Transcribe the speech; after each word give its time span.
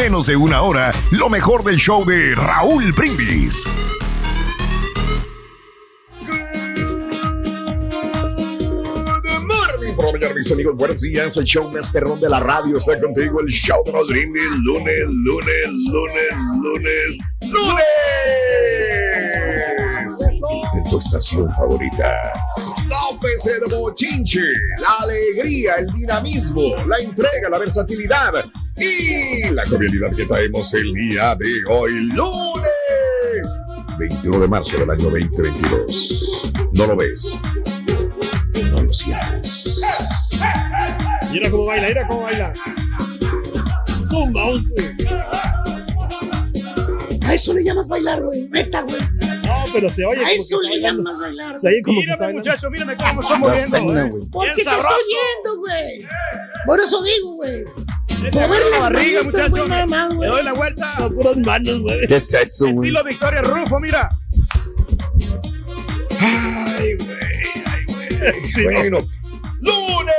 menos 0.00 0.26
de 0.26 0.34
una 0.34 0.62
hora 0.62 0.94
lo 1.10 1.28
mejor 1.28 1.62
del 1.62 1.76
show 1.76 2.06
de 2.06 2.34
Raúl 2.34 2.90
Brindis. 2.92 3.68
Mis 10.34 10.52
amigos. 10.52 10.74
Buenos 10.76 11.02
días. 11.02 11.36
El 11.36 11.44
show 11.44 11.70
más 11.70 11.90
perrón 11.90 12.18
de 12.18 12.30
la 12.30 12.40
radio 12.40 12.78
está 12.78 12.98
contigo. 12.98 13.40
El 13.40 13.48
show 13.48 13.82
de 13.84 13.92
Raúl 13.92 14.06
Brindis. 14.08 14.42
Lunes, 14.64 15.06
lunes, 15.06 15.68
lunes, 15.92 16.32
lunes, 16.62 17.18
lunes. 17.42 17.84
En 20.02 20.90
tu 20.90 20.98
estación 20.98 21.52
favorita. 21.54 22.22
López 22.88 23.46
el 23.46 23.70
bochinche, 23.70 24.42
la 24.78 25.04
alegría, 25.04 25.74
el 25.76 25.86
dinamismo, 25.86 26.76
la 26.86 26.98
entrega, 26.98 27.48
la 27.50 27.58
versatilidad 27.58 28.44
y 28.76 29.50
la 29.50 29.64
cordialidad 29.66 30.14
que 30.16 30.24
traemos 30.24 30.72
el 30.74 30.92
día 30.94 31.34
de 31.36 31.62
hoy, 31.68 31.92
lunes 32.12 33.58
21 33.98 34.40
de 34.40 34.48
marzo 34.48 34.78
del 34.78 34.90
año 34.90 35.10
2022. 35.10 36.52
¿No 36.72 36.86
lo 36.86 36.96
ves? 36.96 37.34
No 38.72 38.82
lo 38.82 38.92
sientes. 38.94 39.82
Mira 41.30 41.50
cómo 41.50 41.66
baila, 41.66 41.88
mira 41.88 42.08
cómo 42.08 42.22
baila. 42.22 42.52
Zumba, 44.08 44.46
once. 44.46 44.96
A 47.26 47.34
eso 47.34 47.54
le 47.54 47.62
llamas 47.62 47.86
bailar, 47.86 48.22
güey. 48.22 48.48
Neta, 48.48 48.82
güey. 48.82 48.98
Pero 49.72 49.88
se 49.92 50.04
oye. 50.04 50.24
A 50.24 50.30
eso 50.32 50.60
le 50.60 50.80
llamas 50.80 51.18
bailar. 51.18 51.56
Se 51.58 51.68
oye 51.68 51.82
como 51.82 52.00
Mírame, 52.00 52.32
muchacho, 52.34 52.70
mírame 52.70 52.96
cómo 52.96 53.20
estoy 53.20 53.38
moviendo. 53.38 53.76
eh. 53.76 54.10
¿Por 54.32 54.44
Bien 54.44 54.56
qué 54.56 54.64
te 54.64 54.70
estoy 54.70 55.00
viendo, 55.08 55.58
güey? 55.58 56.08
Por 56.66 56.80
eso 56.80 57.02
digo, 57.02 57.34
güey. 57.34 57.64
Mover 58.32 58.62
las 58.70 58.80
barriga, 58.80 59.22
muchacho. 59.22 59.66
nada 59.68 59.86
más, 59.86 60.14
Le 60.14 60.26
doy 60.26 60.42
la 60.44 60.52
vuelta. 60.52 60.92
A 60.96 61.08
puras 61.08 61.36
manos, 61.38 61.82
güey. 61.82 62.06
¿Qué 62.06 62.16
es 62.16 62.34
eso, 62.34 62.66
güey? 62.70 62.88
Estilo 62.90 63.04
Victoria 63.04 63.42
Rufo, 63.42 63.78
mira. 63.80 64.08
Ay, 66.20 66.94
güey, 66.96 67.18
ay, 67.66 67.84
güey. 67.86 68.74
Bueno, 68.74 68.98
lunes 69.60 70.14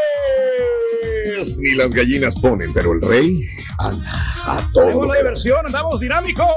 gallos 1.41 1.57
ni 1.57 1.75
las 1.75 1.93
gallinas 1.93 2.35
ponen, 2.35 2.73
pero 2.73 2.93
el 2.93 3.01
rey 3.01 3.45
anda 3.77 4.11
a 4.45 4.69
todo. 4.73 4.85
Tenemos 4.85 5.07
la 5.07 5.17
diversión, 5.17 5.65
andamos 5.65 5.99
dinámicos. 5.99 6.47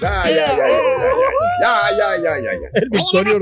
Ya, 0.00 0.24
ya, 0.28 0.34
ya, 0.34 0.56
ya, 0.56 1.90
ya, 1.96 2.16
ya, 2.16 2.38
ya, 2.38 2.52
ya, 2.52 2.68
El 2.74 2.90
Victorio 2.90 3.40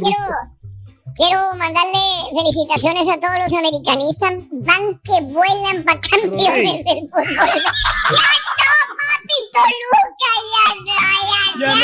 Quiero 1.15 1.41
mandarle 1.57 1.99
felicitaciones 2.31 3.09
a 3.09 3.19
todos 3.19 3.39
los 3.39 3.53
americanistas. 3.59 4.33
Van 4.51 5.01
que 5.03 5.23
vuelan 5.23 5.83
para 5.85 5.99
campeones 5.99 6.85
del 6.85 7.09
fútbol. 7.09 7.25
¡Ya 7.25 8.27
no, 8.45 8.75
papi, 9.01 9.39
Toluca! 9.55 10.31
¡Ya 10.53 10.75
no, 10.77 10.93
ya 11.31 11.45
no! 11.55 11.59
Ya 11.59 11.75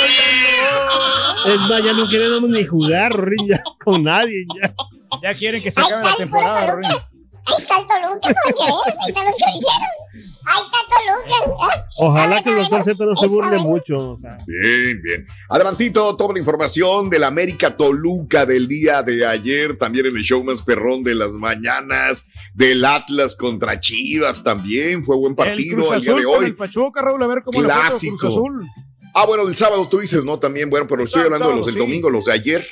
no, 1.45 1.51
Es 1.51 1.61
más, 1.61 1.83
ya 1.83 1.93
no 1.95 2.09
queremos 2.11 2.51
ni 2.51 2.67
jugar, 2.67 3.13
Rin, 3.19 3.49
ya 3.49 3.63
con 3.83 4.05
nadie. 4.05 4.45
Ya, 4.61 4.75
ya 5.23 5.35
quieren 5.35 5.63
que 5.63 5.71
se 5.71 5.81
acabe 5.81 6.05
la 6.05 6.17
temporada, 6.17 6.77
Rin. 6.77 7.12
Ahí 7.45 7.55
está 7.59 7.75
el 7.79 7.87
Toluca, 7.87 8.21
para 8.21 8.35
que 8.57 8.65
veas. 8.65 8.99
Ahí 9.01 9.09
están 9.09 9.25
los 9.25 9.37
choriceros. 9.37 10.35
Ahí 10.45 10.63
está 10.65 10.79
Toluca. 11.49 11.77
¿eh? 11.77 11.85
Ojalá 11.99 12.37
Ah, 12.39 12.43
que 12.43 12.51
el 12.59 12.65
Z 12.67 13.05
no 13.05 13.17
se 13.17 13.27
está 13.27 13.35
burle 13.37 13.51
bueno. 13.57 13.65
mucho. 13.65 14.11
O 14.13 14.19
sea, 14.21 14.37
Bien, 14.47 15.03
bien. 15.03 15.27
Adelantito, 15.49 16.17
toda 16.17 16.33
la 16.35 16.39
información 16.39 17.11
del 17.11 17.25
América 17.25 17.77
Toluca 17.77 18.47
del 18.47 18.69
día 18.69 19.03
de 19.03 19.27
ayer, 19.27 19.77
también 19.77 20.07
en 20.07 20.17
el 20.17 20.23
show 20.23 20.43
más 20.45 20.63
perrón 20.63 21.03
de 21.05 21.15
las 21.15 21.33
mañanas, 21.33 22.27
del 22.55 22.85
Atlas 22.85 23.35
contra 23.37 23.81
Chivas 23.81 24.43
también, 24.45 25.05
fue 25.05 25.17
buen 25.17 25.33
El 25.33 25.37
partido 25.37 25.93
el, 25.95 26.01
día 26.01 26.15
de 26.15 26.27
hoy. 26.27 26.45
el 26.47 26.57
Pachuca, 26.57 27.03
Raúl, 27.03 27.23
a 27.23 27.27
ver 27.27 27.43
cómo 27.43 27.61
le 27.61 27.69
fue 27.69 27.75
Clásico. 27.81 28.17
Cruz 28.19 28.33
Azul. 28.33 28.67
Ah, 29.15 29.27
bueno, 29.27 29.45
del 29.45 29.57
sábado 29.57 29.87
tú 29.89 29.99
dices, 29.99 30.25
¿no? 30.25 30.39
También, 30.39 30.71
bueno, 30.71 30.87
pero 30.89 31.05
estoy 31.05 31.21
el 31.21 31.27
hablando 31.27 31.51
de 31.51 31.57
los 31.57 31.67
del 31.67 31.75
sí. 31.75 31.81
domingo, 31.81 32.09
los 32.09 32.25
de 32.25 32.33
ayer, 32.33 32.67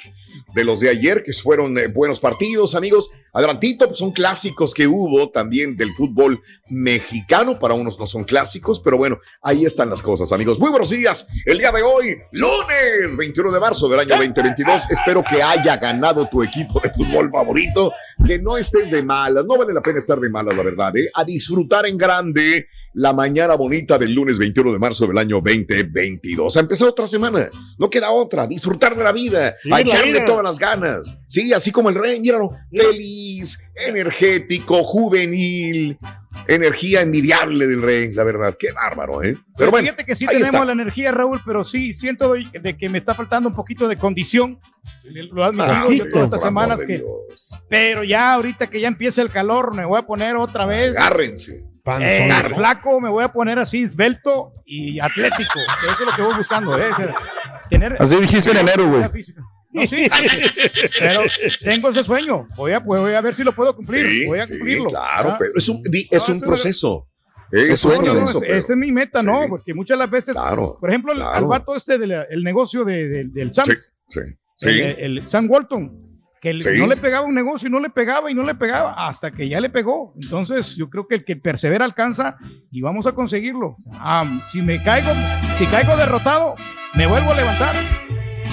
de 0.55 0.65
los 0.65 0.81
de 0.81 0.91
ayer, 0.91 1.23
que 1.23 1.33
fueron 1.33 1.77
eh, 1.79 1.87
buenos 1.89 2.21
partidos, 2.21 2.75
amigos. 2.75 3.11
Adelantito, 3.33 3.87
pues 3.87 3.99
son 3.99 4.13
clásicos 4.13 4.75
que 4.75 4.87
hubo 4.87 5.31
también 5.31 5.77
del 5.77 5.95
fútbol 5.95 6.43
mexicano, 6.69 7.59
para 7.59 7.75
unos 7.75 7.99
no 7.99 8.07
son 8.07 8.25
clásicos, 8.25 8.81
pero 8.81 8.99
bueno, 8.99 9.19
ahí 9.43 9.65
están 9.65 9.89
las 9.89 10.03
cosas, 10.03 10.33
amigos. 10.33 10.59
Muy 10.59 10.71
buenos 10.71 10.91
días, 10.91 11.29
el 11.47 11.59
día 11.59 11.71
de 11.71 11.83
hoy, 11.83 12.17
lunes 12.33 13.17
21 13.17 13.53
de 13.53 13.61
marzo 13.61 13.89
del 13.89 14.01
año 14.01 14.17
2022. 14.17 14.91
Espero 14.91 15.23
que 15.23 15.43
haya 15.43 15.77
ganado 15.77 16.29
tu 16.29 16.43
equipo 16.43 16.81
de 16.81 16.91
fútbol 16.91 17.31
favorito, 17.31 17.93
que 18.27 18.39
no 18.39 18.57
estés 18.57 18.91
de 18.91 19.03
malas, 19.03 19.45
no 19.47 19.57
vale 19.57 19.73
la 19.73 19.83
pena 19.83 19.99
estar 19.99 20.19
de 20.19 20.29
malas, 20.29 20.57
la 20.57 20.63
verdad, 20.63 20.97
¿eh? 20.97 21.11
A 21.15 21.25
disfrutar 21.25 21.87
en 21.87 21.97
grande 21.97 22.67
la 22.95 23.13
mañana 23.13 23.55
bonita 23.55 23.99
del 23.99 24.13
lunes 24.13 24.39
21 24.39 24.73
de 24.73 24.79
marzo 24.79 25.07
del 25.07 25.17
año 25.19 25.37
2022. 25.41 26.57
Ha 26.57 26.61
empezado 26.61 26.91
otra 26.91 27.07
semana, 27.07 27.49
no 27.79 27.89
queda 27.89 28.11
otra, 28.11 28.47
disfrutar 28.47 28.97
de 28.97 29.05
la 29.05 29.13
vida, 29.13 29.55
Sí, 29.63 29.71
a 29.73 29.81
echarle 29.81 30.13
vida. 30.15 30.27
todas 30.27 30.43
las 30.45 30.59
ganas. 30.59 31.17
Sí, 31.29 31.53
así 31.53 31.71
como 31.71 31.89
el 31.89 31.95
rey, 31.95 32.19
míralo, 32.21 32.51
feliz, 32.75 33.71
energético, 33.77 34.83
juvenil, 34.83 35.99
energía 36.49 37.03
envidiable 37.03 37.67
del 37.69 37.81
rey, 37.83 38.13
la 38.13 38.25
verdad, 38.25 38.57
qué 38.59 38.73
bárbaro, 38.73 39.23
¿eh? 39.23 39.37
Pero 39.57 39.71
bueno, 39.71 39.87
Fíjate 39.87 40.05
que 40.05 40.17
sí 40.17 40.27
tenemos 40.27 40.49
está. 40.49 40.65
la 40.65 40.73
energía, 40.73 41.13
Raúl, 41.13 41.41
pero 41.47 41.63
sí 41.65 41.95
siento 41.95 42.33
de 42.35 42.77
que 42.77 42.89
me 42.89 42.99
está 42.99 43.15
faltando 43.15 43.49
un 43.51 43.55
poquito 43.55 43.87
de 43.87 43.97
condición. 43.97 44.59
Lo 45.33 45.45
admitido 45.45 45.71
Ah, 45.73 45.87
yo 45.91 46.09
todas 46.11 46.25
estas 46.27 46.43
semanas 46.43 46.83
que. 46.85 47.05
Pero 47.69 48.03
ya 48.03 48.33
ahorita 48.33 48.67
que 48.69 48.81
ya 48.81 48.89
empieza 48.89 49.23
el 49.23 49.31
calor, 49.31 49.75
me 49.75 49.85
voy 49.85 49.99
a 49.99 50.03
poner 50.07 50.35
otra 50.37 50.67
vez. 50.67 50.97
Agárrense. 50.97 51.65
Panzón. 51.83 52.11
eh, 52.11 52.43
flaco, 52.55 53.01
me 53.01 53.09
voy 53.09 53.25
a 53.25 53.33
poner 53.33 53.59
así, 53.59 53.83
esbelto 53.83 54.53
y 54.65 54.99
atlético. 55.01 55.59
Eso 55.85 55.93
es 56.05 56.07
lo 56.11 56.13
que 56.17 56.23
voy 56.23 56.35
buscando, 56.37 56.79
¿eh? 56.79 56.91
Tener 57.69 57.97
Así 58.01 58.17
dijiste 58.17 58.51
en 58.51 58.57
enero, 58.59 58.89
güey. 58.89 59.03
No, 59.73 59.83
sí, 59.87 60.09
pero 60.99 61.23
tengo 61.63 61.91
ese 61.91 62.03
sueño. 62.03 62.49
Voy 62.57 62.73
a, 62.73 62.81
voy 62.81 63.13
a 63.15 63.21
ver 63.21 63.35
si 63.35 63.45
lo 63.45 63.53
puedo 63.53 63.75
cumplir. 63.77 64.05
Sí, 64.09 64.27
voy 64.27 64.39
a 64.41 64.47
sí, 64.47 64.55
cumplirlo. 64.59 64.87
claro, 64.89 65.31
Ah, 65.31 65.37
pero 65.39 65.53
es 65.55 65.69
un, 65.69 65.81
es 66.11 66.29
un 66.29 66.37
eso 66.37 66.47
proceso. 66.47 67.07
Es 67.53 67.81
sueño. 67.81 68.13
pero- 68.41 68.45
esa 68.55 68.73
es 68.73 68.77
mi 68.77 68.91
meta, 68.93 69.23
¿no? 69.23 69.47
Porque 69.49 69.73
muchas 69.75 69.97
las 69.99 70.11
veces, 70.11 70.35
Claro, 70.35 70.77
por 70.81 70.89
ejemplo, 70.91 71.13
claro. 71.15 71.31
al 71.37 71.45
vato 71.45 71.77
este 71.77 71.99
del 71.99 72.43
negocio 72.43 72.85
de- 72.85 73.09
de- 73.09 73.25
del 73.27 73.53
Sam, 73.53 73.67
Sí, 73.67 73.73
sí, 74.09 74.21
sí. 74.57 74.69
el, 74.69 75.19
el 75.19 75.29
Sam 75.29 75.47
Walton, 75.49 76.10
que 76.41 76.59
Sí. 76.61 76.71
no 76.79 76.87
le 76.87 76.97
pegaba 76.97 77.27
un 77.27 77.35
negocio 77.35 77.69
y 77.69 77.71
no 77.71 77.81
le 77.81 77.91
pegaba 77.91 78.31
y 78.31 78.35
no 78.35 78.43
le 78.43 78.55
pegaba 78.55 78.95
hasta 79.09 79.31
que 79.31 79.49
ya 79.49 79.61
le 79.61 79.69
pegó. 79.71 80.15
Entonces, 80.21 80.75
yo 80.77 80.89
creo 80.89 81.07
que 81.07 81.17
el 81.17 81.25
que 81.25 81.37
persevera 81.37 81.85
alcanza 81.85 82.37
y 82.71 82.81
vamos 82.81 83.07
a 83.07 83.13
conseguirlo. 83.13 83.77
Ah, 83.93 84.25
si 84.49 84.63
me 84.63 84.83
caigo, 84.83 85.11
si 85.57 85.67
caigo 85.67 85.97
derrotado, 85.97 86.55
me 86.95 87.07
vuelvo 87.07 87.33
a 87.33 87.37
levantar. 87.37 87.77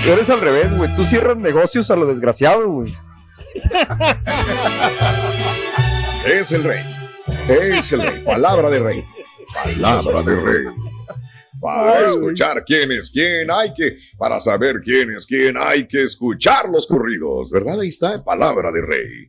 Tú 0.04 0.12
eres 0.12 0.30
al 0.30 0.42
revés, 0.42 0.76
güey. 0.76 0.94
Tú 0.96 1.06
cierras 1.06 1.38
negocios 1.38 1.90
a 1.90 1.96
lo 1.96 2.06
desgraciado, 2.06 2.70
güey. 2.70 2.94
Es 6.26 6.52
el 6.52 6.64
rey. 6.64 6.84
Es 7.48 7.92
el 7.94 8.02
rey. 8.02 8.24
Palabra 8.24 8.70
de 8.70 8.80
rey. 8.80 9.06
Palabra 9.54 10.24
de 10.24 10.36
rey. 10.36 10.66
Para 11.60 12.08
escuchar 12.08 12.64
quién 12.66 12.92
es 12.92 13.10
quién, 13.10 13.50
hay 13.50 13.74
que, 13.74 13.96
para 14.18 14.40
saber 14.40 14.80
quién 14.84 15.12
es 15.12 15.26
quién, 15.26 15.56
hay 15.58 15.88
que 15.88 16.04
escuchar 16.04 16.70
los 16.70 16.86
corridos, 16.86 17.50
¿verdad? 17.50 17.80
Ahí 17.80 17.90
está, 17.90 18.24
palabra 18.24 18.72
de 18.72 18.82
rey. 18.82 19.28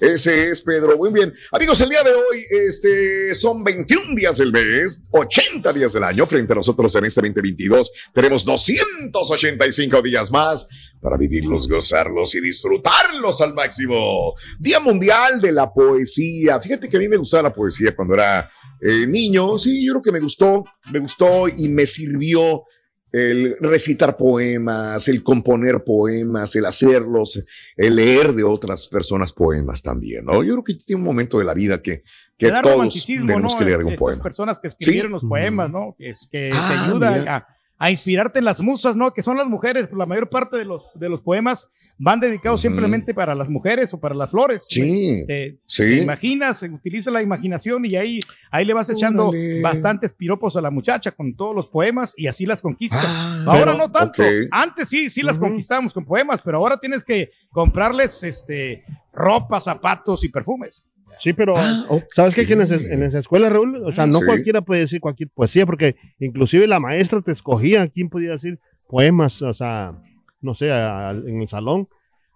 Ese 0.00 0.50
es 0.50 0.60
Pedro. 0.62 0.96
Muy 0.96 1.12
bien. 1.12 1.32
Amigos, 1.52 1.80
el 1.80 1.88
día 1.88 2.02
de 2.02 2.10
hoy, 2.10 2.44
este, 2.66 3.34
son 3.34 3.62
21 3.62 4.14
días 4.16 4.38
del 4.38 4.52
mes, 4.52 5.02
80 5.10 5.72
días 5.72 5.92
del 5.92 6.04
año. 6.04 6.26
Frente 6.26 6.52
a 6.52 6.56
nosotros 6.56 6.94
en 6.96 7.04
este 7.04 7.20
2022, 7.20 7.90
tenemos 8.12 8.44
285 8.44 10.02
días 10.02 10.30
más 10.30 10.66
para 11.00 11.16
vivirlos, 11.16 11.68
gozarlos 11.68 12.34
y 12.34 12.40
disfrutarlos 12.40 13.40
al 13.40 13.54
máximo. 13.54 14.34
Día 14.58 14.80
Mundial 14.80 15.40
de 15.40 15.52
la 15.52 15.72
Poesía. 15.72 16.60
Fíjate 16.60 16.88
que 16.88 16.96
a 16.96 17.00
mí 17.00 17.08
me 17.08 17.16
gustaba 17.16 17.44
la 17.44 17.54
poesía 17.54 17.94
cuando 17.94 18.14
era 18.14 18.50
eh, 18.80 19.06
niño. 19.06 19.58
Sí, 19.58 19.86
yo 19.86 19.94
creo 19.94 20.02
que 20.02 20.12
me 20.12 20.20
gustó, 20.20 20.64
me 20.92 20.98
gustó 20.98 21.48
y 21.48 21.68
me 21.68 21.86
sirvió 21.86 22.64
el 23.10 23.56
recitar 23.60 24.16
poemas, 24.18 25.08
el 25.08 25.22
componer 25.22 25.82
poemas, 25.82 26.54
el 26.56 26.66
hacerlos, 26.66 27.42
el 27.76 27.96
leer 27.96 28.34
de 28.34 28.44
otras 28.44 28.86
personas 28.86 29.32
poemas 29.32 29.82
también, 29.82 30.26
¿no? 30.26 30.42
Yo 30.44 30.52
creo 30.54 30.64
que 30.64 30.74
tiene 30.74 31.00
un 31.00 31.06
momento 31.06 31.38
de 31.38 31.44
la 31.44 31.54
vida 31.54 31.80
que 31.80 32.02
que 32.36 32.52
todos 32.62 33.04
tenemos 33.04 33.52
¿no? 33.52 33.58
que 33.58 33.64
leer 33.64 33.78
algún 33.78 33.96
poema. 33.96 34.22
personas 34.22 34.60
que 34.60 34.68
escribieron 34.68 35.10
los 35.10 35.24
poemas, 35.24 35.70
¿no? 35.70 35.96
Es, 35.98 36.28
que 36.30 36.50
Ah, 36.54 36.68
te 36.68 36.90
ayuda 36.90 37.10
mira. 37.18 37.36
a, 37.36 37.46
a 37.80 37.90
inspirarte 37.92 38.40
en 38.40 38.44
las 38.44 38.60
musas, 38.60 38.96
¿no? 38.96 39.12
Que 39.12 39.22
son 39.22 39.36
las 39.36 39.46
mujeres. 39.46 39.86
pues, 39.86 39.96
La 39.96 40.04
mayor 40.06 40.28
parte 40.28 40.56
de 40.56 40.64
los, 40.64 40.88
de 40.96 41.08
los 41.08 41.20
poemas 41.20 41.70
van 41.96 42.18
dedicados 42.18 42.60
simplemente 42.60 43.14
para 43.14 43.36
las 43.36 43.48
mujeres 43.48 43.94
o 43.94 44.00
para 44.00 44.16
las 44.16 44.30
flores. 44.30 44.66
Sí, 44.68 45.22
Te, 45.28 45.58
sí. 45.64 45.84
te 45.84 46.02
imaginas, 46.02 46.60
utiliza 46.64 47.12
la 47.12 47.22
imaginación 47.22 47.84
y 47.84 47.94
ahí, 47.94 48.18
ahí 48.50 48.64
le 48.64 48.74
vas 48.74 48.90
echando 48.90 49.28
Órale. 49.28 49.60
bastantes 49.60 50.12
piropos 50.12 50.56
a 50.56 50.60
la 50.60 50.70
muchacha 50.72 51.12
con 51.12 51.36
todos 51.36 51.54
los 51.54 51.68
poemas 51.68 52.14
y 52.16 52.26
así 52.26 52.46
las 52.46 52.62
conquistas. 52.62 53.04
Ah, 53.06 53.44
ahora 53.46 53.66
pero- 53.72 53.78
no 53.78 53.92
tanto. 53.92 54.24
Antes 54.50 54.88
sí, 54.88 55.08
sí 55.08 55.22
las 55.22 55.36
Ujú. 55.36 55.46
conquistábamos 55.46 55.94
con 55.94 56.04
poemas, 56.04 56.40
pero 56.44 56.58
ahora 56.58 56.78
tienes 56.78 57.04
que 57.04 57.30
comprarles 57.52 58.24
este, 58.24 58.82
ropa, 59.12 59.60
zapatos 59.60 60.24
y 60.24 60.28
perfumes. 60.30 60.87
Sí, 61.18 61.32
pero 61.32 61.54
Ah. 61.56 61.84
¿sabes 62.10 62.34
qué? 62.34 62.46
Que 62.46 62.52
en, 62.54 62.60
las- 62.60 62.70
en 62.70 63.00
las 63.00 63.14
escuelas, 63.14 63.52
Raúl, 63.52 63.82
o 63.84 63.92
sea, 63.92 64.06
no 64.06 64.18
Sí. 64.20 64.26
cualquiera 64.26 64.60
puede 64.62 64.82
decir 64.82 65.00
cualquier 65.00 65.28
poesía, 65.30 65.66
porque 65.66 65.96
inclusive 66.18 66.66
la 66.66 66.80
maestra 66.80 67.20
te 67.22 67.32
escogía 67.32 67.88
quién 67.88 68.08
podía 68.08 68.32
decir 68.32 68.58
poemas, 68.88 69.42
o 69.42 69.52
sea, 69.54 69.94
no 70.40 70.54
sé, 70.54 70.70
a- 70.72 71.10
en 71.10 71.42
el 71.42 71.48
salón, 71.48 71.88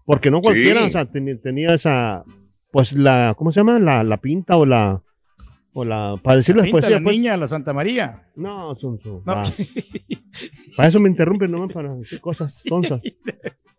porque 0.05 0.31
no 0.31 0.40
cualquiera, 0.40 0.81
Sí. 0.82 0.88
o 0.88 0.90
sea, 0.90 1.06
tenía 1.06 1.75
esa, 1.75 2.25
pues 2.70 2.93
la, 2.93 3.34
¿cómo 3.38 3.52
se 3.52 3.61
llama? 3.61 3.79
La, 3.79 4.02
la 4.05 4.17
pinta 4.17 4.56
o 4.56 4.67
la, 4.67 5.02
o 5.75 5.84
la, 5.84 6.17
para 6.23 6.37
decir 6.37 6.56
las 6.56 6.69
poesías, 6.69 7.00
la 7.00 7.05
pues. 7.05 7.17
niña, 7.17 7.37
la 7.37 7.49
Santa 7.49 7.73
María. 7.73 8.29
No, 8.37 8.75
son, 8.76 8.99
son- 9.00 9.23
No. 9.25 9.43
para 10.76 10.88
eso 10.88 11.00
me 11.00 11.08
interrumpen, 11.08 11.50
nomás 11.50 11.73
para 11.73 11.94
decir 11.94 12.20
cosas 12.20 12.61
tontas. 12.64 13.00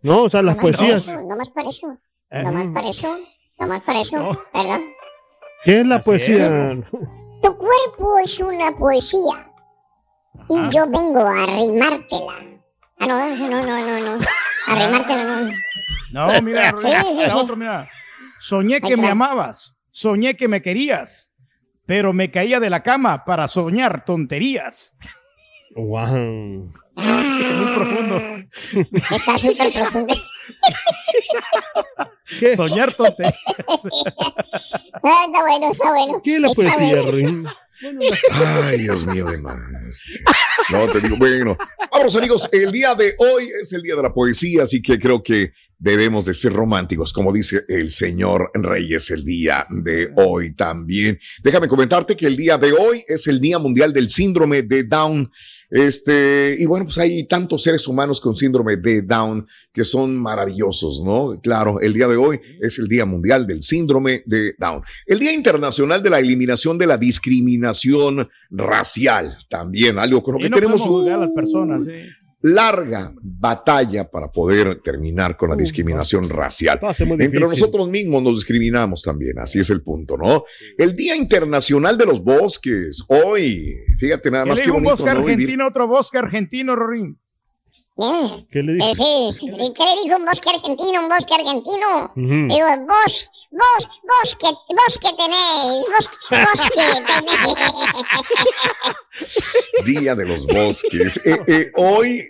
No, 0.02 0.24
o 0.24 0.30
sea, 0.30 0.42
las 0.42 0.58
poesías. 0.58 1.08
eso, 1.08 1.14
Nomás 1.26 1.50
para 1.52 1.70
eso. 1.70 1.98
Eh, 2.30 2.44
Nomás 2.44 2.68
para 2.74 2.90
eso. 2.90 3.18
Nomás 3.58 3.82
para 3.84 4.02
eso. 4.02 4.18
No. 4.20 4.40
¿Qué 5.66 5.80
es 5.82 5.86
la 5.86 5.96
Así 5.98 6.06
poesía? 6.06 6.76
Tu 7.42 7.58
cuerpo 7.58 8.18
es 8.24 8.40
una 8.40 8.72
poesía. 8.78 9.50
Y 10.50 10.58
Ah. 10.60 10.70
yo 10.72 10.86
vengo 10.88 11.20
a 11.20 11.44
arrimártela. 11.44 12.34
Ah, 13.00 13.06
no, 13.08 13.36
no, 13.36 13.50
no, 13.50 13.66
no, 13.66 14.00
no. 14.18 14.20
Arrimártela, 14.68 15.24
no. 15.42 15.52
No, 16.28 16.42
mira, 16.42 16.72
Sí, 16.82 16.88
sí, 17.16 17.22
la 17.22 17.30
sí. 17.30 17.36
otra, 17.36 17.56
mira. 17.56 17.90
Soñé 18.40 18.82
que 18.82 18.98
me 18.98 19.10
amabas, 19.10 19.78
soñé 19.90 20.36
que 20.36 20.48
me 20.48 20.62
querías, 20.62 21.34
pero 21.86 22.12
me 22.14 22.30
caía 22.30 22.60
de 22.60 22.70
la 22.70 22.84
cama 22.84 23.24
para 23.26 23.48
soñar 23.48 24.04
tonterías. 24.06 24.96
Wow. 25.76 26.72
Muy 26.96 27.74
profundo. 27.76 28.22
Está 29.16 29.38
súper 29.38 29.74
profundo. 29.74 30.14
¿Qué? 32.40 32.56
Soñar 32.56 32.94
tonterías. 32.98 33.36
Ah, 35.04 35.26
está 35.26 35.42
bueno, 35.42 35.72
está 35.72 35.90
bueno. 35.92 36.22
¿Qué 36.24 36.36
es 36.36 36.42
la 36.42 36.50
Está 36.50 36.64
poesía, 36.64 37.02
bueno. 37.02 37.54
Ay, 38.64 38.80
Dios 38.80 39.06
mío, 39.06 39.26
de 39.26 39.38
más. 39.38 39.58
No, 40.72 40.88
te 40.92 41.02
digo, 41.02 41.18
bueno. 41.18 41.58
Vamos, 41.92 42.16
amigos, 42.16 42.48
el 42.52 42.72
día 42.72 42.96
de 42.96 43.16
hoy 43.18 43.50
es 43.62 43.74
el 43.74 43.82
día 43.82 43.96
de 43.96 44.04
la 44.04 44.14
poesía, 44.14 44.64
así 44.64 44.82
que 44.82 44.98
creo 44.98 45.22
que 45.22 45.52
debemos 45.78 46.26
de 46.26 46.34
ser 46.34 46.54
románticos, 46.54 47.12
como 47.12 47.34
dice 47.34 47.66
el 47.68 47.90
señor 47.90 48.52
Reyes 48.54 49.12
el 49.12 49.26
día 49.26 49.68
de 49.70 50.12
hoy 50.16 50.56
también. 50.56 51.20
Déjame 51.44 51.68
comentarte 51.68 52.16
que 52.16 52.28
el 52.28 52.38
día 52.38 52.58
de 52.58 52.72
hoy 52.72 53.04
es 53.06 53.28
el 53.28 53.42
Día 53.42 53.60
Mundial 53.60 53.92
del 53.92 54.10
Síndrome 54.10 54.64
de 54.64 54.84
Down. 54.84 55.30
Este, 55.74 56.56
y 56.60 56.68
bueno, 56.68 56.86
pues 56.86 57.00
hay 57.00 57.24
tantos 57.24 57.64
seres 57.64 57.88
humanos 57.88 58.22
con 58.22 58.36
síndrome 58.36 58.78
de 58.78 59.02
Down 59.02 59.44
que 59.72 59.84
son 59.84 60.16
maravillosos, 60.16 61.02
¿no? 61.04 61.40
Claro, 61.42 61.82
el 61.82 61.94
día 61.96 62.08
de 62.08 62.16
hoy 62.16 62.40
es 62.62 62.78
el 62.78 62.88
Día 62.88 63.06
Mundial 63.06 63.48
del 63.48 63.64
Síndrome 63.64 64.22
de 64.28 64.54
Down. 64.60 64.84
El 65.08 65.18
Día 65.18 65.34
Internacional 65.34 66.04
de 66.04 66.12
la 66.12 66.20
Eliminación 66.20 66.78
de 66.78 66.86
la 66.86 67.00
Discriminación 67.00 68.30
Racial, 68.52 69.36
también, 69.50 69.98
algo 69.98 70.22
con 70.22 70.36
lo 70.36 70.40
que 70.42 70.50
no 70.52 70.56
tenemos 70.58 70.82
podemos 70.82 71.00
juzgar 71.00 71.16
a 71.16 71.26
las 71.26 71.32
personas. 71.34 71.86
sí. 71.86 72.23
Larga 72.44 73.14
batalla 73.22 74.10
para 74.10 74.30
poder 74.30 74.82
terminar 74.82 75.38
con 75.38 75.50
la 75.50 75.56
discriminación 75.56 76.30
racial. 76.30 76.80
Entre 77.00 77.40
nosotros 77.40 77.88
mismos 77.90 78.22
nos 78.22 78.36
discriminamos 78.36 79.02
también, 79.02 79.40
así 79.40 79.60
es 79.60 79.70
el 79.70 79.82
punto, 79.82 80.18
¿no? 80.18 80.44
El 80.78 80.94
Día 80.96 81.16
Internacional 81.16 81.98
de 81.98 82.06
los 82.06 82.22
Bosques, 82.22 83.06
hoy, 83.08 83.76
fíjate 83.98 84.30
nada 84.30 84.44
¿Qué 84.44 84.50
más 84.50 84.62
que 84.62 84.72
un 84.72 84.84
bosque 84.84 85.06
¿no? 85.06 85.22
Vivir- 85.22 85.32
argentino, 85.34 85.68
otro 85.68 85.88
bosque 85.88 86.18
argentino, 86.18 86.76
Rorín? 86.76 87.18
Eh, 87.96 88.48
¿Qué 88.52 88.64
le 88.64 88.74
eh, 88.78 88.96
sí, 88.96 89.30
sí. 89.32 89.46
¿Y 89.46 89.74
¿Qué 89.74 89.84
le 89.84 90.04
dijo 90.04 90.18
un 90.18 90.26
bosque 90.26 90.50
argentino? 90.50 91.02
Un 91.02 91.10
bosque 91.10 91.34
argentino. 91.36 92.12
Digo, 92.16 92.68
vos, 92.88 93.30
vos, 93.52 93.90
vos 94.02 94.36
que, 94.40 94.48
vos 94.48 94.98
que 95.00 95.10
tenéis, 95.14 95.86
vos, 95.94 96.10
vos 96.32 96.62
que 96.74 96.86
tenéis. 97.06 97.56
Día 99.86 100.16
de 100.16 100.26
los 100.26 100.48
Bosques. 100.48 101.22
Eh, 101.24 101.40
eh, 101.48 101.72
hoy 101.76 102.24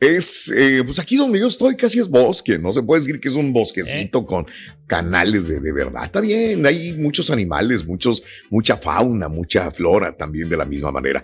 es, 0.00 0.52
eh, 0.54 0.82
pues 0.84 0.98
aquí 0.98 1.16
donde 1.16 1.40
yo 1.40 1.46
estoy 1.48 1.76
casi 1.76 1.98
es 1.98 2.08
bosque, 2.08 2.58
no 2.58 2.72
se 2.72 2.82
puede 2.82 3.00
decir 3.00 3.18
que 3.20 3.28
es 3.28 3.34
un 3.34 3.52
bosquecito 3.52 4.24
con 4.26 4.46
canales 4.88 5.46
de, 5.46 5.60
de 5.60 5.72
verdad. 5.72 6.02
Está 6.02 6.20
bien, 6.20 6.66
hay 6.66 6.94
muchos 6.94 7.30
animales, 7.30 7.86
muchos, 7.86 8.24
mucha 8.50 8.76
fauna, 8.78 9.28
mucha 9.28 9.70
flora 9.70 10.16
también 10.16 10.48
de 10.48 10.56
la 10.56 10.64
misma 10.64 10.90
manera. 10.90 11.22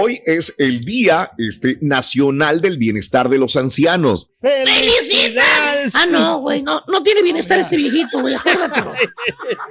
Hoy 0.00 0.20
es 0.26 0.54
el 0.58 0.84
Día 0.84 1.30
este, 1.38 1.78
Nacional 1.80 2.60
del 2.60 2.78
Bienestar 2.78 3.28
de 3.28 3.38
los 3.38 3.54
Ancianos. 3.56 4.30
¡Felicidades! 4.40 5.94
Ah, 5.94 6.06
no, 6.10 6.40
güey. 6.40 6.62
No, 6.62 6.80
no 6.88 7.02
tiene 7.02 7.22
bienestar 7.22 7.58
este 7.60 7.76
viejito, 7.76 8.20
güey. 8.20 8.34
Acuérdatelo. 8.34 8.92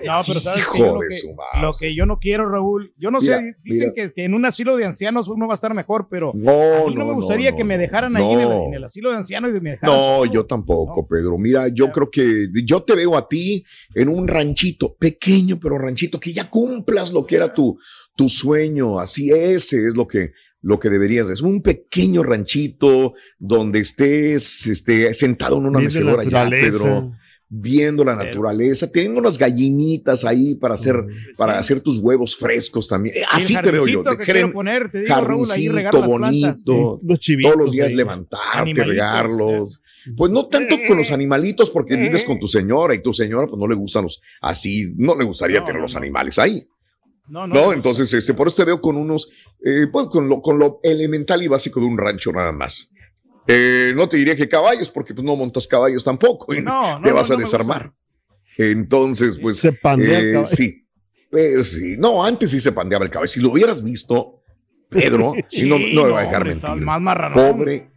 No, 0.06 0.16
pero 0.28 0.40
sabes 0.40 0.60
Hijo 0.62 0.78
lo, 0.96 1.00
de 1.00 1.08
que, 1.10 1.62
lo 1.62 1.72
que 1.80 1.96
yo 1.96 2.06
no 2.06 2.18
quiero, 2.18 2.50
Raúl, 2.50 2.94
yo 2.98 3.12
no 3.12 3.20
Mira, 3.20 3.38
sé, 3.38 3.56
dicen 3.64 3.92
mira. 3.96 4.08
que, 4.10 4.14
que 4.14 4.24
en 4.26 4.34
un 4.34 4.46
asilo 4.46 4.76
de 4.76 4.86
ancianos 4.86 5.28
uno 5.28 5.48
va 5.48 5.54
a 5.54 5.56
estar 5.56 5.74
mejor, 5.74 6.08
pero 6.10 6.32
No, 6.34 6.52
a 6.52 6.88
mí 6.88 6.96
no, 6.96 7.02
no, 7.02 7.08
me 7.08 7.14
gustaría 7.14 7.52
no, 7.52 7.58
que 7.58 7.64
me 7.64 7.78
dejaran 7.78 8.14
no. 8.14 8.20
ahí 8.20 8.34
en 8.34 8.40
el, 8.42 8.52
en 8.52 8.74
el 8.74 8.84
asilo 8.84 9.12
de 9.12 9.18
ancianos 9.18 9.52
y 9.56 9.62
me 9.62 9.72
dejaran 9.72 9.96
No, 9.96 10.02
solo. 10.20 10.32
yo 10.34 10.46
tampoco, 10.46 11.02
No. 11.02 11.08
Pedro. 11.08 11.38
Mira, 11.38 11.68
yo 11.70 11.92
creo 11.92 12.10
que 12.10 12.48
yo 12.64 12.82
te 12.84 12.96
veo 12.96 13.16
a 13.16 13.28
ti 13.32 13.66
en 13.96 14.10
un 14.10 14.28
ranchito, 14.28 14.96
pequeño, 15.00 15.60
pero 15.60 15.78
ranchito, 15.78 16.20
que 16.20 16.34
ya 16.34 16.50
cumplas 16.50 17.12
lo 17.14 17.26
que 17.26 17.38
era 17.38 17.54
tu, 17.54 17.80
tu 18.16 18.28
sueño. 18.28 19.00
Así 19.00 19.32
ese 19.32 19.88
es 19.88 19.96
lo 19.96 20.06
que, 20.06 20.32
lo 20.62 20.80
que 20.80 20.90
deberías. 20.90 21.30
Es 21.30 21.42
un 21.42 21.62
pequeño 21.62 22.24
ranchito 22.24 23.14
donde 23.40 23.80
estés 23.80 24.68
este, 24.68 25.14
sentado 25.14 25.58
en 25.58 25.66
una 25.66 25.80
Vive 25.80 25.88
mecedora 25.88 26.24
ya. 26.26 26.50
Pedro, 26.50 27.14
viendo 27.54 28.06
la 28.06 28.16
naturaleza, 28.16 28.90
teniendo 28.90 29.20
unas 29.20 29.38
gallinitas 29.38 30.24
ahí 30.24 30.56
para 30.56 30.76
hacer, 30.76 30.96
para 31.36 31.60
hacer 31.60 31.82
tus 31.82 31.98
huevos 31.98 32.34
frescos 32.38 32.88
también. 32.88 33.14
Eh, 33.18 33.22
Así 33.30 33.54
te 33.62 33.72
veo 33.72 33.86
yo. 33.86 34.04
que 34.04 34.12
jeren- 34.12 34.24
quiero 34.26 34.54
poner, 34.54 34.90
te 34.90 35.00
digo, 35.02 35.16
Raúl, 35.22 35.46
ahí 35.52 35.68
regar 35.68 35.94
jardincito 35.94 36.74
bonito 36.74 37.00
Los 37.04 37.20
chivitos. 37.20 37.52
todos 37.52 37.66
los 37.66 37.72
días 37.74 37.90
ahí. 37.90 37.96
levantarte, 37.96 38.84
regarlos. 38.86 39.82
Pues 40.16 40.32
no 40.32 40.48
tanto 40.48 40.78
con 40.88 40.98
los 40.98 41.12
animalitos 41.12 41.70
porque 41.72 41.98
vives 41.98 42.24
con 42.24 42.40
tu 42.40 42.48
señora 42.48 42.96
y 42.96 43.02
tu 43.02 43.14
señora 43.14 43.48
pues 43.48 43.60
no 43.60 43.68
le 43.68 43.76
gustan 43.76 44.04
los 44.04 44.22
así, 44.40 44.94
no 44.96 45.14
le 45.18 45.26
gustaría 45.26 45.60
No, 45.60 45.66
tener 45.66 45.82
no, 45.82 45.88
los 45.88 45.96
animales 45.98 46.40
ahí. 46.40 46.66
No, 47.28 47.46
no, 47.48 47.54
No, 47.54 47.66
no, 47.68 47.74
entonces 47.74 48.14
este 48.14 48.34
por 48.34 48.48
eso 48.48 48.56
te 48.58 48.66
veo 48.66 48.80
con 48.80 48.96
unos 48.96 49.30
eh, 49.64 49.88
pues, 49.92 50.08
con 50.08 50.30
lo 50.30 50.42
con 50.42 50.58
lo 50.58 50.80
elemental 50.84 51.44
y 51.44 51.48
básico 51.50 51.82
de 51.82 51.86
un 51.86 51.98
rancho 51.98 52.32
nada 52.32 52.52
más. 52.54 52.90
Eh, 53.54 53.94
no 53.96 54.08
te 54.08 54.18
diría 54.18 54.36
que 54.36 54.48
caballos 54.48 54.90
porque 54.90 55.14
pues 55.14 55.26
no 55.26 55.36
montas 55.36 55.68
caballos 55.68 56.04
tampoco 56.04 56.54
y 56.54 56.62
No, 56.62 57.00
no, 57.00 57.02
te 57.02 57.12
vas 57.12 57.30
no 57.30 57.36
a 57.36 57.38
desarmar. 57.38 57.94
Entonces, 58.58 59.38
pues 59.42 59.58
Se 59.58 59.72
pandea 59.74 60.20
el 60.20 60.30
eh, 60.30 60.34
caballo. 60.34 60.56
sí. 60.56 60.86
Eh, 61.32 61.64
sí. 61.64 61.96
No, 61.98 62.24
antes 62.24 62.52
sí 62.52 62.60
se 62.60 62.72
pandeaba 62.72 63.06
el 63.06 63.12
caballo. 63.12 63.28
Si 63.28 63.40
lo 63.40 63.52
hubieras 63.52 63.84
visto, 63.84 64.42
Pedro, 64.90 65.34
y 65.52 65.64
no, 65.64 65.78
no 65.80 66.04
me 66.06 66.10
va 66.10 66.20
a 66.20 66.26
dejar 66.26 66.42
hombre, 66.42 66.56
mentir. 66.56 66.84
Más. 66.84 67.34
Pobre 67.34 67.92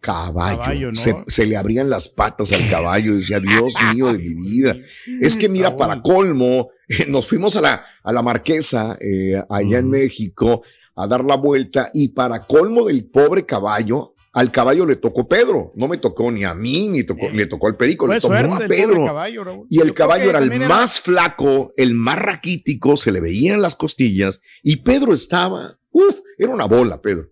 caballo. 0.00 0.58
Caballo, 0.58 0.88
¿no? 0.88 0.94
se, 0.94 1.16
se 1.26 1.46
le 1.46 1.56
abrían 1.56 1.88
las 1.88 2.08
patas 2.08 2.52
al 2.52 2.68
caballo 2.68 3.12
y 3.12 3.16
decía, 3.16 3.40
Dios 3.40 3.74
mío 3.94 4.12
de 4.12 4.18
mi 4.18 4.34
vida. 4.34 4.76
Es 5.20 5.36
que 5.36 5.48
mira, 5.48 5.76
para 5.76 6.02
colmo, 6.02 6.70
eh, 6.88 7.06
nos 7.08 7.26
fuimos 7.26 7.56
a 7.56 7.60
la, 7.60 7.84
a 8.02 8.12
la 8.12 8.22
marquesa 8.22 8.98
eh, 9.00 9.40
allá 9.48 9.78
en. 9.78 9.90
México 9.90 10.62
a 10.96 11.06
dar 11.06 11.24
la 11.24 11.36
vuelta 11.36 11.90
y 11.94 12.08
para 12.08 12.46
colmo 12.46 12.86
del 12.86 13.04
pobre 13.06 13.46
caballo, 13.46 14.14
al 14.32 14.50
caballo 14.52 14.86
le 14.86 14.96
tocó 14.96 15.26
Pedro. 15.28 15.72
No 15.74 15.88
me 15.88 15.98
tocó 15.98 16.30
ni 16.30 16.44
a 16.44 16.54
mí, 16.54 16.88
ni 16.88 17.02
tocó, 17.04 17.26
Eh, 17.26 17.32
le 17.34 17.46
tocó 17.46 17.66
al 17.66 17.76
perico, 17.76 18.06
Fue 18.06 18.14
le 18.16 18.20
tocó 18.20 18.34
suerte 18.34 18.46
a 18.54 18.58
pobre 18.58 18.68
Pedro. 18.68 19.04
caballo, 19.06 19.44
Raúl. 19.44 19.66
Y 19.70 19.80
el 19.80 19.88
Yo 19.88 19.94
caballo 19.94 20.30
era 20.30 20.38
el 20.38 20.60
más 20.68 21.00
flaco, 21.00 21.72
el 21.76 21.94
más 21.94 22.18
raquítico, 22.18 22.96
se 22.96 23.10
le 23.12 23.20
veían 23.20 23.60
las 23.62 23.74
costillas 23.76 24.40
y 24.62 24.76
Pedro 24.76 25.14
estaba, 25.14 25.78
uff, 25.90 26.20
era 26.38 26.50
una 26.52 26.66
bola, 26.66 26.98
Pedro. 26.98 27.28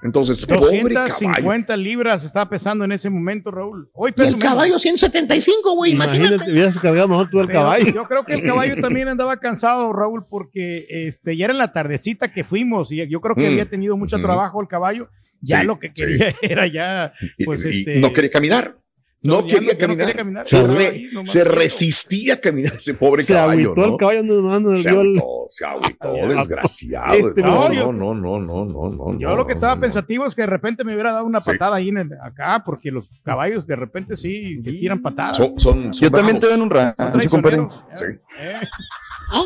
Entonces, 0.00 0.46
pobre 0.46 0.60
caballo. 0.94 1.08
250 1.08 1.76
libras 1.76 2.22
estaba 2.22 2.48
pesando 2.48 2.84
en 2.84 2.92
ese 2.92 3.10
momento, 3.10 3.50
Raúl. 3.50 3.90
Hoy 3.92 4.10
Y 4.10 4.12
peso 4.12 4.28
el 4.28 4.36
menos. 4.36 4.48
caballo 4.52 4.78
175, 4.78 5.74
güey. 5.74 5.92
Imagínate, 5.92 6.26
Imagínate. 6.34 6.52
hubieras 6.52 6.78
cargado 6.78 7.08
mejor 7.08 7.28
tú 7.30 7.40
el 7.40 7.48
Pero 7.48 7.58
caballo. 7.58 7.92
Yo 7.92 8.04
creo 8.04 8.24
que 8.24 8.34
el 8.34 8.42
caballo 8.44 8.76
también 8.80 9.08
andaba 9.08 9.36
cansado, 9.38 9.92
Raúl, 9.92 10.24
porque 10.30 10.86
este, 10.88 11.36
ya 11.36 11.46
era 11.46 11.52
en 11.52 11.58
la 11.58 11.72
tardecita 11.72 12.32
que 12.32 12.44
fuimos 12.44 12.92
y 12.92 13.08
yo 13.08 13.20
creo 13.20 13.34
que 13.34 13.42
Mm. 13.48 13.52
había 13.52 13.68
tenido 13.68 13.96
mucho 13.96 14.18
trabajo 14.20 14.60
el 14.62 14.68
caballo. 14.68 15.08
Ya 15.40 15.60
Sí, 15.60 15.66
lo 15.66 15.78
que 15.78 15.88
sí. 15.88 15.94
quería 15.94 16.34
era 16.42 16.66
ya, 16.66 17.12
Y- 17.36 17.44
pues 17.44 17.64
y 17.64 17.80
este. 17.80 18.00
no 18.00 18.12
quería 18.12 18.30
caminar. 18.30 18.72
No 19.20 19.44
quería 19.44 19.72
no 19.72 19.78
caminar. 19.78 20.14
caminar. 20.14 20.46
Se, 20.46 20.64
re- 20.64 20.86
ahí 20.90 21.42
resistía 21.42 22.34
a 22.34 22.36
caminar 22.36 22.74
ese 22.74 22.94
pobre 22.94 23.24
Se 23.24 23.32
caballo. 23.34 23.72
agüitó 23.72 23.80
¿no? 23.88 23.92
el 23.94 23.98
caballo, 23.98 24.22
no, 24.22 24.34
no, 24.40 24.60
no, 24.60 24.76
Se 24.76 24.88
agüitó, 24.90 25.22
se 25.50 25.64
agüitó, 25.66 26.12
desgraciado. 26.28 27.14
este 27.28 27.42
no, 27.42 27.68
no, 27.68 27.92
no, 28.14 28.14
no, 28.14 28.64
no, 28.64 28.64
no. 28.90 29.18
Yo 29.18 29.34
lo 29.34 29.44
que 29.44 29.54
estaba 29.54 29.74
no. 29.74 29.80
pensativo 29.80 30.24
es 30.24 30.36
que 30.36 30.42
de 30.42 30.46
repente 30.46 30.84
me 30.84 30.92
hubiera 30.94 31.10
dado 31.12 31.24
una 31.26 31.42
Sí. 31.42 31.50
patada 31.50 31.76
ahí 31.76 31.88
en 31.88 31.98
el- 31.98 32.12
acá, 32.22 32.62
porque 32.64 32.92
los 32.92 33.10
caballos 33.24 33.66
de 33.66 33.74
repente 33.74 34.16
sí 34.16 34.60
que 34.64 34.70
tiran 34.74 35.02
patadas. 35.02 35.36
Son, 35.36 35.58
son, 35.58 35.92
son 35.92 36.08
Yo 36.08 36.12
también 36.12 36.38
te 36.38 36.46
en 36.54 36.62
un 36.62 36.68
compadre. 36.68 37.12
traicioneros. 37.12 37.84
Sí. 37.94 38.04
Eh, 38.40 38.54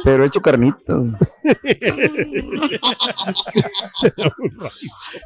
Pero 0.04 0.24
he 0.24 0.26
hecho 0.26 0.40
carnitas. 0.40 0.96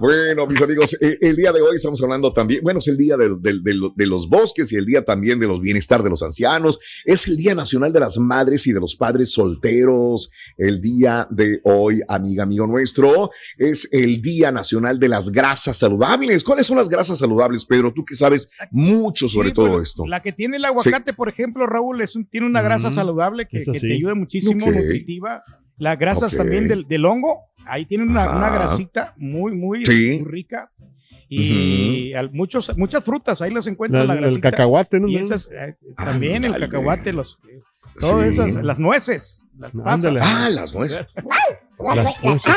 Bueno, 0.00 0.46
mis 0.46 0.60
amigos, 0.62 0.96
eh, 1.00 1.18
el 1.20 1.36
día 1.36 1.52
de 1.52 1.60
hoy 1.60 1.76
estamos 1.76 2.02
hablando 2.02 2.32
también, 2.32 2.62
bueno, 2.62 2.78
es 2.80 2.88
el 2.88 2.96
día 2.96 3.16
de 3.16 4.06
los 4.06 4.28
bosques 4.28 4.72
y 4.72 4.76
el 4.76 4.84
día 4.86 5.04
también 5.04 5.38
de 5.38 5.46
los 5.46 5.60
bienestar 5.60 6.02
de 6.02 6.10
los 6.10 6.22
ancianos. 6.22 6.78
Es 7.04 7.26
el 7.28 7.36
Día 7.36 7.54
Nacional 7.54 7.92
de 7.92 8.00
las 8.00 8.18
Madres 8.18 8.66
y 8.66 8.72
de 8.72 8.80
los 8.80 8.96
Padres 8.96 9.32
Solteros. 9.32 10.30
El 10.56 10.80
día 10.80 11.26
de 11.30 11.60
hoy, 11.64 12.00
amiga, 12.08 12.42
amigo 12.44 12.66
nuestro, 12.66 13.30
es 13.58 13.88
el 13.92 14.20
Día 14.22 14.52
Nacional 14.52 14.98
de 14.98 15.08
las 15.08 15.30
Grasas 15.30 15.76
Saludables. 15.78 16.44
¿Cuáles 16.44 16.66
son 16.66 16.76
las 16.78 16.88
grasas 16.88 17.18
saludables, 17.18 17.64
Pedro? 17.64 17.92
Tú 17.92 18.04
que 18.04 18.14
sabes 18.14 18.50
mucho 18.70 19.28
sobre 19.28 19.48
sí, 19.48 19.54
todo 19.54 19.66
bueno, 19.68 19.82
esto. 19.82 20.04
La 20.06 20.22
que 20.22 20.32
tiene 20.32 20.56
el 20.56 20.64
aguacate, 20.64 21.12
por 21.12 21.28
ejemplo, 21.28 21.66
Raúl, 21.66 22.00
es 22.02 22.16
un- 22.16 22.26
tiene 22.26 22.46
una 22.46 22.62
grasa 22.62 22.90
Mm, 22.90 22.92
saludable 22.94 23.46
que, 23.48 23.58
eso 23.60 23.72
que 23.72 23.80
sí. 23.80 23.88
te 23.88 23.94
ayuda 23.94 24.14
muchísimo, 24.14 24.45
Ok. 24.50 24.56
nutritiva. 24.56 25.42
Las 25.78 25.98
grasas 25.98 26.36
también 26.36 26.68
del, 26.68 26.86
del 26.88 27.04
hongo, 27.04 27.42
ahí 27.66 27.84
tiene 27.86 28.04
una, 28.04 28.30
una 28.36 28.50
grasita 28.50 29.14
muy, 29.16 29.52
muy, 29.54 29.84
Sí. 29.84 30.18
muy 30.22 30.30
rica. 30.30 30.70
Y 31.28 32.12
al- 32.14 32.30
muchos, 32.32 32.76
muchas 32.78 33.02
frutas, 33.04 33.42
ahí 33.42 33.50
las 33.50 33.66
encuentran 33.66 34.06
la- 34.06 34.14
la, 34.14 34.28
el 34.28 34.40
cacahuate, 34.40 35.00
¿no? 35.00 35.08
Y 35.08 35.16
esas, 35.16 35.50
eh, 35.52 35.76
también 35.96 36.44
el 36.44 36.56
cacahuate, 36.58 37.12
los, 37.12 37.38
todas 37.98 38.24
Sí. 38.34 38.40
esas, 38.42 38.54
las 38.64 38.78
nueces, 38.78 39.42
las 39.58 39.72
pasas. 39.72 40.12
Ah, 40.22 40.48
las 40.50 40.72
nueces. 40.74 41.06
Las 41.78 42.22
nueces. 42.22 42.52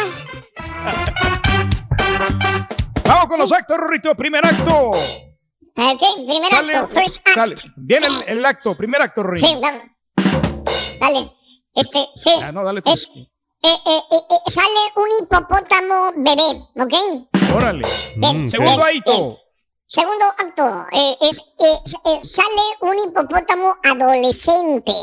Vamos 3.05 3.27
con 3.27 3.39
los 3.39 3.51
actos, 3.51 3.77
Rorrito. 3.77 4.15
Primer 4.15 4.45
acto. 4.45 4.89
Ok, 4.91 6.01
primer 6.27 6.49
Sale, 6.49 6.75
acto, 6.75 6.87
first 6.89 7.27
act. 7.27 7.35
sale. 7.35 7.55
Viene 7.77 8.07
el, 8.07 8.37
el 8.39 8.45
acto, 8.45 8.75
primer 8.77 9.01
acto, 9.01 9.23
Rorrito. 9.23 9.47
Sí. 9.47 9.55
Dale. 10.99 11.31
Este, 11.73 12.05
sí. 12.15 12.31
Ah, 12.41 12.51
no, 12.51 12.63
dale 12.63 12.81
tú. 12.81 12.91
Es- 12.91 13.09
Eh, 13.61 13.67
eh, 13.67 14.01
eh, 14.11 14.21
eh, 14.29 14.37
sale 14.47 14.67
un 14.95 15.07
hipopótamo 15.21 16.11
bebé, 16.15 16.63
¿ok? 16.81 17.53
Órale. 17.57 17.85
Bien, 18.15 18.43
Mm, 18.45 18.47
Segundo 18.47 18.83
acto. 18.85 19.37
Segundo 19.85 20.25
acto, 20.27 20.85
eh, 20.93 21.17
es, 21.19 21.39
eh, 21.59 21.79
eh, 22.05 22.19
sale 22.23 22.61
un 22.81 22.97
hipopótamo 22.99 23.75
adolescente. 23.83 24.93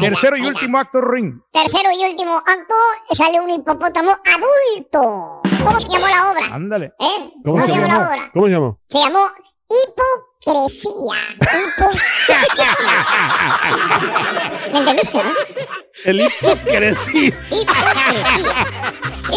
Tercero 0.00 0.36
y 0.36 0.42
último 0.46 0.78
acto, 0.78 1.00
Ring. 1.00 1.40
Tercero 1.52 1.90
y 1.92 2.04
último 2.10 2.36
acto, 2.36 2.74
sale 3.12 3.40
un 3.40 3.50
hipopótamo 3.50 4.10
adulto. 4.12 5.40
¿Cómo 5.64 5.80
se 5.80 5.88
llamó 5.88 6.06
la 6.06 6.30
obra? 6.30 6.54
Ándale. 6.54 6.92
¿Eh? 6.98 7.32
¿Cómo 7.44 7.60
se 7.64 7.68
llamó 7.74 7.86
llamó? 7.88 7.98
la 8.00 8.08
obra? 8.08 8.30
¿Cómo 8.32 8.46
se 8.46 8.52
llamó? 8.52 8.78
Se 8.88 8.98
llamó 8.98 9.18
hipocresía. 9.70 11.20
Hipo- 11.40 11.90
¿Me 14.72 14.78
entendiste, 14.78 15.18
no? 15.24 15.32
El 16.04 16.20
hipocresía. 16.22 17.32
Hipocresía. 17.50 18.54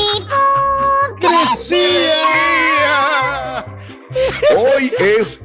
Hipocresía. 1.19 3.65
Hoy 4.57 4.93
es 4.99 5.41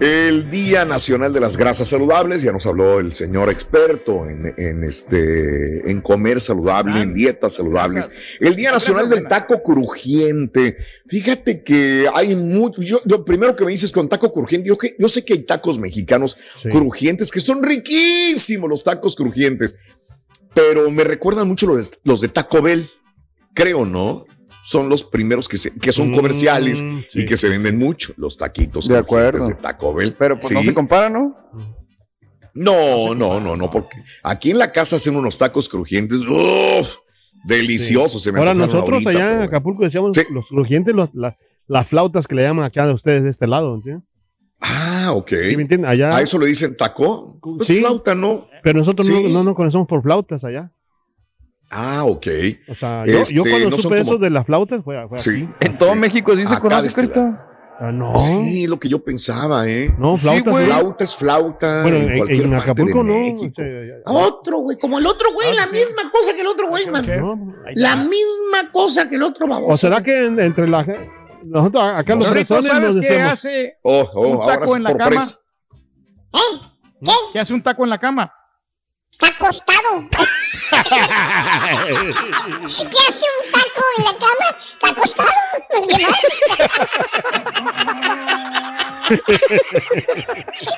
el 0.00 0.50
Día 0.50 0.84
Nacional 0.84 1.32
de 1.32 1.40
las 1.40 1.56
Grasas 1.56 1.88
Saludables. 1.88 2.42
Ya 2.42 2.52
nos 2.52 2.66
habló 2.66 3.00
el 3.00 3.12
señor 3.12 3.48
experto 3.50 4.28
en, 4.28 4.52
en 4.56 4.84
este, 4.84 5.90
en 5.90 6.00
comer 6.00 6.40
saludable, 6.40 7.00
en 7.00 7.14
dietas 7.14 7.54
saludables. 7.54 8.10
El 8.40 8.56
Día 8.56 8.72
Nacional 8.72 9.08
del 9.08 9.28
Taco 9.28 9.62
Crujiente. 9.62 10.76
Fíjate 11.06 11.62
que 11.62 12.08
hay 12.12 12.34
mucho. 12.34 12.82
Yo, 12.82 13.00
lo 13.04 13.24
primero 13.24 13.54
que 13.56 13.64
me 13.64 13.70
dices 13.70 13.92
con 13.92 14.08
taco 14.08 14.32
crujiente, 14.32 14.68
yo, 14.68 14.76
que, 14.76 14.96
yo 14.98 15.08
sé 15.08 15.24
que 15.24 15.34
hay 15.34 15.42
tacos 15.42 15.78
mexicanos 15.78 16.36
Sí. 16.58 16.68
crujientes 16.68 17.30
que 17.30 17.40
son 17.40 17.62
riquísimos 17.62 18.68
los 18.68 18.82
tacos 18.84 19.16
crujientes, 19.16 19.76
pero 20.54 20.90
me 20.90 21.04
recuerdan 21.04 21.48
mucho 21.48 21.66
los, 21.66 21.98
los 22.04 22.20
de 22.20 22.28
Taco 22.28 22.62
Bell. 22.62 22.86
Creo, 23.54 23.84
¿no? 23.86 24.24
Son 24.64 24.88
los 24.88 25.04
primeros 25.04 25.46
que, 25.46 25.58
se- 25.58 25.78
que 25.78 25.92
son 25.92 26.10
Mm, 26.10 26.14
comerciales 26.14 26.82
y 27.12 27.26
que 27.26 27.36
se 27.36 27.48
venden 27.50 27.78
mucho, 27.78 28.14
los 28.16 28.36
taquitos 28.38 28.88
De 28.88 28.94
crujientes 29.02 29.06
acuerdo. 29.42 29.48
de 29.48 29.54
Taco 29.56 29.92
Bell. 29.94 30.16
Pero 30.18 30.40
pues 30.40 30.52
no 30.52 30.62
se 30.62 30.72
compara, 30.72 31.10
¿no? 31.10 31.36
No, 32.54 33.14
no, 33.14 33.40
no, 33.40 33.56
no, 33.56 33.70
porque 33.70 33.96
aquí 34.22 34.52
en 34.52 34.58
la 34.58 34.70
casa 34.72 34.96
hacen 34.96 35.16
unos 35.16 35.36
tacos 35.36 35.68
crujientes. 35.68 36.18
¡Uf! 36.20 36.96
Deliciosos. 37.44 38.22
se 38.22 38.32
me 38.32 38.38
Ahora 38.38 38.54
nosotros 38.54 39.04
ahorita, 39.04 39.10
allá 39.10 39.36
en 39.36 39.42
Acapulco 39.42 39.84
decíamos 39.84 40.12
Sí. 40.16 40.22
los 40.30 40.46
crujientes, 40.46 40.94
los- 40.94 41.10
la- 41.14 41.36
las 41.66 41.86
flautas 41.86 42.26
que 42.26 42.34
le 42.34 42.42
llaman 42.42 42.64
acá 42.64 42.86
de 42.86 42.94
ustedes 42.94 43.22
de 43.24 43.30
este 43.30 43.46
lado, 43.46 43.74
¿entiendes? 43.74 44.04
Ah, 44.60 45.10
ok. 45.14 45.28
¿Sí 45.48 45.56
me 45.56 45.62
entienden? 45.62 45.84
Allá, 45.84 46.16
¿A 46.16 46.22
eso 46.22 46.38
le 46.38 46.46
dicen 46.46 46.74
taco? 46.76 47.38
Pues 47.42 47.66
Sí. 47.66 47.76
flauta, 47.76 48.14
¿no? 48.14 48.46
pero 48.62 48.78
nosotros 48.78 49.06
Sí. 49.06 49.12
no, 49.12 49.28
no 49.28 49.44
nos 49.44 49.54
conocemos 49.54 49.86
por 49.86 50.02
flautas 50.02 50.42
allá. 50.44 50.72
Ah, 51.70 52.04
ok. 52.04 52.26
O 52.68 52.74
sea, 52.74 53.04
yo, 53.06 53.18
Este, 53.20 53.34
yo 53.34 53.42
cuando 53.42 53.70
no 53.70 53.76
supe 53.76 53.98
como- 54.00 54.10
eso 54.12 54.18
de 54.18 54.30
las 54.30 54.46
flautas 54.46 54.82
fue, 54.84 55.08
fue 55.08 55.18
Sí. 55.18 55.30
aquí. 55.30 55.48
En 55.60 55.78
todo 55.78 55.92
Sí. 55.94 55.98
México 55.98 56.36
dice 56.36 56.58
con 56.60 56.70
este 56.72 57.00
ahorita. 57.00 57.48
Ah, 57.80 57.90
no, 57.90 58.16
Sí, 58.20 58.68
lo 58.68 58.78
que 58.78 58.88
yo 58.88 59.02
pensaba, 59.02 59.66
¿eh? 59.66 59.92
no, 59.98 60.16
flautas. 60.16 60.56
sí. 60.56 60.64
Flauta 60.64 61.04
es 61.04 61.16
flauta. 61.16 61.82
Bueno, 61.82 61.96
en, 61.96 62.10
en, 62.12 62.18
cualquier 62.18 62.44
en 62.44 62.50
parte 62.52 62.70
Acapulco 62.70 62.98
de 62.98 63.04
no. 63.04 63.18
México. 63.18 63.62
o 64.06 64.12
sea, 64.12 64.26
Otro, 64.26 64.58
güey, 64.58 64.78
como 64.78 64.98
el 65.00 65.06
otro 65.06 65.32
güey, 65.32 65.48
Ah, 65.50 65.54
la 65.54 65.66
sí. 65.66 65.72
misma 65.72 66.08
cosa 66.12 66.34
que 66.34 66.40
el 66.42 66.46
otro 66.46 66.68
güey, 66.68 66.86
man. 66.88 67.04
no. 67.18 67.54
La 67.74 67.96
misma 67.96 68.70
cosa 68.72 69.08
que 69.08 69.16
el 69.16 69.22
otro 69.24 69.48
baboso. 69.48 69.72
¿O 69.72 69.76
será 69.76 70.02
que 70.04 70.26
en- 70.26 70.38
entre 70.38 70.68
la 70.68 70.86
nosotros 71.44 71.82
acá 71.84 72.14
los 72.14 72.28
fresones 72.28 72.66
¿sabes 72.66 72.94
nos 72.94 73.04
qué 73.04 73.12
decimos 73.12 73.32
hace? 73.32 73.76
Oh, 73.82 74.08
oh, 74.14 74.28
Un 74.28 74.46
taco 74.46 74.76
en 74.76 74.82
la 74.84 74.96
cama. 74.96 75.06
fresa. 75.10 75.36
¿Qué 77.32 77.40
hace 77.40 77.52
un 77.54 77.62
taco 77.62 77.84
en 77.84 77.90
la 77.90 77.98
cama? 77.98 78.32
Está 79.10 79.28
acostado. 79.28 80.08
¿Qué 82.90 82.98
hace 83.08 83.24
un 83.24 83.50
taco 83.52 83.82
en 83.96 84.04
la 84.04 84.12
cama? 84.12 84.48
Está 84.72 84.88
acostado. 84.90 85.30
¿Qué 89.08 89.14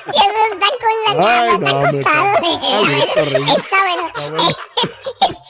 hace 0.09 0.51
un 0.51 0.59
taco 0.59 0.85
en 0.91 0.97
la 1.05 1.13
cama? 1.13 1.45
no, 1.45 1.55
Está 1.55 1.55
hombre, 1.55 1.71
acostado. 1.71 2.27
Está 3.57 3.77
bueno. 3.83 4.03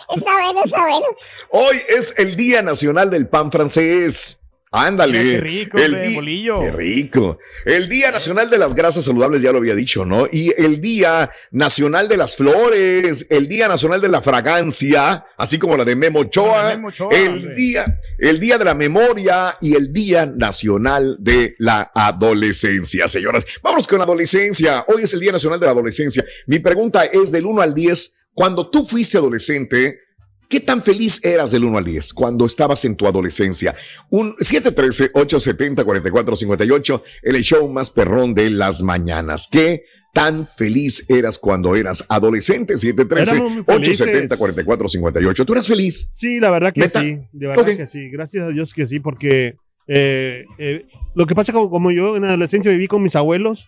Está 0.10 0.32
bueno, 0.32 0.62
está 0.64 0.82
bueno. 0.82 1.06
Hoy 1.50 1.82
es 1.90 2.14
el 2.18 2.36
Día 2.36 2.62
Nacional 2.62 3.10
del 3.10 3.28
Pan 3.28 3.52
Francés. 3.52 4.40
Ándale. 4.78 5.24
Mira, 5.24 5.36
qué 5.36 5.42
rico, 5.42 5.78
el 5.78 5.94
hombre, 5.96 6.16
bolillo. 6.16 6.60
Qué 6.60 6.72
rico. 6.72 7.40
El 7.66 7.90
Día 7.90 8.12
Nacional 8.12 8.50
de 8.50 8.58
las 8.58 8.76
Grasas 8.76 9.06
Saludables, 9.06 9.42
ya 9.42 9.52
lo 9.52 9.58
había 9.58 9.76
dicho, 9.76 10.06
¿no? 10.06 10.28
Y 10.32 10.54
el 10.58 10.80
Día 10.82 11.32
Nacional 11.52 12.08
de 12.08 12.18
las 12.18 12.36
Flores, 12.36 13.26
el 13.30 13.48
Día 13.48 13.68
Nacional 13.68 14.02
de 14.02 14.08
la 14.08 14.22
Fragancia, 14.22 15.26
así 15.38 15.58
como 15.58 15.78
la 15.78 15.86
de 15.86 15.96
Memo 15.96 16.20
Ochoa, 16.20 16.74
el 16.74 17.34
hombre. 17.34 17.56
día, 17.56 18.00
el 18.18 18.40
Día 18.40 18.58
de 18.58 18.66
la 18.66 18.74
Memoria 18.74 19.58
y 19.62 19.76
el 19.76 19.92
Día 19.92 20.26
Nacional 20.26 21.18
de 21.20 21.56
la 21.60 21.92
Adolescencia, 21.94 23.08
señoras. 23.08 23.46
Vamos 23.62 23.88
con 23.88 24.02
adolescencia. 24.02 24.86
Hoy 24.88 25.04
es 25.04 25.14
el 25.14 25.20
Día 25.20 25.32
Nacional 25.32 25.60
de 25.60 25.66
la 25.66 25.72
Adolescencia. 25.72 26.24
Mi 26.46 26.60
pregunta 26.60 27.06
es 27.06 27.32
del 27.32 27.46
1 27.46 27.62
al 27.62 27.74
10, 27.74 28.16
cuando 28.34 28.70
tú 28.70 28.86
fuiste 28.86 29.18
adolescente, 29.18 30.07
¿Qué 30.50 30.62
tan 30.62 30.82
feliz 30.82 31.20
eras 31.26 31.52
del 31.52 31.66
1 31.66 31.78
al 31.78 31.84
10 31.84 32.14
cuando 32.14 32.46
estabas 32.46 32.86
en 32.86 32.96
tu 32.96 33.06
adolescencia? 33.08 33.76
Un 34.10 34.34
713-870-4458, 34.38 37.02
el 37.24 37.36
show 37.44 37.68
más 37.72 37.90
perrón 37.90 38.34
de 38.34 38.50
las 38.50 38.82
mañanas. 38.82 39.48
¿Qué 39.52 39.84
tan 40.14 40.48
feliz 40.48 41.06
eras 41.10 41.38
cuando 41.38 41.76
eras 41.76 42.06
adolescente? 42.10 42.74
Éramos 42.82 43.52
muy 43.52 43.64
felices. 43.64 44.08
713-870-4458. 44.08 45.46
¿Tú 45.46 45.54
eras 45.54 45.68
feliz? 45.68 46.12
Sí, 46.16 46.40
la 46.40 46.50
verdad 46.52 46.74
que 46.74 46.82
¿Neta? 46.82 47.02
sí, 47.02 47.18
de 47.32 47.48
verdad 47.48 47.64
Ok. 47.70 47.78
que 47.78 47.88
sí, 47.88 48.10
gracias 48.10 48.46
a 48.46 48.50
Dios 48.50 48.74
que 48.74 48.88
sí, 48.88 49.00
porque 49.00 49.56
eh, 49.88 50.46
eh, 50.58 50.86
lo 51.16 51.26
que 51.28 51.36
pasa 51.36 51.54
como, 51.54 51.70
como 51.70 51.92
yo 51.92 52.16
en 52.16 52.24
la 52.24 52.30
adolescencia 52.30 52.72
viví 52.72 52.88
con 52.88 53.04
mis 53.04 53.16
abuelos 53.16 53.68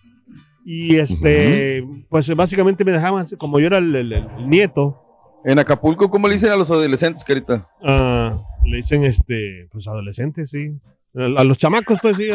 y 0.64 0.96
este, 0.96 1.84
pues 2.08 2.34
básicamente 2.34 2.84
me 2.84 2.92
dejaban, 2.92 3.26
como 3.38 3.60
yo 3.60 3.66
era 3.66 3.78
el, 3.78 3.94
el- 3.94 4.12
el 4.12 4.48
nieto, 4.48 5.02
En 5.44 5.58
Acapulco, 5.58 6.10
¿cómo 6.10 6.28
le 6.28 6.34
dicen 6.34 6.50
a 6.50 6.56
los 6.56 6.70
adolescentes, 6.70 7.24
carita? 7.24 7.66
ah, 7.82 8.38
le 8.64 8.76
dicen 8.78 9.04
este, 9.04 9.68
pues 9.72 9.88
adolescentes, 9.88 10.50
sí, 10.50 10.72
a, 11.16 11.40
a 11.40 11.44
los 11.44 11.56
chamacos, 11.58 11.98
pues 12.02 12.16
sí. 12.16 12.28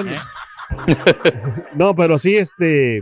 no, 1.76 1.96
pero 1.96 2.18
sí, 2.20 2.36
este, 2.36 3.02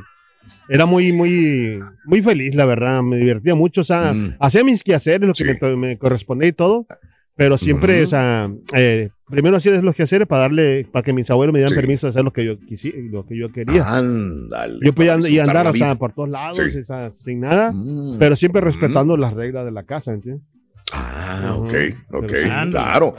era 0.68 0.86
muy, 0.86 1.14
muy, 1.14 1.80
muy 2.06 2.22
feliz, 2.22 2.54
la 2.56 2.66
verdad, 2.66 3.02
me 3.02 3.18
divertía 3.18 3.56
mucho, 3.56 3.82
o 3.82 3.86
sea, 3.86 4.14
Mm. 4.14 4.36
hacía 4.40 4.64
mis 4.64 4.84
quehaceres, 4.84 5.22
lo 5.28 5.34
que 5.34 5.54
Sí. 5.54 5.58
me, 5.62 5.76
me 5.78 5.98
correspondía 5.98 6.50
y 6.50 6.54
todo, 6.54 6.86
Pero 7.36 7.58
siempre, 7.58 8.04
o 8.04 8.08
sea, 8.08 8.52
eh, 8.76 9.10
primero 9.28 9.58
hacía 9.58 9.82
los 9.82 9.96
quehaceres 9.96 10.28
para 10.28 10.44
darle, 10.44 10.86
para 10.92 11.04
que 11.04 11.14
mis 11.14 11.30
abuelos 11.32 11.52
me 11.54 11.60
dieran 11.60 11.70
Sí. 11.72 11.76
permiso 11.76 12.06
de 12.06 12.12
hacer 12.12 12.24
lo 12.24 12.32
que 12.32 12.46
yo 12.46 12.60
quisi- 12.60 13.10
lo 13.10 13.26
que 13.26 13.36
yo 13.38 13.52
quería. 13.52 13.84
Ándale. 13.88 14.78
yo 14.84 14.94
podía 14.94 15.16
and- 15.16 15.26
y 15.28 15.40
andar, 15.40 15.66
o 15.68 15.74
sea, 15.74 15.96
por 15.96 16.14
todos 16.14 16.30
lados, 16.30 16.58
Sí. 16.58 16.80
o 16.80 16.84
sea, 16.86 17.12
sin 17.12 17.40
nada, 17.40 17.72
Mm. 17.74 18.18
pero 18.20 18.36
siempre 18.36 18.62
respetando 18.62 19.18
las 19.18 19.34
reglas 19.34 19.66
de 19.66 19.72
la 19.72 19.84
casa, 19.84 20.14
¿entiendes? 20.14 20.44
Ah, 20.92 21.56
ok, 21.58 21.74
ok, 22.12 22.34
claro. 22.70 23.16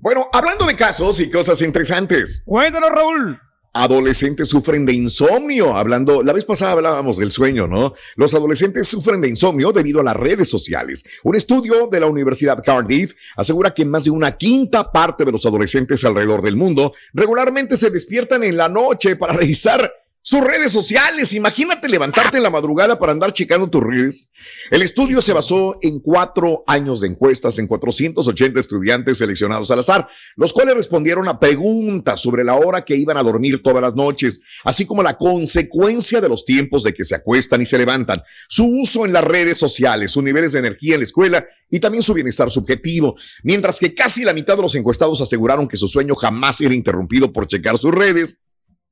Bueno, 0.00 0.24
hablando 0.32 0.64
de 0.66 0.74
casos 0.74 1.20
y 1.20 1.30
cosas 1.30 1.60
interesantes. 1.60 2.42
Cuéntanos, 2.46 2.88
Raúl. 2.90 3.38
Adolescentes 3.72 4.48
sufren 4.48 4.84
de 4.84 4.92
insomnio. 4.92 5.76
Hablando, 5.76 6.22
la 6.22 6.32
vez 6.32 6.44
pasada 6.44 6.72
hablábamos 6.72 7.18
del 7.18 7.30
sueño, 7.30 7.68
¿no? 7.68 7.94
Los 8.16 8.34
adolescentes 8.34 8.88
sufren 8.88 9.20
de 9.20 9.28
insomnio 9.28 9.70
debido 9.70 10.00
a 10.00 10.04
las 10.04 10.16
redes 10.16 10.48
sociales. 10.48 11.04
Un 11.22 11.36
estudio 11.36 11.86
de 11.86 12.00
la 12.00 12.06
Universidad 12.06 12.62
Cardiff 12.64 13.14
asegura 13.36 13.72
que 13.72 13.84
más 13.84 14.04
de 14.04 14.10
una 14.10 14.36
quinta 14.36 14.90
parte 14.90 15.24
de 15.24 15.32
los 15.32 15.46
adolescentes 15.46 16.04
alrededor 16.04 16.42
del 16.42 16.56
mundo 16.56 16.94
regularmente 17.12 17.76
se 17.76 17.90
despiertan 17.90 18.42
en 18.42 18.56
la 18.56 18.68
noche 18.68 19.14
para 19.14 19.34
revisar 19.34 19.92
sus 20.22 20.40
redes 20.40 20.70
sociales. 20.70 21.32
Imagínate 21.32 21.88
levantarte 21.88 22.36
en 22.36 22.42
la 22.42 22.50
madrugada 22.50 22.98
para 22.98 23.12
andar 23.12 23.32
checando 23.32 23.70
tus 23.70 23.82
redes. 23.82 24.30
El 24.70 24.82
estudio 24.82 25.22
se 25.22 25.32
basó 25.32 25.76
en 25.80 26.00
cuatro 26.00 26.62
años 26.66 27.00
de 27.00 27.08
encuestas 27.08 27.58
en 27.58 27.66
480 27.66 28.60
estudiantes 28.60 29.18
seleccionados 29.18 29.70
al 29.70 29.78
azar, 29.78 30.08
los 30.36 30.52
cuales 30.52 30.74
respondieron 30.74 31.28
a 31.28 31.40
preguntas 31.40 32.20
sobre 32.20 32.44
la 32.44 32.54
hora 32.54 32.84
que 32.84 32.96
iban 32.96 33.16
a 33.16 33.22
dormir 33.22 33.62
todas 33.62 33.82
las 33.82 33.94
noches, 33.94 34.40
así 34.64 34.84
como 34.84 35.02
la 35.02 35.16
consecuencia 35.16 36.20
de 36.20 36.28
los 36.28 36.44
tiempos 36.44 36.82
de 36.82 36.92
que 36.92 37.04
se 37.04 37.14
acuestan 37.14 37.62
y 37.62 37.66
se 37.66 37.78
levantan, 37.78 38.22
su 38.48 38.66
uso 38.66 39.06
en 39.06 39.12
las 39.12 39.24
redes 39.24 39.58
sociales, 39.58 40.10
sus 40.10 40.22
niveles 40.22 40.52
de 40.52 40.58
energía 40.58 40.94
en 40.94 41.00
la 41.00 41.04
escuela 41.04 41.46
y 41.70 41.80
también 41.80 42.02
su 42.02 42.12
bienestar 42.12 42.50
subjetivo. 42.50 43.16
Mientras 43.42 43.78
que 43.78 43.94
casi 43.94 44.24
la 44.24 44.34
mitad 44.34 44.56
de 44.56 44.62
los 44.62 44.74
encuestados 44.74 45.20
aseguraron 45.20 45.68
que 45.68 45.76
su 45.76 45.88
sueño 45.88 46.14
jamás 46.14 46.60
era 46.60 46.74
interrumpido 46.74 47.32
por 47.32 47.46
checar 47.46 47.78
sus 47.78 47.92
redes, 47.92 48.36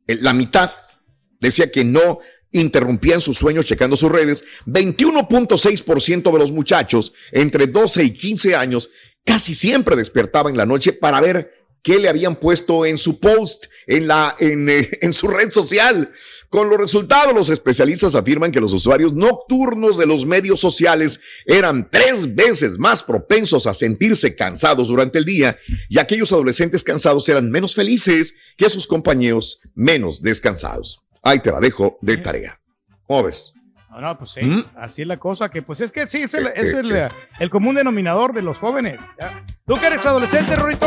la 0.07 0.33
mitad 0.33 0.71
decía 1.41 1.71
que 1.71 1.85
no 1.85 2.19
interrumpían 2.53 3.21
sus 3.21 3.39
sueños 3.39 3.67
checando 3.67 3.97
sus 3.97 4.11
redes. 4.11 4.45
21.6% 4.67 6.33
de 6.33 6.39
los 6.39 6.53
muchachos 6.53 7.13
entre 7.33 7.67
12 7.67 8.05
y 8.05 8.13
15 8.13 8.57
años 8.57 8.91
casi 9.25 9.55
siempre 9.55 9.97
despertaba 9.97 10.51
en 10.51 10.57
la 10.57 10.67
noche 10.67 10.93
para 10.93 11.21
ver 11.21 11.53
qué 11.83 11.99
le 11.99 12.09
habían 12.09 12.37
puesto 12.37 12.85
en 12.85 12.99
su 12.99 13.21
post, 13.21 13.67
en, 13.87 14.07
la, 14.09 14.35
en, 14.39 14.69
eh, 14.69 14.89
en 15.03 15.13
su 15.13 15.29
red 15.29 15.51
social. 15.51 16.13
Con 16.49 16.71
los 16.71 16.79
resultados, 16.79 17.35
los 17.35 17.51
especialistas 17.51 18.15
afirman 18.15 18.53
que 18.53 18.61
los 18.61 18.73
usuarios 18.73 19.13
nocturnos 19.13 19.99
de 19.99 20.07
los 20.07 20.25
medios 20.25 20.61
sociales 20.61 21.21
eran 21.45 21.91
tres 21.91 22.35
veces 22.35 22.79
más 22.79 23.03
propensos 23.03 23.67
a 23.67 23.75
sentirse 23.75 24.35
cansados 24.35 24.89
durante 24.89 25.19
el 25.19 25.27
día 25.27 25.59
y 25.91 25.99
aquellos 25.99 26.33
adolescentes 26.33 26.83
cansados 26.83 27.29
eran 27.29 27.51
menos 27.51 27.75
felices 27.75 28.35
que 28.57 28.71
sus 28.71 28.87
compañeros 28.87 29.61
menos 29.75 30.23
descansados. 30.23 31.01
Ahí 31.23 31.41
te 31.41 31.51
la 31.51 31.61
dejo 31.61 31.99
de 32.01 32.17
tarea. 32.19 32.61
¿Cómo 33.07 33.25
ves? 33.25 33.55
No, 33.91 34.01
no, 34.01 34.19
pues 34.19 34.31
sí, 34.33 34.43
¿Mm? 34.43 34.65
así 34.77 35.03
es 35.03 35.09
la 35.09 35.17
cosa, 35.19 35.49
que 35.49 35.63
pues 35.63 35.81
es 35.81 35.91
que 35.91 36.07
sí, 36.07 36.23
es 36.23 36.35
el, 36.35 36.47
Eh, 36.49 36.53
es 36.57 36.73
eh, 36.75 36.81
el, 36.81 36.93
eh. 36.93 37.09
el 37.41 37.51
común 37.51 37.75
denominador 37.75 38.33
de 38.35 38.43
los 38.43 38.59
jóvenes. 38.59 39.01
¿ya? 39.19 39.45
Tú 39.67 39.75
que 39.77 39.87
eres 39.87 40.05
adolescente, 40.07 40.55
Rorito, 40.57 40.87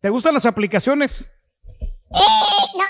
¿te 0.00 0.10
gustan 0.10 0.34
las 0.34 0.46
aplicaciones? 0.46 1.30
Eh, 2.12 2.18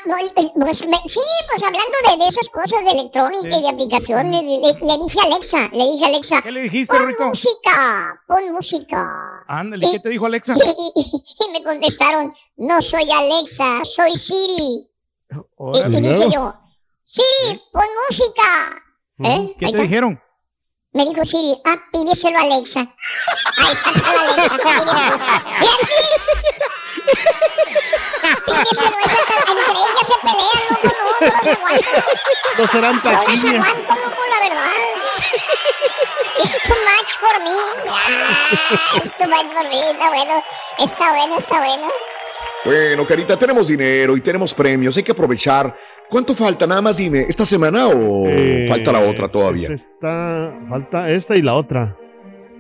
no, 0.07 0.17
no, 0.17 0.55
pues, 0.65 0.87
me- 0.89 0.97
sí, 1.07 1.21
pues 1.51 1.63
hablando 1.63 1.93
de, 2.11 2.17
de 2.25 2.29
esas 2.29 2.49
cosas 2.49 2.83
de 2.85 2.91
electrónica 2.93 3.43
Sí. 3.43 3.55
y 3.55 3.63
de 3.63 3.69
aplicaciones, 3.69 4.43
le, 4.45 4.87
le 4.87 4.99
dije 5.05 5.21
a 5.21 5.25
Alexa, 5.27 5.69
le 5.73 5.85
dije 5.85 6.05
a 6.05 6.09
Alexa, 6.09 6.43
¿Qué 6.43 6.51
le 6.51 6.63
dijiste, 6.63 6.95
pon 6.97 7.03
Rorito? 7.05 7.27
música, 7.27 8.23
pon 8.27 8.53
música. 8.53 9.45
Ándale, 9.47 9.87
¿qué 9.93 10.01
te 10.01 10.09
dijo 10.09 10.25
Alexa? 10.25 10.55
Y, 10.57 11.01
y- 11.01 11.47
y 11.49 11.53
me 11.53 11.63
contestaron, 11.63 12.33
no 12.57 12.81
soy 12.81 13.11
Alexa, 13.11 13.85
soy 13.85 14.17
Siri. 14.17 14.90
Y, 15.31 15.37
Órale. 15.57 15.99
y 15.99 16.01
dije 16.03 16.31
yo, 16.33 16.55
Siri, 17.05 17.63
pon 17.73 17.85
música. 18.09 18.83
¿Eh? 19.25 19.55
¿Qué 19.59 19.67
Ahí 19.67 19.73
te 19.73 19.79
está. 19.79 19.83
dijeron? 19.83 20.23
Me 20.93 21.05
dijo 21.05 21.25
Siri, 21.25 21.61
ah, 21.65 21.77
pídeselo 21.93 22.39
a 22.39 22.43
Alexa. 22.43 22.81
Ahí 22.81 23.73
está 23.73 23.91
la 23.93 24.21
Alexa, 24.33 24.57
pídeselo. 24.59 24.93
Pídeselo, 28.47 28.97
esa 29.05 29.19
entre 29.19 29.73
ellas 29.73 30.07
se 30.07 30.15
pelean, 30.21 30.63
loco, 30.71 30.97
no, 31.21 31.27
no 31.27 31.33
las 31.37 31.47
aguanto. 31.49 32.01
No 32.59 32.67
serán 32.69 32.97
No 33.03 33.11
las 33.11 33.21
taquillas. 33.21 33.67
aguanto, 33.69 33.95
loco, 33.95 34.23
la 34.31 34.41
verdad. 34.49 34.71
It's 36.43 36.53
too 36.63 36.75
much 36.75 37.11
for 37.21 37.41
me. 37.45 37.59
Ah, 37.91 38.97
it's 38.97 39.11
too 39.17 39.29
much 39.29 39.53
for 39.53 39.65
me. 39.69 39.79
Está 39.91 40.09
bueno, 40.09 40.43
está 40.79 41.13
bueno, 41.13 41.37
está 41.37 41.59
bueno. 41.61 41.93
Bueno, 42.65 43.07
Carita, 43.07 43.39
tenemos 43.39 43.69
dinero 43.69 44.17
y 44.17 44.21
tenemos 44.21 44.53
premios, 44.53 44.97
hay 44.97 45.03
que 45.03 45.13
aprovechar. 45.13 45.75
¿Cuánto 46.09 46.35
falta? 46.35 46.67
Nada 46.67 46.83
más 46.83 46.97
dime, 46.99 47.21
¿esta 47.29 47.47
semana 47.47 47.89
o 47.89 48.27
Eh, 48.29 48.67
falta 48.69 48.93
la 48.93 49.01
otra 49.01 49.29
todavía? 49.29 49.69
pues 49.69 49.81
Está, 49.81 50.59
falta 50.69 51.11
esta 51.11 51.37
y 51.37 51.43
la 51.43 51.55
otra. 51.55 51.97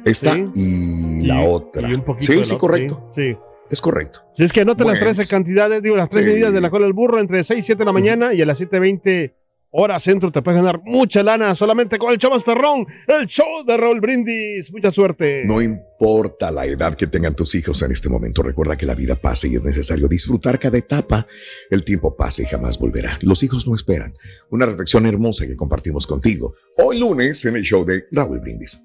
Esta 0.04 0.34
sí. 0.34 0.50
y 0.54 1.26
la 1.26 1.42
otra. 1.42 1.88
Y 1.90 1.94
un 1.94 2.02
poquito 2.02 2.32
sí, 2.32 2.38
sí, 2.44 2.54
otra, 2.54 2.58
correcto. 2.58 3.10
Sí. 3.14 3.32
sí. 3.32 3.38
Es 3.70 3.80
correcto. 3.80 4.20
Si 4.34 4.42
es 4.42 4.52
que 4.52 4.62
anoten 4.62 4.86
las 4.86 4.98
Bueno, 4.98 5.14
13 5.14 5.28
cantidades, 5.30 5.82
digo, 5.82 5.96
las 5.96 6.08
tres 6.08 6.24
medidas 6.24 6.52
de 6.52 6.60
la 6.60 6.70
cola 6.70 6.86
del 6.86 6.92
burro 6.92 7.20
entre 7.20 7.44
6 7.44 7.60
y 7.60 7.62
7 7.62 7.78
de 7.78 7.84
la 7.84 7.92
mañana 7.92 8.34
y 8.34 8.42
a 8.42 8.46
las 8.46 8.60
7.20 8.60 9.32
horas 9.70 10.02
centro 10.02 10.30
te 10.30 10.42
puedes 10.42 10.60
ganar 10.60 10.80
mucha 10.84 11.22
lana 11.22 11.54
solamente 11.54 11.98
con 11.98 12.12
el 12.12 12.18
show 12.18 12.30
más 12.30 12.42
perrón, 12.42 12.86
el 13.06 13.26
show 13.26 13.64
de 13.66 13.76
Raúl 13.76 14.00
Brindis. 14.00 14.72
Mucha 14.72 14.90
suerte. 14.90 15.42
No 15.44 15.60
importa 15.62 16.50
la 16.50 16.66
edad 16.66 16.94
que 16.96 17.06
tengan 17.06 17.34
tus 17.34 17.54
hijos 17.54 17.82
en 17.82 17.92
este 17.92 18.08
momento, 18.08 18.42
recuerda 18.42 18.76
que 18.76 18.86
la 18.86 18.94
vida 18.94 19.14
pasa 19.14 19.46
y 19.46 19.56
es 19.56 19.62
necesario 19.62 20.08
disfrutar 20.08 20.58
cada 20.58 20.78
etapa. 20.78 21.26
El 21.70 21.84
tiempo 21.84 22.16
pasa 22.16 22.42
y 22.42 22.46
jamás 22.46 22.78
volverá. 22.78 23.18
Los 23.22 23.42
hijos 23.42 23.66
no 23.66 23.74
esperan. 23.74 24.14
Una 24.50 24.66
reflexión 24.66 25.06
hermosa 25.06 25.46
que 25.46 25.56
compartimos 25.56 26.06
contigo 26.06 26.54
hoy 26.76 26.98
lunes 26.98 27.44
en 27.44 27.56
el 27.56 27.62
show 27.62 27.84
de 27.84 28.04
Raúl 28.10 28.40
Brindis. 28.40 28.80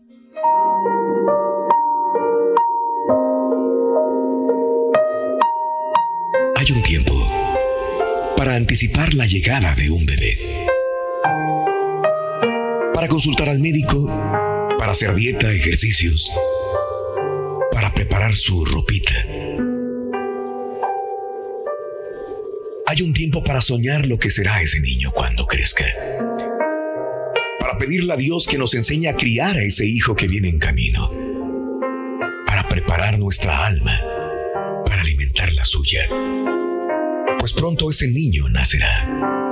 Hay 6.58 6.72
un 6.72 6.82
tiempo 6.84 7.14
para 8.38 8.56
anticipar 8.56 9.14
la 9.14 9.26
llegada 9.26 9.76
de 9.76 9.90
un 9.90 10.06
bebé. 10.06 10.65
Para 12.96 13.10
consultar 13.10 13.50
al 13.50 13.60
médico, 13.60 14.06
para 14.80 14.94
hacer 14.94 15.14
dieta, 15.14 15.52
ejercicios, 15.52 16.32
para 17.74 17.94
preparar 17.94 18.38
su 18.38 18.64
ropita. 18.64 19.14
Hay 22.88 23.02
un 23.02 23.12
tiempo 23.12 23.44
para 23.44 23.62
soñar 23.62 24.06
lo 24.08 24.18
que 24.18 24.32
será 24.32 24.62
ese 24.62 24.80
niño 24.80 25.12
cuando 25.14 25.46
crezca. 25.46 25.84
Para 27.60 27.78
pedirle 27.78 28.14
a 28.14 28.16
Dios 28.16 28.48
que 28.48 28.58
nos 28.58 28.74
enseñe 28.74 29.10
a 29.10 29.18
criar 29.18 29.58
a 29.58 29.62
ese 29.62 29.86
hijo 29.86 30.16
que 30.16 30.30
viene 30.30 30.48
en 30.48 30.60
camino. 30.60 31.12
Para 32.48 32.70
preparar 32.70 33.20
nuestra 33.20 33.66
alma 33.66 34.00
para 34.86 35.02
alimentar 35.02 35.52
la 35.52 35.66
suya. 35.66 36.08
Pues 37.40 37.52
pronto 37.52 37.90
ese 37.90 38.08
niño 38.08 38.48
nacerá. 38.48 39.45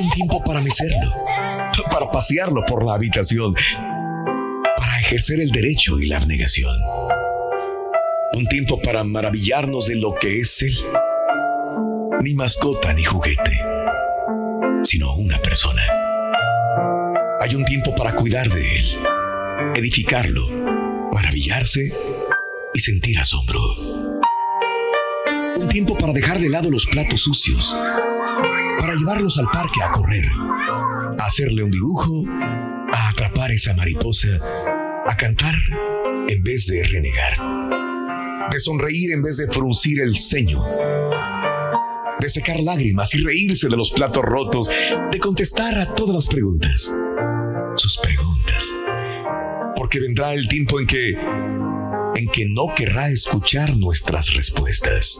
Un 0.00 0.08
tiempo 0.08 0.42
para 0.42 0.62
mecerlo, 0.62 1.12
para 1.92 2.10
pasearlo 2.10 2.64
por 2.66 2.86
la 2.86 2.94
habitación, 2.94 3.54
para 4.78 4.98
ejercer 4.98 5.40
el 5.40 5.50
derecho 5.50 6.00
y 6.00 6.06
la 6.06 6.16
abnegación. 6.16 6.74
Un 8.32 8.46
tiempo 8.46 8.80
para 8.80 9.04
maravillarnos 9.04 9.88
de 9.88 9.96
lo 9.96 10.14
que 10.14 10.40
es 10.40 10.62
él. 10.62 10.74
Ni 12.22 12.32
mascota 12.32 12.94
ni 12.94 13.04
juguete, 13.04 13.60
sino 14.84 15.14
una 15.16 15.38
persona. 15.42 15.82
Hay 17.42 17.54
un 17.54 17.66
tiempo 17.66 17.94
para 17.94 18.14
cuidar 18.14 18.48
de 18.48 18.78
él, 18.78 18.86
edificarlo, 19.74 20.48
maravillarse 21.12 21.92
y 22.72 22.80
sentir 22.80 23.18
asombro. 23.18 23.60
Un 25.58 25.68
tiempo 25.68 25.98
para 25.98 26.14
dejar 26.14 26.38
de 26.40 26.48
lado 26.48 26.70
los 26.70 26.86
platos 26.86 27.20
sucios, 27.20 27.76
para 28.80 28.94
llevarlos 28.94 29.38
al 29.38 29.46
parque 29.50 29.82
a 29.82 29.90
correr, 29.90 30.24
a 31.18 31.26
hacerle 31.26 31.62
un 31.62 31.70
dibujo, 31.70 32.24
a 32.92 33.10
atrapar 33.10 33.52
esa 33.52 33.74
mariposa, 33.74 34.28
a 35.06 35.16
cantar 35.16 35.54
en 36.28 36.42
vez 36.42 36.66
de 36.66 36.82
renegar, 36.84 38.48
de 38.50 38.58
sonreír 38.58 39.12
en 39.12 39.22
vez 39.22 39.36
de 39.36 39.48
fruncir 39.48 40.00
el 40.00 40.16
ceño, 40.16 40.64
de 42.18 42.28
secar 42.30 42.58
lágrimas 42.60 43.14
y 43.14 43.22
reírse 43.22 43.68
de 43.68 43.76
los 43.76 43.90
platos 43.90 44.24
rotos, 44.24 44.70
de 45.12 45.18
contestar 45.18 45.78
a 45.78 45.86
todas 45.86 46.14
las 46.14 46.26
preguntas, 46.26 46.90
sus 47.76 47.98
preguntas, 47.98 48.74
porque 49.76 50.00
vendrá 50.00 50.32
el 50.32 50.48
tiempo 50.48 50.80
en 50.80 50.86
que 50.86 51.18
en 52.16 52.28
que 52.28 52.46
no 52.48 52.66
querrá 52.74 53.08
escuchar 53.08 53.76
nuestras 53.76 54.34
respuestas. 54.34 55.18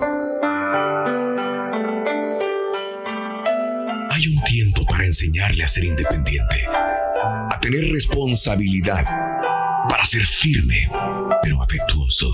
A 5.63 5.69
ser 5.69 5.85
independiente, 5.85 6.65
a 6.69 7.59
tener 7.61 7.85
responsabilidad, 7.93 9.05
para 9.89 10.05
ser 10.05 10.23
firme, 10.23 10.89
pero 11.43 11.63
afectuoso, 11.63 12.31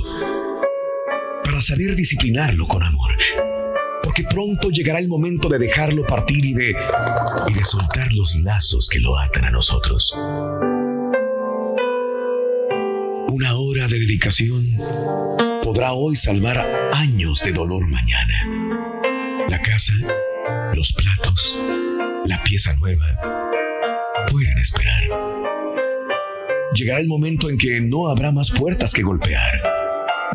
para 1.44 1.60
saber 1.60 1.94
disciplinarlo 1.94 2.66
con 2.66 2.82
amor, 2.82 3.16
porque 4.02 4.24
pronto 4.24 4.70
llegará 4.70 4.98
el 4.98 5.08
momento 5.08 5.48
de 5.48 5.58
dejarlo 5.58 6.06
partir 6.06 6.44
y 6.44 6.54
de, 6.54 6.76
y 7.48 7.52
de 7.52 7.64
soltar 7.64 8.12
los 8.12 8.36
lazos 8.36 8.88
que 8.88 9.00
lo 9.00 9.16
atan 9.18 9.44
a 9.44 9.50
nosotros. 9.50 10.12
Una 13.28 13.54
hora 13.56 13.86
de 13.86 13.98
dedicación 13.98 14.64
podrá 15.62 15.92
hoy 15.92 16.16
salvar 16.16 16.58
años 16.94 17.42
de 17.42 17.52
dolor 17.52 17.88
mañana. 17.88 19.46
La 19.48 19.60
casa, 19.60 19.92
los 20.74 20.92
platos, 20.92 21.60
la 22.28 22.42
pieza 22.42 22.74
nueva 22.74 23.06
pueden 24.30 24.58
esperar. 24.58 25.02
Llegará 26.74 27.00
el 27.00 27.06
momento 27.06 27.48
en 27.48 27.56
que 27.56 27.80
no 27.80 28.08
habrá 28.08 28.32
más 28.32 28.50
puertas 28.50 28.92
que 28.92 29.02
golpear, 29.02 29.62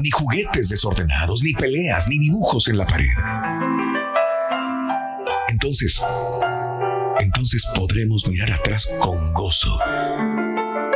ni 0.02 0.10
juguetes 0.10 0.70
desordenados, 0.70 1.44
ni 1.44 1.54
peleas, 1.54 2.08
ni 2.08 2.18
dibujos 2.18 2.68
en 2.68 2.78
la 2.78 2.88
pared. 2.88 3.06
Entonces, 5.50 6.02
entonces 7.20 7.66
podremos 7.76 8.28
mirar 8.28 8.52
atrás 8.52 8.88
con 9.00 9.34
gozo 9.34 9.78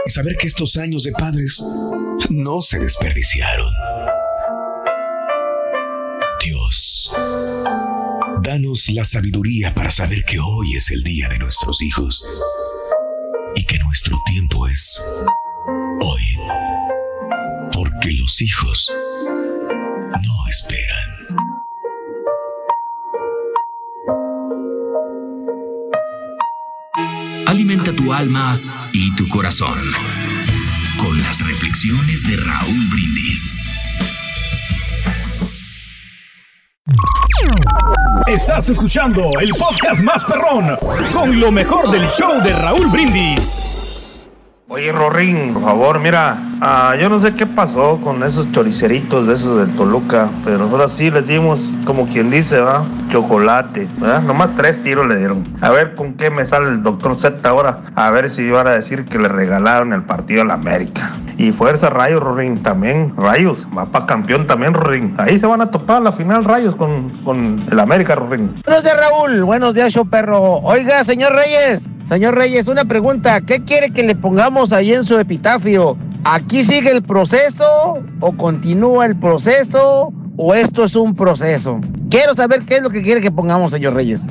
y 0.05 0.09
saber 0.09 0.35
que 0.37 0.47
estos 0.47 0.77
años 0.77 1.03
de 1.03 1.11
padres 1.11 1.61
no 2.29 2.61
se 2.61 2.79
desperdiciaron. 2.79 3.94
Danos 8.45 8.89
la 8.89 9.03
sabiduría 9.03 9.73
para 9.73 9.89
saber 9.89 10.23
que 10.23 10.37
hoy 10.39 10.75
es 10.75 10.91
el 10.91 11.03
día 11.03 11.27
de 11.29 11.39
nuestros 11.39 11.81
hijos 11.81 12.23
y 13.55 13.63
que 13.63 13.79
nuestro 13.79 14.15
tiempo 14.27 14.67
es 14.67 15.01
hoy, 16.01 16.37
porque 17.73 18.11
los 18.11 18.41
hijos 18.41 18.91
no 20.21 20.47
esperan. 20.47 21.09
Alimenta 27.47 27.95
tu 27.95 28.13
alma 28.13 28.89
y 28.93 29.15
tu 29.15 29.27
corazón 29.27 29.81
con 30.99 31.19
las 31.23 31.43
reflexiones 31.45 32.27
de 32.27 32.37
Raúl 32.37 32.87
Brindis. 32.89 33.57
Estás 38.35 38.69
escuchando 38.69 39.29
el 39.41 39.49
podcast 39.51 40.01
más 40.01 40.25
perrón 40.25 40.77
con 41.13 41.39
lo 41.39 41.53
mejor 41.53 41.89
del 41.89 42.05
show 42.09 42.43
de 42.43 42.51
Raúl 42.51 42.87
Brindis. 42.87 44.29
Oye, 44.67 44.91
Rorín, 44.91 45.53
por 45.53 45.63
favor, 45.63 45.99
mira, 46.01 46.37
ah, 46.59 46.97
yo 46.99 47.07
no 47.07 47.17
sé 47.17 47.33
qué 47.33 47.45
pasó 47.45 47.97
con 48.01 48.21
esos 48.23 48.51
choriceritos 48.51 49.27
de 49.27 49.35
esos 49.35 49.65
del 49.65 49.73
Toluca, 49.77 50.29
pero 50.43 50.57
nosotros 50.57 50.91
sí 50.91 51.09
les 51.09 51.25
dimos, 51.25 51.71
como 51.85 52.09
quien 52.09 52.29
dice, 52.29 52.59
va, 52.59 52.85
chocolate, 53.09 53.87
¿verdad? 53.97 54.21
Nomás 54.21 54.55
tres 54.55 54.81
tiros 54.81 55.07
le 55.07 55.17
dieron. 55.17 55.47
A 55.61 55.69
ver 55.71 55.95
con 55.95 56.13
qué 56.13 56.29
me 56.29 56.45
sale 56.45 56.69
el 56.69 56.83
doctor 56.83 57.19
Z 57.19 57.47
ahora, 57.47 57.79
a 57.95 58.11
ver 58.11 58.29
si 58.29 58.49
van 58.49 58.67
a 58.67 58.71
decir 58.71 59.05
que 59.05 59.19
le 59.19 59.27
regalaron 59.27 59.93
el 59.93 60.03
partido 60.03 60.41
a 60.41 60.45
la 60.45 60.55
América. 60.55 61.11
Y 61.37 61.51
fuerza 61.51 61.89
Rayos, 61.89 62.21
Rorín, 62.21 62.63
también, 62.63 63.13
Rayos, 63.17 63.67
va 63.77 63.85
para 63.85 64.05
campeón 64.05 64.47
también, 64.47 64.73
Rorín. 64.73 65.15
Ahí 65.17 65.37
se 65.37 65.47
van 65.47 65.61
a 65.61 65.69
topar 65.69 66.01
la 66.01 66.11
final 66.11 66.45
Rayos 66.45 66.75
con, 66.75 67.09
con 67.23 67.61
el 67.69 67.79
América, 67.79 68.15
Rorín. 68.15 68.61
Buenos 68.65 68.83
días, 68.83 68.97
Raúl. 68.97 69.43
Buenos 69.43 69.75
días, 69.75 69.91
show 69.91 70.07
perro. 70.09 70.59
Oiga, 70.59 71.03
señor 71.03 71.33
Reyes. 71.33 71.89
Señor 72.07 72.35
Reyes, 72.35 72.67
una 72.67 72.85
pregunta. 72.85 73.41
¿Qué 73.41 73.63
quiere 73.63 73.91
que 73.91 74.03
le 74.03 74.15
pongamos 74.15 74.71
ahí 74.71 74.93
en 74.93 75.03
su 75.03 75.19
epitafio? 75.19 75.97
¿Aquí 76.23 76.63
sigue 76.63 76.91
el 76.91 77.03
proceso 77.03 77.99
o 78.19 78.31
continúa 78.37 79.05
el 79.05 79.15
proceso 79.15 80.11
o 80.37 80.53
esto 80.53 80.83
es 80.83 80.95
un 80.95 81.15
proceso? 81.15 81.79
Quiero 82.09 82.33
saber 82.33 82.61
qué 82.61 82.77
es 82.77 82.81
lo 82.81 82.89
que 82.89 83.01
quiere 83.01 83.21
que 83.21 83.31
pongamos, 83.31 83.71
señor 83.71 83.93
Reyes. 83.93 84.27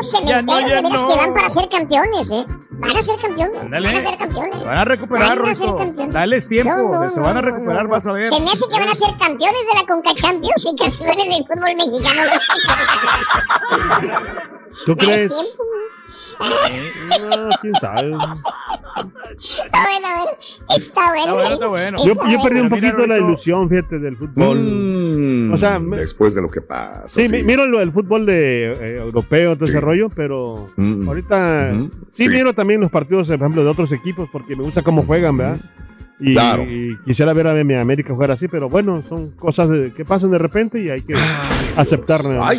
Esos 0.00 0.24
Ya 0.24 0.42
no, 0.42 0.60
ya 0.60 0.76
de 0.76 0.82
no. 0.82 0.90
que 0.90 1.16
van 1.16 1.34
para 1.34 1.48
ser 1.50 1.68
campeones, 1.68 2.30
¿eh? 2.30 2.44
Van 2.70 2.96
a 2.96 3.02
ser 3.02 3.16
campeones. 3.20 3.56
Ándale. 3.60 3.88
Van 3.92 3.96
a 3.96 4.08
ser 4.10 4.18
campeones. 4.18 4.58
Se 4.58 4.64
van 4.64 4.78
a 4.78 4.84
recuperar, 4.84 5.38
Van 5.38 5.48
a 5.50 5.54
ser 5.54 5.66
campeones. 5.76 6.14
Dales 6.14 6.48
tiempo, 6.48 6.72
No, 6.76 7.10
se 7.10 7.20
van 7.20 7.36
a 7.36 7.40
recuperar, 7.40 7.86
vas 7.88 8.06
a 8.06 8.12
ver. 8.12 8.26
Se 8.26 8.40
me 8.40 8.50
hace 8.50 8.66
que 8.68 8.78
van 8.78 8.88
a 8.88 8.94
ser 8.94 9.08
campeones 9.18 9.60
de 9.72 9.80
la 9.80 9.86
Conca 9.86 10.14
Champions 10.14 10.66
y 10.66 10.76
campeones 10.76 11.28
del 11.28 11.46
fútbol 11.46 11.74
mexicano. 11.76 12.30
¿Tú 14.84 14.96
crees? 14.96 15.20
tiempo. 15.28 15.62
No, 16.40 17.48
quién 17.60 17.74
sabe. 17.80 18.12
Está 18.12 19.82
bueno, 19.84 20.06
a 20.06 20.24
ver. 20.24 20.38
Está 20.76 21.10
bueno. 21.10 21.22
Está 21.24 21.32
bueno, 21.34 21.54
está 21.54 21.66
bueno. 21.66 21.98
Yo, 22.04 22.12
Está 22.12 22.30
yo 22.32 22.42
perdí 22.42 22.60
un 22.60 22.68
mira, 22.70 22.76
poquito 22.90 23.06
la 23.06 23.18
ilusión, 23.18 23.68
fíjate, 23.68 23.98
del 23.98 24.16
fútbol. 24.16 24.58
Mm, 24.58 25.52
O 25.52 25.56
sea, 25.56 25.78
después 25.78 26.34
de 26.34 26.42
lo 26.42 26.48
que 26.50 26.60
pasa. 26.60 27.04
Sí, 27.08 27.28
mi- 27.30 27.42
miro 27.42 27.66
lo 27.66 27.78
del 27.78 27.92
fútbol 27.92 28.26
de, 28.26 28.72
eh, 28.72 28.96
europeo, 28.98 29.54
todo 29.56 29.66
Sí. 29.66 29.72
ese 29.72 29.80
rollo, 29.80 30.08
pero 30.14 30.68
Mm. 30.76 31.08
ahorita 31.08 31.70
Ujú. 31.74 31.90
sí, 32.12 32.24
Sí. 32.24 32.28
miro 32.28 32.52
también 32.54 32.80
los 32.80 32.90
partidos, 32.90 33.28
por 33.28 33.36
ejemplo, 33.36 33.62
de 33.64 33.70
otros 33.70 33.92
equipos 33.92 34.28
porque 34.30 34.56
me 34.56 34.62
gusta 34.62 34.82
cómo 34.82 35.04
juegan, 35.04 35.36
¿verdad? 35.36 35.60
Y, 36.18 36.32
Claro. 36.32 36.62
y 36.64 36.96
quisiera 37.04 37.32
ver 37.34 37.46
a 37.46 37.52
mi 37.62 37.74
América 37.74 38.14
jugar 38.14 38.30
así, 38.30 38.48
pero 38.48 38.68
bueno, 38.70 39.02
son 39.08 39.32
cosas 39.32 39.68
de- 39.68 39.92
que 39.92 40.04
pasan 40.04 40.30
de 40.30 40.38
repente 40.38 40.80
y 40.80 40.88
hay 40.88 41.02
que 41.02 41.12
aceptarlas. 41.76 42.58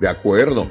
De 0.00 0.08
acuerdo. 0.08 0.66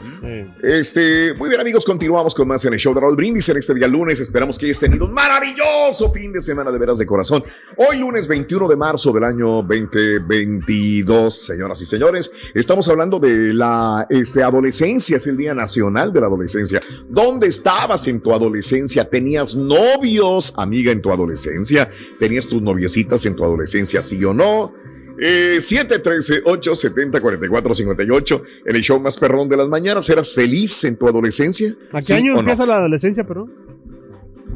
Este, 0.64 1.36
muy 1.36 1.50
bien, 1.50 1.62
amigos, 1.62 1.86
continuamos 1.86 2.34
con 2.34 2.48
más 2.48 2.66
en 2.66 2.74
el 2.74 2.80
show 2.80 2.96
de 2.96 3.00
Raúl 3.00 3.16
Brindis 3.16 3.48
en 3.50 3.58
este 3.58 3.76
día 3.76 3.88
lunes. 3.88 4.20
Esperamos 4.20 4.58
que 4.58 4.66
hayas 4.66 4.80
tenido 4.80 5.06
un 5.06 5.14
maravilloso 5.14 6.12
fin 6.12 6.34
de 6.34 6.42
semana 6.42 6.72
de 6.72 6.80
veras 6.80 6.98
de 6.98 7.06
corazón. 7.06 7.44
Hoy, 7.78 8.00
lunes 8.00 8.28
21 8.28 8.68
de 8.68 8.76
marzo 8.76 9.12
del 9.12 9.24
año 9.24 9.62
2022, 9.62 11.46
señoras 11.46 11.80
y 11.80 11.86
señores, 11.86 12.32
estamos 12.56 12.90
hablando 12.90 13.20
de 13.20 13.54
la 13.54 14.08
este, 14.10 14.42
adolescencia, 14.42 15.18
es 15.18 15.28
el 15.28 15.38
Día 15.38 15.54
Nacional 15.54 16.12
de 16.12 16.22
la 16.22 16.26
Adolescencia. 16.26 16.82
¿Dónde 17.08 17.46
estabas 17.46 18.08
en 18.08 18.22
tu 18.22 18.34
adolescencia? 18.34 19.08
¿Tenías 19.08 19.56
novios, 19.56 20.56
amiga, 20.58 20.92
en 20.92 21.04
tu 21.04 21.12
adolescencia? 21.12 21.88
¿Tenías 22.20 22.48
tus 22.48 22.64
noviecitas 22.64 23.24
en 23.28 23.36
tu 23.36 23.46
adolescencia, 23.46 24.02
sí 24.02 24.26
o 24.26 24.34
no? 24.34 24.74
Eh, 25.22 25.58
713-870-4458, 25.60 28.42
en 28.66 28.76
el 28.76 28.82
show 28.82 29.00
más 29.00 29.18
perrón 29.18 29.50
de 29.50 29.58
las 29.58 29.68
mañanas. 29.68 30.10
¿Eras 30.10 30.34
feliz 30.34 30.84
en 30.86 30.98
tu 30.98 31.08
adolescencia? 31.08 31.76
¿A 31.92 31.98
qué 32.00 32.06
¿Sí 32.06 32.14
año 32.14 32.34
o 32.34 32.36
no? 32.36 32.40
empieza 32.42 32.66
la 32.66 32.78
adolescencia, 32.78 33.24
perdón? 33.24 33.54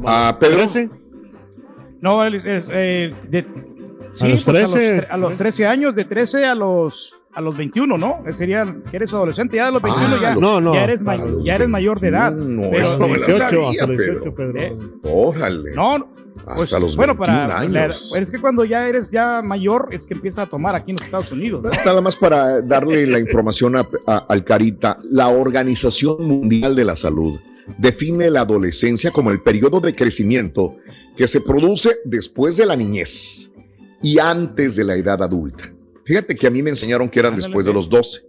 Ah, 0.06 0.36
Pedro. 0.40 0.56
13. 0.58 0.90
No, 2.00 2.24
es, 2.24 2.44
es, 2.44 2.66
eh, 2.70 3.14
de, 3.30 3.46
sí, 4.14 4.28
los 4.28 4.44
pues, 4.44 4.70
13. 4.70 4.96
tre- 5.02 5.06
a 5.08 5.16
los 5.16 5.36
13 5.36 5.66
años, 5.66 5.94
de 5.94 6.04
13 6.04 6.44
a 6.46 6.54
los 6.54 7.18
a 7.36 7.40
los 7.40 7.56
21, 7.56 7.98
¿no? 7.98 8.22
Eh, 8.28 8.32
Sería 8.32 8.64
que 8.88 8.96
eres 8.96 9.12
adolescente, 9.12 9.56
ya 9.56 9.66
de 9.66 9.72
los 9.72 9.82
21 9.82 10.14
Ah, 10.14 10.18
ya, 10.22 10.32
los- 10.34 10.40
No, 10.40 10.60
no, 10.60 10.74
ya, 10.74 10.84
eres, 10.84 11.02
para 11.02 11.18
ma- 11.18 11.24
los 11.24 11.44
ya 11.44 11.56
eres 11.56 11.68
mayor 11.68 11.98
de 11.98 12.08
edad. 12.08 12.30
No, 12.32 12.70
pero 12.70 12.82
eso 12.82 12.96
no 12.98 13.08
me 13.08 13.18
la 13.18 13.26
18, 13.26 13.48
sabía, 13.48 13.70
hasta 13.70 13.86
los 13.92 13.98
18, 14.04 14.34
Pedro. 14.34 14.52
Pedro. 14.52 14.60
Eh, 14.60 14.76
Órale. 15.02 15.72
No, 15.74 15.98
no, 15.98 16.08
Hasta 16.38 16.54
pues, 16.56 16.72
los 16.72 16.96
bueno, 16.96 17.14
21 17.14 17.18
para 17.18 17.48
la- 17.48 17.58
años. 17.84 18.12
es 18.16 18.30
que 18.30 18.40
cuando 18.40 18.64
ya 18.64 18.88
eres 18.88 19.10
ya 19.10 19.40
mayor 19.42 19.88
es 19.92 20.04
que 20.06 20.14
empieza 20.14 20.42
a 20.42 20.46
tomar 20.46 20.74
aquí 20.74 20.90
en 20.90 20.96
los 20.96 21.04
Estados 21.04 21.30
Unidos. 21.32 21.62
¿no? 21.62 21.70
Nada 21.84 22.00
más 22.00 22.16
para 22.16 22.60
darle 22.60 23.06
la 23.06 23.18
información 23.20 23.76
a- 23.76 23.88
a- 24.06 24.26
al 24.28 24.44
Carita, 24.44 24.98
la 25.10 25.28
Organización 25.28 26.16
Mundial 26.26 26.74
de 26.76 26.84
la 26.84 26.96
Salud 26.96 27.38
define 27.78 28.30
la 28.30 28.40
adolescencia 28.42 29.10
como 29.10 29.30
el 29.30 29.40
periodo 29.42 29.80
de 29.80 29.92
crecimiento 29.94 30.76
que 31.16 31.26
se 31.26 31.40
produce 31.40 31.90
después 32.04 32.56
de 32.56 32.66
la 32.66 32.76
niñez 32.76 33.50
y 34.02 34.18
antes 34.18 34.76
de 34.76 34.84
la 34.84 34.96
edad 34.96 35.22
adulta. 35.22 35.72
Fíjate 36.04 36.36
que 36.36 36.46
a 36.46 36.50
mí 36.50 36.62
me 36.62 36.70
enseñaron 36.70 37.08
que 37.08 37.20
eran 37.20 37.36
después 37.36 37.64
de 37.64 37.72
los 37.72 37.88
12. 37.88 38.20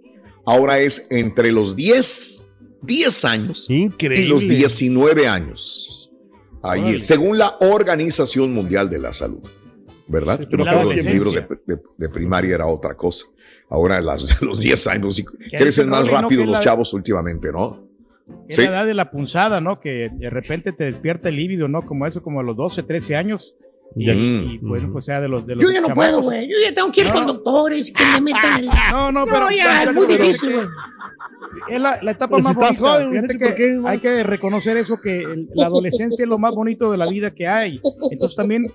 Ahora 0.46 0.80
es 0.80 1.08
entre 1.10 1.52
los 1.52 1.76
10, 1.76 2.44
10 2.82 3.26
años 3.26 3.65
Increíble. 3.70 4.26
y 4.26 4.30
los 4.30 4.41
19 4.48 5.28
años. 5.28 5.94
Ahí 6.67 6.82
Órale. 6.82 6.97
es, 6.97 7.06
según 7.08 7.38
la 7.38 7.56
Organización 7.60 8.54
Mundial 8.54 8.89
de 8.89 8.99
la 8.99 9.13
Salud. 9.13 9.39
¿Verdad? 10.08 10.39
Yo 10.41 10.58
me 10.58 10.63
acuerdo 10.63 10.82
adolescencia. 10.82 11.12
libros 11.13 11.34
de, 11.34 11.75
de- 11.75 11.82
de 11.97 12.10
primaria 12.10 12.54
era 12.56 12.67
otra 12.67 12.95
cosa. 12.95 13.25
Ahora 13.69 13.99
las, 14.01 14.39
los 14.43 14.60
10 14.60 14.88
años 14.88 15.23
crecen 15.51 15.89
más 15.89 16.08
rápido 16.08 16.43
los 16.45 16.54
la- 16.54 16.60
chavos 16.60 16.93
últimamente, 16.93 17.51
¿no? 17.51 17.84
Es 18.47 18.56
Sí. 18.58 18.62
la 18.63 18.67
edad 18.69 18.86
de 18.86 18.93
la 18.93 19.10
punzada, 19.12 19.60
¿no? 19.62 19.80
Que 19.80 20.10
de 20.13 20.30
repente 20.30 20.71
te 20.73 20.84
despierta 20.86 21.30
el 21.30 21.36
líbido, 21.36 21.67
¿no? 21.67 21.84
Como 21.84 22.06
eso, 22.08 22.21
como 22.21 22.39
a 22.39 22.43
los 22.43 22.56
12, 22.56 22.84
13 22.84 23.15
años. 23.15 23.56
Y, 23.95 24.06
Ya. 24.08 24.13
y, 24.13 24.58
bueno, 24.60 24.91
pues 24.91 25.06
sea 25.06 25.21
de 25.21 25.28
los 25.28 25.45
de 25.47 25.56
los 25.56 25.63
Yo 25.63 25.71
ya 25.71 25.82
no 25.82 25.88
chamacos. 25.88 26.12
puedo, 26.13 26.21
güey. 26.23 26.47
Yo 26.51 26.56
ya 26.63 26.73
tengo 26.73 26.91
que 26.91 27.01
ir 27.01 27.12
con 27.12 27.25
doctores 27.28 27.89
y 27.89 27.93
que 27.93 28.04
me 28.13 28.21
metan 28.21 28.60
el. 28.60 28.69
No, 28.91 29.12
no, 29.12 29.25
pero 29.25 29.41
No, 29.41 29.51
ya, 29.51 29.84
es 29.84 29.93
muy 29.93 30.06
difícil, 30.08 30.54
güey. 30.54 30.67
Es 31.69 31.81
la, 31.81 31.99
la 32.01 32.12
etapa 32.12 32.31
Pues 32.31 32.43
más 32.43 32.53
estás 32.53 32.79
bonita. 32.79 32.93
joven, 32.95 33.10
Fíjate 33.12 33.34
Vicente, 33.34 33.38
que 33.38 33.45
¿por 33.45 33.55
qué 33.55 33.71
no 33.73 33.88
hay 33.88 33.99
que 33.99 34.23
reconocer 34.23 34.77
eso, 34.77 34.99
que 35.01 35.19
el- 35.21 35.49
la 35.53 35.65
adolescencia 35.67 36.23
es 36.23 36.29
lo 36.29 36.38
más 36.38 36.53
bonito 36.53 36.91
de 36.91 36.97
la 36.97 37.08
vida 37.08 37.31
que 37.34 37.47
hay. 37.47 37.79
Entonces 38.12 38.36
también 38.36 38.71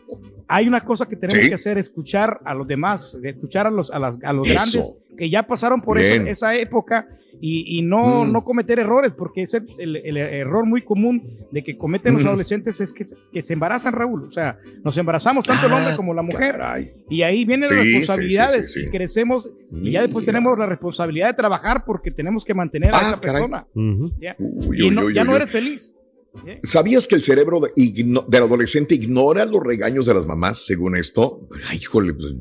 hay 0.48 0.66
una 0.68 0.80
cosa 0.80 1.06
que 1.06 1.16
tenemos 1.16 1.42
Sí. 1.44 1.48
que 1.48 1.54
hacer, 1.54 1.78
escuchar 1.78 2.40
a 2.44 2.54
los 2.54 2.66
demás, 2.66 3.18
escuchar 3.22 3.66
a 3.66 3.70
los, 3.70 3.90
a 3.90 3.98
las- 3.98 4.18
a 4.22 4.32
los 4.32 4.46
Eso. 4.48 4.54
grandes 4.54 4.96
que 5.16 5.28
ya 5.30 5.42
pasaron 5.42 5.80
por 5.82 5.98
esa, 5.98 6.28
esa 6.30 6.54
época 6.54 7.06
y, 7.40 7.78
y 7.78 7.82
no, 7.82 8.24
Mm. 8.24 8.32
no 8.32 8.44
cometer 8.44 8.78
errores, 8.78 9.12
porque 9.16 9.42
ese 9.42 9.62
el, 9.78 9.96
el 9.96 10.16
error 10.16 10.66
muy 10.66 10.82
común 10.82 11.38
de 11.50 11.62
que 11.62 11.76
cometen 11.78 12.12
los 12.14 12.24
Mm. 12.24 12.28
adolescentes 12.28 12.80
es 12.80 12.92
que, 12.92 13.04
se- 13.04 13.16
que 13.32 13.42
se 13.42 13.52
embarazan, 13.54 13.92
Raúl. 13.94 14.24
O 14.24 14.30
sea, 14.30 14.58
nos 14.84 14.96
embarazamos 14.96 15.46
tanto 15.46 15.66
el 15.66 15.72
hombre 15.72 15.90
Ah, 15.92 15.96
como 15.96 16.12
la 16.14 16.22
mujer. 16.22 16.52
caray. 16.52 16.92
Y 17.08 17.22
ahí 17.22 17.44
vienen 17.44 17.68
Sí, 17.68 17.74
las 17.74 17.84
responsabilidades. 17.84 18.66
sí, 18.66 18.72
sí, 18.74 18.80
sí. 18.82 18.86
Y 18.86 18.90
crecemos 18.90 19.50
y 19.72 19.90
ya 19.92 20.02
después 20.02 20.22
Mira. 20.24 20.32
tenemos 20.38 20.58
la 20.58 20.66
responsabilidad 20.66 21.28
de 21.28 21.34
trabajar 21.34 21.84
porque 21.84 22.10
tenemos 22.10 22.44
que 22.44 22.54
mantener 22.54 22.94
a 22.94 22.98
Ah, 22.98 23.00
esa 23.08 23.20
caray. 23.20 23.42
persona. 23.42 23.66
Ya, 24.20 24.36
Uy, 24.38 24.86
y 24.86 24.90
no- 24.90 25.06
uy, 25.06 25.14
ya 25.14 25.22
uy, 25.22 25.28
no 25.28 25.36
eres 25.36 25.50
feliz. 25.50 25.94
¿Sabías 26.62 27.08
que 27.08 27.16
el 27.16 27.22
cerebro 27.22 27.58
de- 27.60 27.72
del 28.28 28.42
adolescente 28.42 28.94
ignora 28.94 29.44
los 29.44 29.60
regaños 29.64 30.06
de 30.06 30.14
las 30.14 30.26
mamás, 30.26 30.64
según 30.64 30.96
esto? 30.96 31.48
Ay, 31.68 31.78
híjole, 31.78 32.14
pues, 32.14 32.34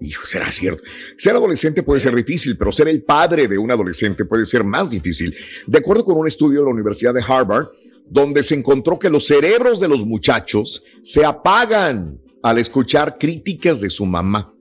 hijo, 0.00 0.26
será 0.26 0.50
cierto. 0.52 0.82
Ser 1.16 1.36
adolescente 1.36 1.82
puede 1.82 2.00
ser 2.00 2.14
difícil, 2.14 2.56
pero 2.56 2.72
ser 2.72 2.88
el 2.88 3.02
padre 3.02 3.48
de 3.48 3.58
un 3.58 3.70
adolescente 3.70 4.24
puede 4.24 4.44
ser 4.46 4.64
más 4.64 4.90
difícil. 4.90 5.34
De 5.66 5.78
acuerdo 5.78 6.04
con 6.04 6.16
un 6.16 6.26
estudio 6.26 6.60
de 6.60 6.66
la 6.66 6.72
Universidad 6.72 7.14
de 7.14 7.24
Harvard, 7.26 7.68
donde 8.08 8.42
se 8.42 8.54
encontró 8.54 8.98
que 8.98 9.10
los 9.10 9.26
cerebros 9.26 9.80
de 9.80 9.88
los 9.88 10.04
muchachos 10.04 10.84
se 11.02 11.24
apagan 11.24 12.20
al 12.42 12.58
escuchar 12.58 13.18
críticas 13.18 13.80
de 13.80 13.90
su 13.90 14.06
mamá. 14.06 14.52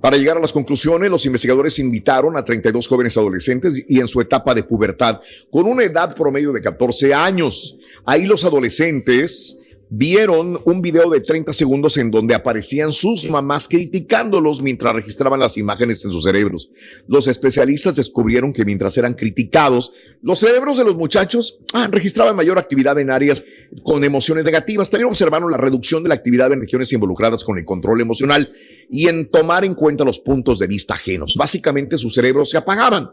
Para 0.00 0.16
llegar 0.16 0.36
a 0.36 0.40
las 0.40 0.52
conclusiones, 0.52 1.10
los 1.10 1.24
investigadores 1.26 1.78
invitaron 1.78 2.36
a 2.36 2.44
32 2.44 2.88
jóvenes 2.88 3.16
adolescentes 3.16 3.84
y 3.88 4.00
en 4.00 4.08
su 4.08 4.20
etapa 4.20 4.52
de 4.52 4.64
pubertad, 4.64 5.20
con 5.48 5.64
una 5.66 5.84
edad 5.84 6.16
promedio 6.16 6.52
de 6.52 6.60
14 6.60 7.14
años. 7.14 7.78
Ahí 8.04 8.26
los 8.26 8.44
adolescentes 8.44 9.60
vieron 9.94 10.58
un 10.64 10.80
video 10.80 11.10
de 11.10 11.20
30 11.20 11.52
segundos 11.52 11.98
en 11.98 12.10
donde 12.10 12.34
aparecían 12.34 12.92
sus 12.92 13.28
mamás 13.28 13.68
criticándolos 13.68 14.62
mientras 14.62 14.94
registraban 14.94 15.38
las 15.38 15.58
imágenes 15.58 16.02
en 16.06 16.12
sus 16.12 16.24
cerebros. 16.24 16.70
Los 17.06 17.28
especialistas 17.28 17.96
descubrieron 17.96 18.54
que 18.54 18.64
mientras 18.64 18.96
eran 18.96 19.12
criticados, 19.12 19.92
los 20.22 20.38
cerebros 20.38 20.78
de 20.78 20.84
los 20.84 20.96
muchachos 20.96 21.58
ah, 21.74 21.88
registraban 21.92 22.34
mayor 22.34 22.58
actividad 22.58 22.98
en 23.00 23.10
áreas 23.10 23.44
con 23.82 24.02
emociones 24.02 24.46
negativas. 24.46 24.88
También 24.88 25.10
observaron 25.10 25.50
la 25.50 25.58
reducción 25.58 26.02
de 26.02 26.08
la 26.08 26.14
actividad 26.14 26.50
en 26.54 26.60
regiones 26.62 26.90
involucradas 26.94 27.44
con 27.44 27.58
el 27.58 27.66
control 27.66 28.00
emocional 28.00 28.50
y 28.88 29.08
en 29.08 29.30
tomar 29.30 29.62
en 29.66 29.74
cuenta 29.74 30.04
los 30.04 30.20
puntos 30.20 30.58
de 30.58 30.68
vista 30.68 30.94
ajenos. 30.94 31.36
Básicamente 31.36 31.98
sus 31.98 32.14
cerebros 32.14 32.48
se 32.48 32.56
apagaban, 32.56 33.10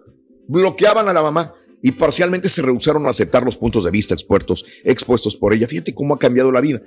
bloqueaban 0.47 1.09
a 1.09 1.13
la 1.13 1.23
mamá 1.23 1.55
y 1.81 1.91
parcialmente 1.91 2.49
se 2.49 2.61
rehusaron 2.61 3.05
a 3.05 3.09
aceptar 3.09 3.43
los 3.43 3.57
puntos 3.57 3.83
de 3.83 3.91
vista 3.91 4.13
expuestos, 4.13 4.65
expuestos 4.83 5.35
por 5.37 5.53
ella. 5.53 5.67
Fíjate 5.67 5.93
cómo 5.93 6.13
ha 6.13 6.19
cambiado 6.19 6.51
la 6.51 6.61
vida. 6.61 6.81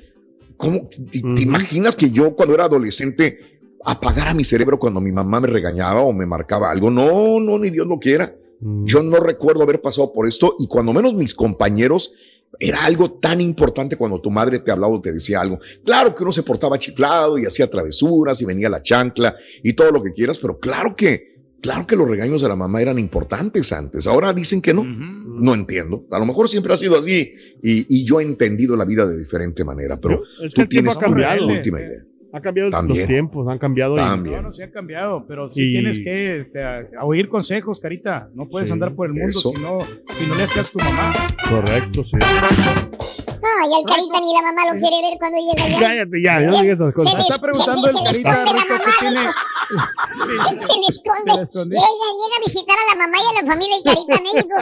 ¿Cómo 0.56 0.88
te, 0.88 1.42
imaginas 1.42 1.96
que 1.96 2.10
yo 2.10 2.34
cuando 2.36 2.54
era 2.54 2.64
adolescente 2.64 3.60
apagara 3.84 4.34
mi 4.34 4.44
cerebro 4.44 4.78
cuando 4.78 5.00
mi 5.00 5.10
mamá 5.10 5.40
me 5.40 5.48
regañaba 5.48 6.02
o 6.02 6.12
me 6.12 6.26
marcaba 6.26 6.70
algo? 6.70 6.90
No, 6.90 7.40
no, 7.40 7.58
ni 7.58 7.70
Dios 7.70 7.86
lo 7.86 7.98
quiera. 7.98 8.36
Mm. 8.60 8.84
Yo 8.84 9.02
no 9.02 9.18
recuerdo 9.18 9.62
haber 9.62 9.80
pasado 9.80 10.12
por 10.12 10.28
esto 10.28 10.56
y 10.58 10.68
cuando 10.68 10.92
menos 10.92 11.14
mis 11.14 11.34
compañeros 11.34 12.12
era 12.58 12.84
algo 12.84 13.12
tan 13.12 13.40
importante 13.40 13.96
cuando 13.96 14.20
tu 14.20 14.30
madre 14.30 14.60
te 14.60 14.70
hablaba 14.70 14.94
o 14.94 15.00
te 15.00 15.12
decía 15.12 15.40
algo. 15.40 15.58
Claro 15.84 16.14
que 16.14 16.22
uno 16.22 16.32
se 16.32 16.42
portaba 16.42 16.78
chiflado 16.78 17.38
y 17.38 17.46
hacía 17.46 17.68
travesuras 17.68 18.40
y 18.40 18.44
venía 18.44 18.68
la 18.68 18.82
chancla 18.82 19.34
y 19.62 19.72
todo 19.72 19.90
lo 19.90 20.02
que 20.02 20.12
quieras, 20.12 20.38
pero 20.38 20.58
claro 20.58 20.94
que, 20.94 21.31
claro 21.62 21.86
que 21.86 21.96
los 21.96 22.08
regaños 22.08 22.42
de 22.42 22.48
la 22.48 22.56
mamá 22.56 22.82
eran 22.82 22.98
importantes 22.98 23.72
antes. 23.72 24.06
Ahora 24.06 24.34
dicen 24.34 24.60
que 24.60 24.74
no. 24.74 24.84
No 24.84 25.54
entiendo. 25.54 26.06
A 26.10 26.18
lo 26.18 26.26
mejor 26.26 26.48
siempre 26.48 26.74
ha 26.74 26.76
sido 26.76 26.98
así 26.98 27.32
y, 27.62 27.86
y 27.88 28.04
yo 28.04 28.20
he 28.20 28.22
entendido 28.22 28.76
la 28.76 28.84
vida 28.84 29.06
de 29.06 29.18
diferente 29.18 29.64
manera, 29.64 29.98
pero 29.98 30.22
tú 30.54 30.66
tienes 30.66 30.96
una 30.96 31.36
última 31.46 31.80
idea. 31.80 32.04
Ha 32.34 32.40
cambiado 32.40 32.70
También. 32.70 32.98
los 33.00 33.08
tiempos, 33.08 33.46
han 33.48 33.58
cambiado. 33.58 33.94
y- 33.94 33.98
También. 33.98 34.36
No, 34.36 34.42
no 34.48 34.54
se 34.54 34.64
ha 34.64 34.70
cambiado, 34.70 35.24
pero 35.28 35.50
sí 35.50 35.60
Y- 35.68 35.72
tienes 35.72 35.98
que 35.98 36.40
este, 36.40 36.64
a- 36.64 36.86
a 37.00 37.04
oír 37.04 37.28
consejos, 37.28 37.78
carita. 37.78 38.28
No 38.34 38.48
puedes 38.48 38.68
Sí, 38.68 38.72
andar 38.72 38.94
por 38.94 39.06
el 39.08 39.12
mundo 39.12 39.32
si 39.32 39.52
no, 39.60 39.80
si 40.16 40.26
no 40.26 40.34
le 40.34 40.42
haces 40.44 40.58
a 40.66 40.72
tu 40.72 40.78
mamá. 40.78 41.12
Correcto, 41.48 42.02
sí. 42.04 42.16
No, 42.16 43.48
y 43.68 43.80
el 43.80 43.84
carita 43.86 44.20
ni 44.20 44.32
la 44.34 44.42
mamá 44.42 44.72
lo 44.72 44.78
quiere 44.80 45.02
ver 45.02 45.18
cuando 45.18 45.38
llega 45.38 45.64
allá. 45.64 45.78
Cállate 45.78 46.22
ya, 46.22 46.40
no 46.40 46.62
digas 46.62 46.78
esas 46.80 46.88
Se 46.88 46.94
cosas. 46.94 47.14
le, 47.14 47.20
Está 47.22 47.40
preguntando 47.42 47.86
se, 47.86 47.90
el 47.90 48.14
se 48.14 48.18
le 48.18 48.22
carita, 48.22 48.32
esconde 48.32 48.60
la 48.60 48.78
mamá. 48.78 48.92
Se 48.96 50.78
le 50.78 50.86
esconde. 50.88 51.32
Se 51.32 51.36
le 51.36 51.42
esconde. 51.42 51.74
Llega, 51.76 52.08
llega 52.22 52.36
a 52.38 52.42
visitar 52.44 52.76
a 52.78 52.84
la 52.94 53.06
mamá 53.06 53.16
y 53.18 53.26
a 53.28 53.42
la 53.42 53.52
familia 53.52 53.76
y 53.76 53.82
carita 53.82 54.14
a 54.16 54.22
México. 54.22 54.54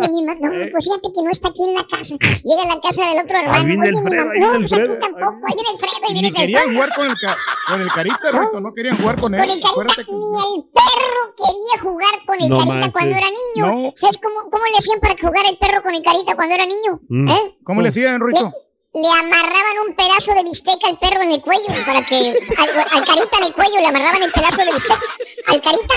Oye, 0.00 0.08
mi 0.12 0.22
mamá, 0.24 0.48
no, 0.48 0.70
pues 0.70 0.84
fíjate 0.84 1.08
que 1.12 1.22
no 1.22 1.30
está 1.30 1.48
aquí 1.48 1.62
en 1.66 1.74
la 1.74 1.84
casa. 1.86 2.14
Llega 2.44 2.62
a 2.62 2.74
la 2.74 2.80
casa 2.80 3.02
del 3.10 3.18
otro 3.24 3.36
hermano. 3.38 3.64
Oye, 3.64 3.76
mi 3.76 4.00
mamá, 4.00 4.34
no, 4.38 4.58
pues 4.60 4.72
aquí 4.72 4.94
tampoco. 5.00 5.36
Ahí 5.46 5.54
viene 5.58 5.70
Alfredo, 5.72 6.06
Ni 6.08 6.20
viene 6.22 6.28
Alfredo. 6.28 6.58
Con 7.02 7.10
el, 7.10 7.16
ca- 7.18 7.36
con 7.68 7.80
el 7.80 7.88
carita, 7.92 8.30
Rico, 8.32 8.60
no 8.60 8.72
querían 8.74 8.96
jugar 8.96 9.20
con 9.20 9.34
él. 9.34 9.40
Con 9.40 9.50
el 9.50 9.60
carita, 9.62 9.94
que- 10.04 10.12
ni 10.12 10.56
el 10.56 10.64
perro 10.72 11.34
quería 11.36 11.82
jugar 11.82 12.24
con 12.26 12.40
el 12.42 12.48
No 12.48 12.56
carita 12.58 12.74
manches. 12.74 12.92
cuando 12.92 13.16
era 13.16 13.26
niño. 13.26 13.66
No. 13.86 13.92
¿Sabes 13.96 14.18
cómo, 14.22 14.50
cómo 14.50 14.64
le 14.70 14.76
hacían 14.78 15.00
para 15.00 15.14
jugar 15.20 15.44
el 15.48 15.58
perro 15.58 15.82
con 15.82 15.94
el 15.94 16.02
carita 16.02 16.34
cuando 16.36 16.54
era 16.54 16.66
niño? 16.66 17.00
Mm. 17.08 17.28
¿Eh? 17.28 17.58
¿Cómo 17.64 17.80
le 17.82 17.88
hacían, 17.88 18.20
Ruito? 18.20 18.52
le 18.94 19.08
amarraban 19.08 19.88
un 19.88 19.96
pedazo 19.96 20.34
de 20.34 20.42
bistec 20.44 20.76
al 20.84 20.98
perro 20.98 21.22
en 21.22 21.32
el 21.32 21.40
cuello 21.40 21.64
para 21.86 22.04
que 22.04 22.34
al, 22.58 22.68
al 22.78 23.04
carita 23.06 23.38
en 23.38 23.44
el 23.44 23.54
cuello 23.54 23.80
le 23.80 23.86
amarraban 23.86 24.22
el 24.22 24.30
pedazo 24.30 24.66
de 24.66 24.72
bistec 24.74 24.98
al 25.46 25.62
carita 25.62 25.94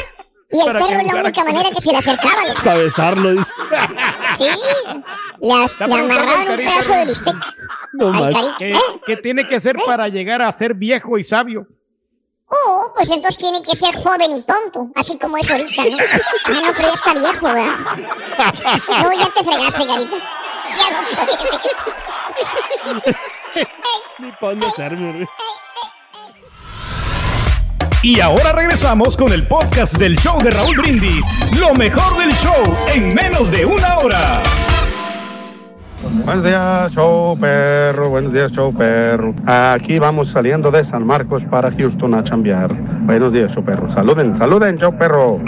y 0.52 0.60
el 0.60 0.66
Para 0.66 0.80
perro 0.80 1.00
es 1.02 1.08
la 1.14 1.22
única 1.22 1.44
manera 1.44 1.70
que 1.72 1.82
se 1.82 1.92
le 1.92 1.98
acercaba 1.98 2.46
loco. 2.48 2.62
Para 2.64 2.78
besarlo, 2.78 3.32
dice. 3.32 3.52
sí 4.38 4.44
le, 5.42 5.54
as- 5.64 5.78
le 5.80 5.86
amarraban 5.86 6.50
un 6.50 6.56
pedazo 6.56 6.92
de 6.94 7.00
¿no? 7.00 7.06
bistec 7.08 7.36
No 7.94 8.12
carita 8.12 8.56
¿Qué, 8.60 8.72
¿eh? 8.74 8.80
qué 9.06 9.18
tiene 9.18 9.48
que 9.48 9.56
hacer 9.56 9.76
para 9.86 10.08
llegar 10.08 10.42
a 10.42 10.52
ser 10.52 10.74
viejo 10.74 11.18
y 11.18 11.24
sabio? 11.24 11.68
oh 12.48 12.94
pues 12.96 13.10
entonces 13.10 13.38
tiene 13.40 13.62
que 13.64 13.76
ser 13.76 13.94
joven 13.96 14.32
y 14.32 14.42
tonto 14.44 14.90
así 14.96 15.18
como 15.18 15.36
es 15.38 15.50
ahorita 15.50 15.84
¿no? 15.84 15.98
ah 15.98 16.62
no 16.62 16.74
pero 16.78 16.88
ya 16.90 16.94
está 16.94 17.14
viejo 17.16 17.46
¿verdad? 17.48 17.76
no 19.04 19.14
ya 19.14 19.30
te 19.34 19.44
fregaste 19.44 19.88
carita 19.88 20.16
ya 20.78 20.92
no 20.92 21.08
puedes 23.02 23.16
Ni 24.20 24.32
pa' 24.34 24.50
dónde 24.50 24.68
hacerme. 24.68 25.28
Y 28.06 28.20
ahora 28.20 28.52
regresamos 28.52 29.18
con 29.18 29.34
el 29.34 29.48
podcast 29.48 29.98
del 29.98 30.16
show 30.18 30.40
de 30.44 30.52
Raúl 30.52 30.78
Brindis. 30.78 31.26
Lo 31.60 31.74
mejor 31.74 32.16
del 32.20 32.32
show 32.34 32.78
en 32.94 33.16
menos 33.16 33.50
de 33.50 33.66
una 33.66 33.98
hora. 33.98 34.44
Buenos 36.24 36.46
días, 36.46 36.92
show 36.94 37.36
perro. 37.36 38.12
Buenos 38.12 38.32
días, 38.32 38.52
show 38.52 38.72
perro. 38.72 39.34
Aquí 39.48 39.98
vamos 39.98 40.30
saliendo 40.30 40.70
de 40.70 40.86
San 40.86 41.04
Marcos 41.04 41.44
para 41.46 41.72
Houston 41.72 42.14
a 42.14 42.24
chambear. 42.24 42.72
Buenos 43.08 43.34
días, 43.34 43.52
show 43.52 43.66
perro. 43.66 43.92
Saluden, 43.92 44.38
saluden, 44.38 44.78
show 44.78 44.96
perro. 44.96 45.40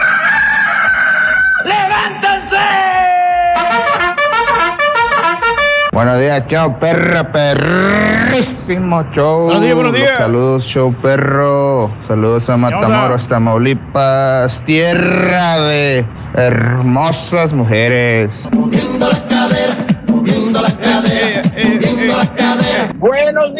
Buenos 5.97 6.19
días, 6.19 6.45
chao 6.45 6.77
perro, 6.77 7.31
perrísimo 7.31 9.03
show. 9.11 9.45
Buenos 9.45 9.63
días, 9.63 9.73
buenos 9.73 9.93
días. 9.93 10.13
Saludos, 10.15 10.63
show 10.63 10.93
perro. 11.01 11.91
Saludos 12.07 12.47
a 12.51 12.55
Matamoros, 12.55 13.27
Tamaulipas, 13.27 14.63
tierra 14.67 15.59
de 15.59 16.05
hermosas 16.35 17.51
mujeres. 17.51 18.47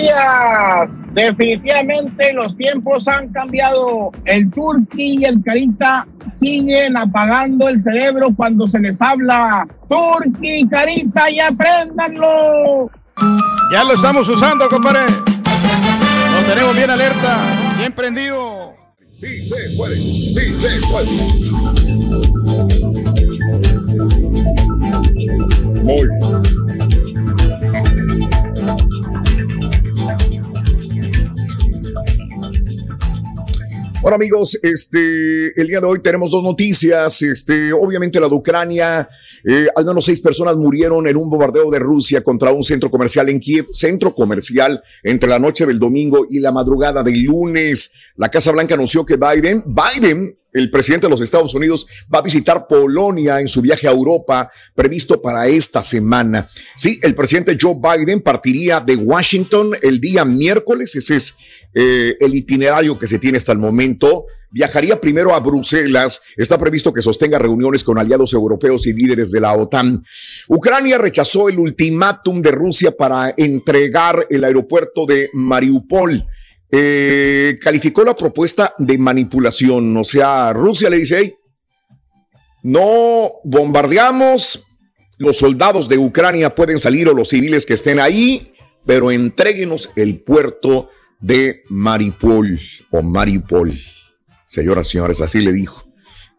Días. 0.07 0.99
Definitivamente 1.13 2.33
los 2.33 2.55
tiempos 2.55 3.07
han 3.07 3.29
cambiado. 3.29 4.11
El 4.25 4.49
Turqui 4.51 5.19
y 5.19 5.25
el 5.25 5.41
Carita 5.43 6.07
siguen 6.33 6.97
apagando 6.97 7.67
el 7.67 7.79
cerebro 7.79 8.29
cuando 8.35 8.67
se 8.67 8.79
les 8.79 9.01
habla. 9.01 9.65
Turqui, 9.89 10.67
Carita, 10.69 11.29
y 11.29 11.39
apréndanlo. 11.39 12.89
Ya 13.71 13.83
lo 13.83 13.93
estamos 13.93 14.27
usando, 14.29 14.69
compadre. 14.69 15.01
Lo 15.07 16.53
tenemos 16.53 16.75
bien 16.75 16.89
alerta, 16.89 17.39
bien 17.77 17.91
prendido. 17.93 18.75
Sí 19.11 19.43
se 19.43 19.55
puede, 19.75 19.95
sí 19.95 20.57
se 20.57 20.79
puede. 20.91 21.11
Muy 25.83 26.66
Bueno 33.99 34.15
amigos, 34.15 34.59
este, 34.61 35.59
el 35.59 35.67
día 35.67 35.81
de 35.81 35.87
hoy 35.87 35.99
tenemos 36.03 36.29
dos 36.29 36.43
noticias. 36.43 37.19
Este, 37.23 37.73
obviamente 37.73 38.19
la 38.19 38.29
de 38.29 38.35
Ucrania, 38.35 39.09
eh, 39.43 39.67
al 39.75 39.85
menos 39.85 40.05
seis 40.05 40.21
personas 40.21 40.55
murieron 40.55 41.07
en 41.07 41.17
un 41.17 41.29
bombardeo 41.29 41.71
de 41.71 41.79
Rusia 41.79 42.23
contra 42.23 42.51
un 42.51 42.63
centro 42.63 42.91
comercial 42.91 43.27
en 43.29 43.39
Kiev, 43.39 43.65
centro 43.73 44.13
comercial 44.13 44.83
entre 45.01 45.27
la 45.27 45.39
noche 45.39 45.65
del 45.65 45.79
domingo 45.79 46.27
y 46.29 46.39
la 46.39 46.51
madrugada 46.51 47.01
del 47.01 47.23
lunes. 47.23 47.91
La 48.15 48.29
Casa 48.29 48.51
Blanca 48.51 48.75
anunció 48.75 49.03
que 49.03 49.17
Biden, 49.17 49.63
Biden 49.65 50.37
el 50.57 50.69
presidente 50.69 51.07
de 51.07 51.11
los 51.11 51.21
Estados 51.21 51.53
Unidos 51.53 51.85
va 52.13 52.19
a 52.19 52.23
visitar 52.23 52.67
Polonia 52.67 53.39
en 53.39 53.47
su 53.47 53.61
viaje 53.61 53.87
a 53.87 53.91
Europa 53.91 54.49
previsto 54.75 55.21
para 55.21 55.47
esta 55.47 55.83
semana. 55.83 56.47
Sí, 56.75 56.99
el 57.03 57.15
presidente 57.15 57.57
Joe 57.59 57.75
Biden 57.75 58.21
partiría 58.21 58.79
de 58.79 58.95
Washington 58.95 59.71
el 59.81 59.99
día 59.99 60.25
miércoles, 60.25 60.95
ese 60.95 61.17
es 61.17 61.35
eh, 61.73 62.15
el 62.19 62.35
itinerario 62.35 62.97
que 62.97 63.07
se 63.07 63.19
tiene 63.19 63.37
hasta 63.37 63.51
el 63.51 63.59
momento. 63.59 64.25
Viajaría 64.49 64.99
primero 64.99 65.35
a 65.35 65.39
Bruselas. 65.39 66.21
Está 66.37 66.57
previsto 66.57 66.93
que 66.93 67.01
sostenga 67.01 67.37
reuniones 67.37 67.83
con 67.83 67.99
aliados 67.99 68.33
europeos 68.33 68.87
y 68.87 68.93
líderes 68.93 69.31
de 69.31 69.41
la 69.41 69.53
OTAN. 69.53 70.03
Ucrania 70.47 70.97
rechazó 70.97 71.49
el 71.49 71.59
ultimátum 71.59 72.41
de 72.41 72.51
Rusia 72.51 72.91
para 72.91 73.33
entregar 73.35 74.25
el 74.29 74.43
aeropuerto 74.45 75.05
de 75.05 75.29
Mariupol. 75.33 76.25
Eh, 76.71 77.55
calificó 77.61 78.03
la 78.03 78.15
propuesta 78.15 78.73
de 78.77 78.97
manipulación. 78.97 79.95
O 79.95 80.03
sea, 80.03 80.53
Rusia 80.53 80.89
le 80.89 80.97
dice, 80.97 81.17
hey, 81.19 81.35
no 82.63 83.33
bombardeamos, 83.43 84.67
los 85.17 85.37
soldados 85.37 85.87
de 85.87 85.97
Ucrania 85.97 86.53
pueden 86.53 86.79
salir 86.79 87.07
o 87.07 87.13
los 87.13 87.29
civiles 87.29 87.65
que 87.65 87.73
estén 87.73 87.99
ahí, 87.99 88.53
pero 88.85 89.11
entréguenos 89.11 89.91
el 89.95 90.21
puerto 90.21 90.89
de 91.19 91.63
Maripol 91.69 92.59
o 92.91 93.01
Maripol. 93.01 93.73
Señoras 94.47 94.87
y 94.87 94.91
señores, 94.91 95.21
así 95.21 95.39
le 95.39 95.51
dijo. 95.51 95.83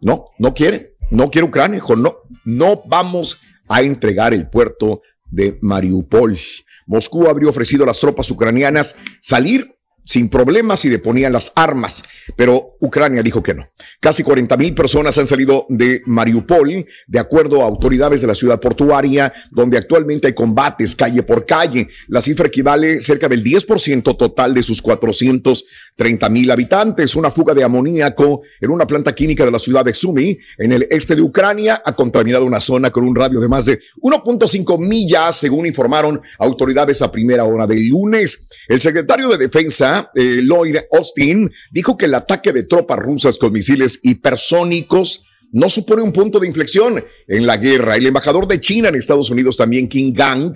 No, 0.01 0.27
no 0.39 0.55
quiere, 0.55 0.93
no 1.11 1.31
quiere 1.31 1.49
Ucrania, 1.49 1.81
no, 1.97 2.19
no 2.45 2.83
vamos 2.87 3.41
a 3.69 3.83
entregar 3.83 4.33
el 4.33 4.49
puerto 4.49 5.03
de 5.31 5.59
Mariupol. 5.61 6.39
Moscú 6.87 7.29
habría 7.29 7.51
ofrecido 7.51 7.85
a 7.85 7.87
las 7.87 8.01
tropas 8.01 8.31
ucranianas 8.31 8.97
salir 9.21 9.78
sin 10.09 10.31
problemas 10.31 10.87
y 10.87 10.89
deponían 10.89 11.35
las 11.35 11.53
armas, 11.55 12.03
pero 12.35 12.77
Ucrania 12.81 13.23
dijo 13.23 13.43
que 13.43 13.53
no. 13.53 13.69
Casi 14.01 14.23
40 14.23 14.57
mil 14.57 14.75
personas 14.75 15.19
han 15.19 15.27
salido 15.27 15.67
de 15.69 16.01
Mariupol, 16.07 16.87
de 17.07 17.19
acuerdo 17.19 17.61
a 17.61 17.67
autoridades 17.67 18.23
de 18.23 18.27
la 18.27 18.35
ciudad 18.35 18.59
portuaria, 18.59 19.31
donde 19.51 19.77
actualmente 19.77 20.27
hay 20.27 20.33
combates 20.33 20.97
calle 20.97 21.23
por 21.25 21.45
calle. 21.45 21.89
La 22.07 22.23
cifra 22.23 22.47
equivale 22.47 23.03
cerca 23.03 23.29
del 23.29 23.45
10% 23.45 24.17
total 24.17 24.55
de 24.55 24.63
sus 24.63 24.81
430 24.81 26.29
mil 26.31 26.51
habitantes. 26.51 27.15
Una 27.15 27.31
fuga 27.31 27.53
de 27.53 27.65
amoníaco 27.65 28.41
en 28.63 28.71
una 28.71 28.87
planta 28.87 29.15
química 29.15 29.45
de 29.45 29.51
la 29.51 29.59
ciudad 29.59 29.85
de 29.85 29.93
Sumy, 29.93 30.39
en 30.57 30.73
el 30.73 30.89
este 30.91 31.17
de 31.17 31.21
Ucrania, 31.21 31.83
ha 31.85 31.95
contaminado 31.95 32.47
una 32.47 32.61
zona 32.61 32.91
con 32.91 33.05
un 33.05 33.15
radio 33.15 33.41
de 33.41 33.49
más 33.49 33.67
de 33.67 33.79
1.5 34.01 34.79
millas, 34.79 35.37
según 35.37 35.67
informaron 35.67 36.19
autoridades 36.39 37.03
a 37.03 37.13
primera 37.13 37.45
hora 37.45 37.67
del 37.67 37.89
lunes. 37.89 38.49
El 38.69 38.81
secretario 38.81 39.29
de 39.29 39.37
Defensa 39.37 39.98
eh, 40.15 40.41
Lloyd 40.43 40.77
Austin, 40.93 41.51
dijo 41.71 41.97
que 41.97 42.07
el 42.07 42.15
ataque 42.15 42.53
de 42.53 42.65
tropas 42.65 42.99
rusas 42.99 43.39
con 43.39 43.53
misiles 43.53 44.01
hipersónicos 44.03 45.25
no 45.53 45.69
supone 45.69 46.03
un 46.03 46.13
punto 46.13 46.39
de 46.39 46.47
inflexión 46.47 47.03
en 47.27 47.47
la 47.47 47.57
guerra. 47.57 47.97
El 47.97 48.07
embajador 48.07 48.47
de 48.47 48.61
China 48.61 48.89
en 48.89 48.97
Estados 48.97 49.31
Unidos, 49.31 49.57
también 49.57 49.89
King 49.89 50.13
Gang, 50.15 50.55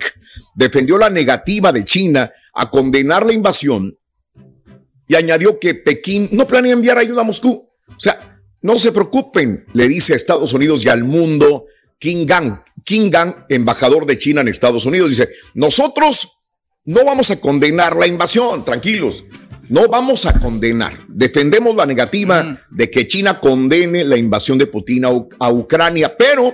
defendió 0.55 0.97
la 0.97 1.09
negativa 1.09 1.71
de 1.71 1.85
China 1.85 2.31
a 2.53 2.69
condenar 2.69 3.25
la 3.25 3.33
invasión 3.33 3.97
y 5.07 5.15
añadió 5.15 5.59
que 5.59 5.75
Pekín 5.75 6.29
no 6.31 6.47
planea 6.47 6.73
enviar 6.73 6.97
ayuda 6.97 7.21
a 7.21 7.25
Moscú. 7.25 7.69
O 7.87 7.99
sea, 7.99 8.17
no 8.61 8.79
se 8.79 8.91
preocupen, 8.91 9.65
le 9.73 9.87
dice 9.87 10.13
a 10.13 10.15
Estados 10.15 10.53
Unidos 10.53 10.85
y 10.85 10.89
al 10.89 11.03
mundo 11.03 11.65
King 11.99 12.25
Gang. 12.25 12.59
King 12.83 13.09
Gang, 13.09 13.45
embajador 13.49 14.05
de 14.05 14.17
China 14.17 14.41
en 14.41 14.47
Estados 14.47 14.85
Unidos, 14.85 15.09
dice, 15.09 15.29
nosotros 15.53 16.42
no 16.85 17.05
vamos 17.05 17.31
a 17.31 17.39
condenar 17.39 17.95
la 17.95 18.07
invasión, 18.07 18.65
tranquilos. 18.65 19.23
No 19.69 19.87
vamos 19.87 20.25
a 20.25 20.37
condenar. 20.37 20.99
Defendemos 21.07 21.75
la 21.75 21.85
negativa 21.85 22.57
de 22.69 22.91
que 22.91 23.07
China 23.07 23.39
condene 23.39 24.03
la 24.03 24.17
invasión 24.17 24.57
de 24.57 24.67
Putin 24.67 25.05
a, 25.05 25.49
Ucrania, 25.49 26.15
pero 26.17 26.53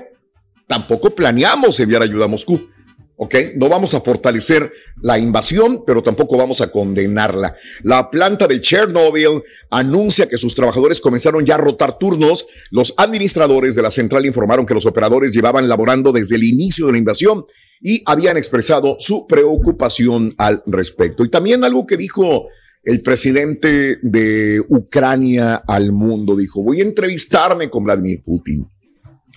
tampoco 0.67 1.15
planeamos 1.15 1.79
enviar 1.79 2.03
ayuda 2.03 2.25
a 2.25 2.27
Moscú. 2.27 2.69
¿Ok? 3.21 3.35
No 3.57 3.67
vamos 3.67 3.93
a 3.93 4.01
fortalecer 4.01 4.71
la 5.01 5.19
invasión, 5.19 5.83
pero 5.85 6.01
tampoco 6.01 6.37
vamos 6.37 6.61
a 6.61 6.71
condenarla. 6.71 7.53
La 7.83 8.09
planta 8.09 8.47
de 8.47 8.61
Chernobyl 8.61 9.43
anuncia 9.69 10.29
que 10.29 10.37
sus 10.37 10.55
trabajadores 10.55 11.01
comenzaron 11.01 11.45
ya 11.45 11.55
a 11.55 11.57
rotar 11.57 11.97
turnos. 11.97 12.47
Los 12.71 12.93
administradores 12.95 13.75
de 13.75 13.81
la 13.81 13.91
central 13.91 14.25
informaron 14.25 14.65
que 14.65 14.73
los 14.73 14.85
operadores 14.85 15.33
llevaban 15.33 15.67
laborando 15.67 16.13
desde 16.13 16.37
el 16.37 16.45
inicio 16.45 16.85
de 16.85 16.93
la 16.93 16.97
invasión 16.97 17.45
y 17.81 18.01
habían 18.05 18.37
expresado 18.37 18.95
su 18.99 19.27
preocupación 19.27 20.33
al 20.37 20.63
respecto. 20.65 21.25
Y 21.25 21.29
también 21.29 21.65
algo 21.65 21.85
que 21.85 21.97
dijo 21.97 22.47
el 22.85 23.01
presidente 23.01 23.99
de 24.01 24.61
Ucrania 24.69 25.55
al 25.67 25.91
mundo, 25.91 26.37
dijo, 26.37 26.63
voy 26.63 26.79
a 26.79 26.83
entrevistarme 26.83 27.69
con 27.69 27.83
Vladimir 27.83 28.23
Putin. 28.23 28.65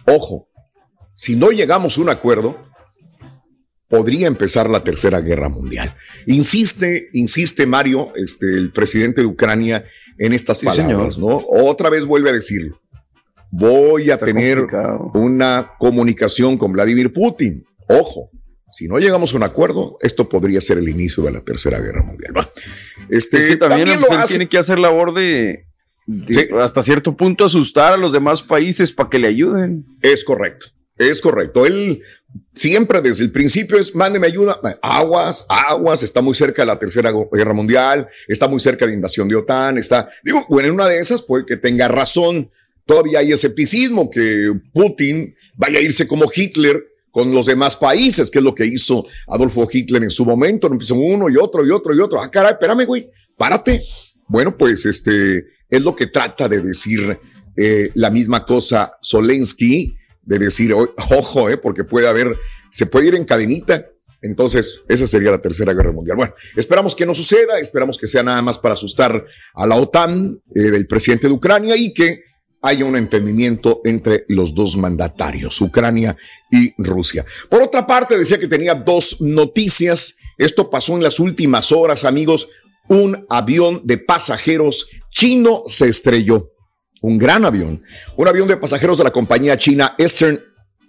Ojo, 0.07 0.47
si 1.17 1.35
no 1.35 1.51
llegamos 1.51 1.99
a 1.99 2.01
un 2.01 2.11
acuerdo, 2.11 2.72
podría 3.93 4.27
empezar 4.27 4.71
la 4.71 4.83
tercera 4.83 5.21
guerra 5.21 5.51
mundial. 5.51 5.95
Insiste, 6.25 7.11
insiste 7.13 7.67
Mario, 7.67 8.11
este, 8.17 8.47
el 8.55 8.73
presidente 8.73 9.21
de 9.21 9.27
Ucrania, 9.27 9.85
en 10.17 10.33
estas 10.33 10.61
palabras, 10.61 11.19
¿no? 11.19 11.45
Otra 11.47 11.91
vez 11.91 12.07
vuelve 12.07 12.31
a 12.31 12.33
decirlo. 12.33 12.81
Voy 13.51 14.11
a 14.11 14.17
tener 14.17 14.61
una 15.13 15.73
comunicación 15.79 16.57
con 16.57 16.73
Vladimir 16.73 17.13
Putin. 17.13 17.67
Ojo, 17.87 18.31
si 18.71 18.89
no 18.89 18.99
llegamos 18.99 19.35
a 19.35 19.37
un 19.37 19.43
acuerdo, 19.43 19.99
esto 20.01 20.27
podría 20.27 20.63
ser 20.63 20.79
el 20.79 20.89
inicio 20.89 21.23
de 21.25 21.33
la 21.33 21.43
Tercera 21.43 21.79
Guerra 21.79 22.03
Mundial. 22.03 22.33
Este, 23.11 23.59
también, 23.59 23.91
tiene 24.27 24.49
que 24.49 24.57
hacer 24.57 24.79
labor 24.79 25.13
de, 25.13 25.67
hasta 26.59 26.83
cierto 26.83 27.15
punto 27.15 27.45
asustar 27.45 27.93
a 27.93 27.99
los 27.99 28.15
demás 28.15 28.41
países 28.41 28.91
para 28.91 29.11
que 29.11 29.19
le 29.19 29.29
ayuden. 29.29 29.85
Es 30.01 30.25
correcto, 30.25 30.69
es 30.97 31.21
correcto. 31.21 31.67
Él 31.67 32.03
siempre 32.55 33.01
desde 33.01 33.25
el 33.25 33.33
principio 33.33 33.79
es, 33.79 33.95
mándeme 33.95 34.27
ayuda, 34.27 34.61
aguas, 34.83 35.47
aguas, 35.49 36.03
está 36.03 36.21
muy 36.21 36.35
cerca 36.35 36.63
de 36.63 36.67
la 36.67 36.79
Tercera 36.79 37.13
Guerra 37.33 37.53
Mundial, 37.53 38.09
está 38.29 38.49
muy 38.49 38.61
cerca 38.61 38.87
de 38.87 38.95
invasión 38.95 39.29
de 39.29 39.37
OTAN, 39.37 39.79
está, 39.79 40.09
digo, 40.25 40.45
bueno, 40.49 40.69
en 40.69 40.75
una 40.75 40.89
de 40.89 40.99
esas 40.99 41.23
puede 41.23 41.47
que 41.47 41.57
tenga 41.57 41.89
razón. 41.89 42.51
Todavía 42.85 43.21
hay 43.21 43.33
escepticismo 43.33 44.11
que 44.11 44.53
Putin 44.73 45.35
vaya 45.57 45.79
a 45.79 45.83
irse 45.83 46.07
como 46.09 46.31
Hitler 46.35 46.85
con 47.13 47.33
los 47.33 47.47
demás 47.47 47.77
países, 47.77 48.31
que 48.31 48.39
es 48.39 48.45
lo 48.45 48.55
que 48.55 48.67
hizo 48.67 49.07
Adolfo 49.29 49.69
Hitler 49.71 50.03
en 50.03 50.11
su 50.11 50.25
momento. 50.25 50.67
Empiezan 50.67 50.99
uno 50.99 51.29
y 51.29 51.37
otro 51.37 51.65
y 51.65 51.71
otro 51.71 51.95
y 51.95 52.01
otro. 52.01 52.21
Ah, 52.21 52.31
caray, 52.31 52.53
espérame, 52.53 52.87
güey, 52.87 53.09
párate. 53.37 53.85
Bueno, 54.27 54.57
pues 54.57 54.87
este 54.87 55.45
es 55.69 55.83
lo 55.83 55.95
que 55.95 56.07
trata 56.07 56.49
de 56.49 56.61
decir 56.61 57.19
eh, 57.57 57.91
la 57.95 58.11
misma 58.11 58.45
cosa 58.47 58.93
Solensky, 59.03 59.95
de 60.23 60.39
decir, 60.39 60.75
ojo, 60.75 61.51
eh, 61.51 61.57
porque 61.57 61.85
puede 61.85 62.09
haber, 62.09 62.37
se 62.71 62.87
puede 62.87 63.09
ir 63.09 63.15
en 63.15 63.25
cadenita. 63.25 63.87
Entonces, 64.21 64.83
esa 64.89 65.07
sería 65.07 65.33
la 65.33 65.43
tercera 65.43 65.73
guerra 65.73 65.91
mundial. 65.91 66.17
Bueno, 66.17 66.35
esperamos 66.57 66.95
que 66.95 67.05
no 67.05 67.15
suceda, 67.15 67.59
esperamos 67.59 67.99
que 67.99 68.07
sea 68.07 68.23
nada 68.23 68.41
más 68.41 68.57
para 68.57 68.75
asustar 68.75 69.25
a 69.55 69.67
la 69.67 69.75
OTAN 69.75 70.39
eh, 70.55 70.61
del 70.61 70.87
presidente 70.87 71.27
de 71.27 71.33
Ucrania 71.33 71.77
y 71.77 71.93
que 71.93 72.21
haya 72.63 72.85
un 72.85 72.97
entendimiento 72.97 73.81
entre 73.85 74.25
los 74.29 74.55
dos 74.55 74.77
mandatarios, 74.77 75.61
Ucrania 75.61 76.17
y 76.51 76.73
Rusia. 76.81 77.25
Por 77.51 77.61
otra 77.61 77.85
parte, 77.85 78.17
decía 78.17 78.39
que 78.39 78.47
tenía 78.47 78.77
dos 78.77 79.21
noticias. 79.21 80.17
Esto 80.39 80.71
pasó 80.71 80.95
en 80.95 81.03
las 81.03 81.19
últimas 81.19 81.73
horas, 81.73 82.05
amigos. 82.05 82.49
Un 82.89 83.27
avión 83.29 83.83
de 83.85 83.99
pasajeros 83.99 84.87
chino 85.11 85.65
se 85.67 85.89
estrelló. 85.89 86.52
Un 87.03 87.19
gran 87.19 87.45
avión. 87.45 87.83
Un 88.17 88.29
avión 88.29 88.49
de 88.49 88.57
pasajeros 88.57 88.97
de 88.97 89.05
la 89.05 89.11
compañía 89.11 89.59
china 89.59 89.95
Eastern 89.99 90.41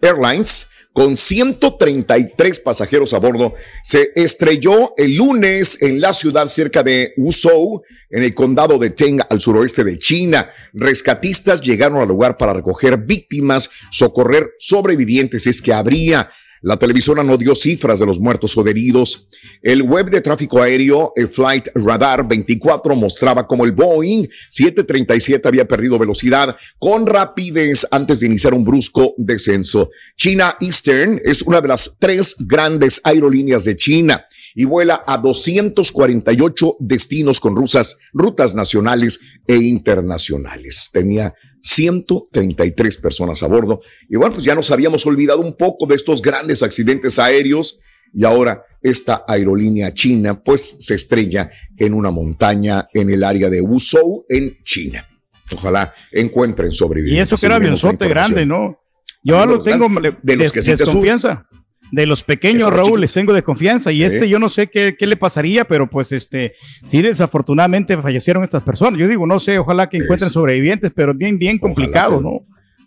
Airlines 0.02 0.68
con 0.94 1.18
133 1.18 2.60
pasajeros 2.60 3.14
a 3.14 3.18
bordo, 3.18 3.56
se 3.82 4.12
estrelló 4.16 4.94
el 4.96 5.16
lunes 5.16 5.82
en 5.82 6.00
la 6.00 6.14
ciudad 6.14 6.46
cerca 6.46 6.84
de 6.84 7.14
Wuzhou, 7.18 7.82
en 8.12 8.24
el 8.24 8.36
condado 8.36 8.78
de 8.78 8.92
Teng, 8.92 9.20
al 9.28 9.42
suroeste 9.42 9.84
de 9.84 9.98
China. 9.98 10.52
Rescatistas 10.72 11.62
llegaron 11.62 12.00
al 12.00 12.08
lugar 12.08 12.38
para 12.38 12.54
recoger 12.54 12.98
víctimas, 12.98 13.72
socorrer 13.90 14.52
sobrevivientes, 14.60 15.48
es 15.48 15.64
que 15.64 15.74
habría 15.74 16.30
la 16.64 16.78
televisora 16.78 17.24
no 17.24 17.38
dio 17.38 17.56
cifras 17.56 18.00
de 18.00 18.06
los 18.06 18.20
muertos 18.20 18.58
o 18.58 18.66
heridos. 18.66 19.28
El 19.62 19.84
web 19.84 20.10
de 20.10 20.22
tráfico 20.22 20.62
aéreo, 20.62 21.14
Flight 21.30 21.68
Radar 21.76 22.26
24, 22.28 22.96
mostraba 22.96 23.46
como 23.46 23.66
el 23.66 23.74
Boeing 23.74 24.28
737 24.50 25.46
había 25.46 25.68
perdido 25.68 26.00
velocidad 26.00 26.56
con 26.80 27.06
rapidez 27.06 27.86
antes 27.92 28.22
de 28.22 28.28
iniciar 28.28 28.54
un 28.54 28.64
brusco 28.64 29.14
descenso. 29.18 29.90
China 30.16 30.56
Eastern 30.62 31.22
es 31.26 31.42
una 31.42 31.60
de 31.60 31.68
las 31.68 31.98
tres 32.00 32.36
grandes 32.40 33.02
aerolíneas 33.04 33.66
de 33.66 33.76
China 33.76 34.26
y 34.56 34.64
vuela 34.64 35.04
a 35.06 35.18
248 35.18 36.78
destinos 36.80 37.42
con 37.42 37.58
rusas, 37.58 37.98
rutas 38.14 38.56
nacionales 38.56 39.20
e 39.48 39.56
internacionales. 39.56 40.90
Tenía 40.94 41.34
133 41.64 42.98
personas 42.98 43.42
a 43.42 43.48
bordo. 43.48 43.82
Y 44.10 44.18
bueno, 44.18 44.34
pues 44.34 44.46
ya 44.46 44.54
nos 44.54 44.70
habíamos 44.70 45.06
olvidado 45.06 45.40
un 45.40 45.54
poco 45.54 45.86
de 45.88 45.96
estos 45.96 46.22
grandes 46.22 46.62
accidentes 46.62 47.18
aéreos 47.20 47.80
y 48.14 48.26
ahora 48.26 48.64
esta 48.82 49.24
aerolínea 49.28 49.94
china 49.94 50.44
pues 50.44 50.78
se 50.80 50.96
estrella 50.96 51.50
en 51.78 51.94
una 51.94 52.12
montaña 52.12 52.88
en 52.94 53.10
el 53.10 53.24
área 53.24 53.50
de 53.50 53.62
Wuzhou 53.62 54.26
en 54.30 54.62
China. 54.64 55.08
Ojalá 55.56 55.94
encuentren 56.12 56.74
sobrevivientes. 56.74 57.20
Y 57.20 57.22
eso 57.22 57.38
que 57.38 57.46
era 57.46 57.56
avionzote 57.56 58.08
grande, 58.08 58.46
¿no? 58.46 58.80
Yo 59.24 59.46
lo 59.46 59.60
tengo 59.60 59.88
de 60.22 60.36
los 60.36 60.52
que 60.52 60.62
desconfianza. 60.62 61.48
De 61.94 62.08
los 62.08 62.24
pequeños, 62.24 62.74
Raúl, 62.74 63.02
les 63.02 63.14
tengo 63.14 63.34
desconfianza. 63.34 63.92
Y 63.92 64.04
este, 64.04 64.28
yo 64.28 64.40
no 64.40 64.50
sé 64.50 64.66
qué, 64.66 64.96
qué, 64.98 65.06
le 65.06 65.16
pasaría, 65.16 65.64
pero 65.66 65.88
pues 65.88 66.12
este, 66.12 66.56
sí, 66.82 67.04
desafortunadamente 67.04 67.96
fallecieron 67.98 68.44
estas 68.44 68.64
personas. 68.64 69.00
Yo 69.00 69.08
digo, 69.08 69.28
no 69.28 69.40
sé, 69.40 69.60
ojalá 69.60 69.88
que 69.88 69.98
encuentren 69.98 70.32
sobrevivientes, 70.32 70.92
pero 70.96 71.14
bien, 71.14 71.38
bien 71.38 71.60
complicado, 71.60 72.20
¿no? 72.20 72.40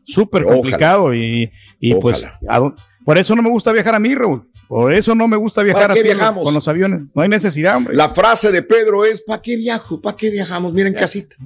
Súper 0.03 0.43
complicado. 0.43 1.15
Y, 1.15 1.53
y 1.79 1.95
pues, 1.95 2.27
por 3.05 3.17
eso 3.17 3.37
no 3.37 3.43
me 3.43 3.49
gusta 3.49 3.71
viajar 3.71 3.95
a 3.95 4.01
mí, 4.01 4.13
Raúl. 4.13 4.45
Por 4.67 4.93
eso 4.93 5.15
no 5.15 5.29
me 5.29 5.37
gusta 5.37 5.63
viajar 5.63 5.93
así 5.93 6.03
viajamos? 6.03 6.43
con 6.43 6.53
los 6.53 6.67
aviones. 6.67 7.03
No 7.15 7.23
hay 7.23 7.29
necesidad, 7.29 7.77
hombre. 7.77 7.95
La 7.95 8.09
frase 8.09 8.51
de 8.51 8.65
Pedro 8.65 9.05
es, 9.05 9.23
¿para 9.23 9.41
qué 9.41 9.57
viajo? 9.57 10.01
¿Para 10.01 10.17
qué 10.17 10.31
viajamos? 10.31 10.73
Miren, 10.73 10.95
casita. 10.95 11.37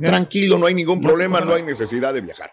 Tranquilo, 0.00 0.56
no 0.56 0.66
hay 0.66 0.74
ningún 0.74 1.00
problema, 1.00 1.40
no 1.40 1.54
hay 1.54 1.64
necesidad 1.64 2.14
de 2.14 2.20
viajar. 2.20 2.52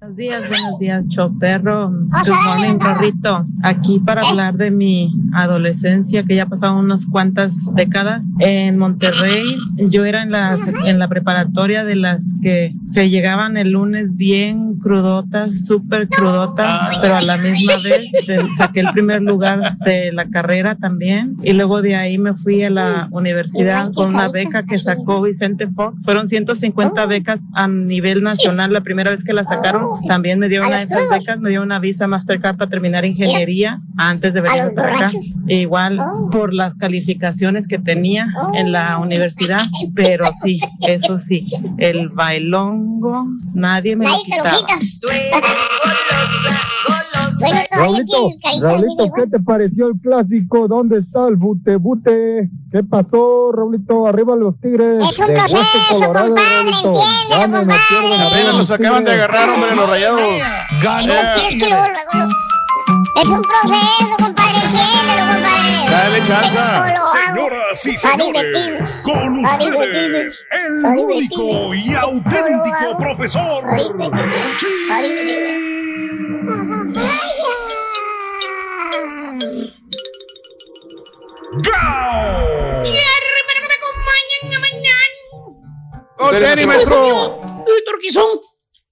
Buenos 0.00 0.16
días, 0.16 0.48
buenos 0.48 0.78
días, 0.78 1.04
Choperro. 1.08 1.90
Good 1.90 2.34
morning, 2.46 2.78
Carrito. 2.78 3.44
Aquí 3.64 3.98
para 3.98 4.22
hablar 4.22 4.56
de 4.56 4.70
mi 4.70 5.12
adolescencia, 5.32 6.22
que 6.22 6.36
ya 6.36 6.46
pasaron 6.46 6.76
unas 6.76 7.04
cuantas 7.04 7.56
décadas. 7.74 8.22
En 8.38 8.78
Monterrey, 8.78 9.56
yo 9.76 10.04
era 10.04 10.22
en 10.22 10.30
la, 10.30 10.56
en 10.84 11.00
la 11.00 11.08
preparatoria 11.08 11.84
de 11.84 11.96
las 11.96 12.20
que 12.40 12.72
se 12.92 13.10
llegaban 13.10 13.56
el 13.56 13.72
lunes 13.72 14.16
bien 14.16 14.76
crudotas, 14.78 15.64
súper 15.66 16.08
crudotas, 16.08 16.96
pero 17.02 17.16
a 17.16 17.22
la 17.22 17.36
misma 17.36 17.72
vez 17.82 18.08
saqué 18.56 18.80
el 18.80 18.92
primer 18.92 19.22
lugar 19.22 19.78
de 19.78 20.12
la 20.12 20.26
carrera 20.26 20.76
también. 20.76 21.36
Y 21.42 21.54
luego 21.54 21.82
de 21.82 21.96
ahí 21.96 22.18
me 22.18 22.34
fui 22.34 22.62
a 22.62 22.70
la 22.70 23.08
universidad 23.10 23.92
con 23.92 24.14
una 24.14 24.28
beca 24.28 24.62
que 24.62 24.78
sacó 24.78 25.22
Vicente 25.22 25.66
Fox. 25.66 26.00
Fueron 26.04 26.28
150 26.28 27.04
becas 27.06 27.40
a 27.54 27.66
nivel 27.66 28.22
nacional 28.22 28.72
la 28.72 28.82
primera 28.82 29.10
vez 29.10 29.24
que 29.24 29.32
la 29.32 29.42
sacaron 29.42 29.87
también 30.06 30.38
me 30.38 30.48
dio 30.48 30.60
una 30.66 30.76
de 30.76 30.84
esas 30.84 31.08
becas, 31.08 31.40
me 31.40 31.50
dio 31.50 31.62
una 31.62 31.78
visa 31.78 32.06
Mastercard 32.06 32.56
para 32.56 32.70
terminar 32.70 33.04
ingeniería 33.04 33.80
antes 33.96 34.34
de 34.34 34.40
venir 34.40 34.74
para 34.74 34.94
acá. 34.94 35.10
igual 35.46 35.98
oh. 36.00 36.30
por 36.30 36.54
las 36.54 36.74
calificaciones 36.74 37.66
que 37.66 37.78
tenía 37.78 38.28
en 38.54 38.72
la 38.72 38.98
oh. 38.98 39.02
universidad, 39.02 39.62
pero 39.94 40.24
sí, 40.42 40.60
eso 40.80 41.18
sí, 41.18 41.46
el 41.78 42.08
bailongo 42.08 43.26
nadie 43.54 43.96
me 43.96 44.06
lo 44.06 44.14
quitaba. 44.24 44.56
Raulito, 47.70 48.30
Raulito, 48.60 49.12
¿qué 49.14 49.26
te 49.26 49.38
pareció 49.40 49.88
el 49.88 50.00
clásico? 50.00 50.68
¿Dónde 50.68 50.98
está 50.98 51.28
el 51.28 51.36
bute 51.36 51.76
bute? 51.76 52.50
¿Qué 52.72 52.82
pasó, 52.82 53.52
Raulito? 53.52 54.06
Arriba 54.06 54.36
los 54.36 54.58
Tigres. 54.60 55.06
Es 55.08 55.18
un 55.18 55.26
proceso, 55.26 56.12
compadre, 56.12 56.70
entiende, 56.70 57.74
Arriba 58.22 58.52
nos 58.52 58.70
acaban 58.70 59.04
de 59.04 59.12
agarrar, 59.12 59.48
hombre, 59.50 59.74
los 59.74 59.88
rayados. 59.88 60.20
Ganó. 60.82 61.12
Es 63.20 63.28
un 63.28 63.42
proceso, 63.42 64.16
compadre, 64.18 64.58
entiéndelo, 64.64 65.22
compadre. 65.32 65.90
Dale 65.90 66.22
chanza. 66.26 66.94
Señoras 67.26 67.86
y 67.86 67.96
señores, 67.96 69.02
con 69.04 69.38
ustedes, 69.44 70.46
el 70.50 70.98
único 70.98 71.74
y 71.74 71.94
auténtico 71.94 72.98
profesor. 72.98 73.64
¡Oh, 86.20 86.30
Tenny, 86.30 86.66
maestro! 86.66 87.64
Turquizón, 87.86 88.40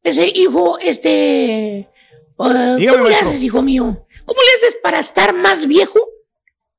ese 0.03 0.27
hijo, 0.35 0.79
este... 0.79 1.89
Uh, 2.37 2.77
¿Cómo 2.91 3.09
le 3.09 3.17
haces, 3.17 3.43
hijo 3.43 3.63
mío? 3.63 4.07
¿Cómo 4.25 4.41
le 4.43 4.49
haces 4.57 4.79
para 4.83 5.01
estar 5.01 5.35
más 5.35 5.67
viejo 5.67 5.99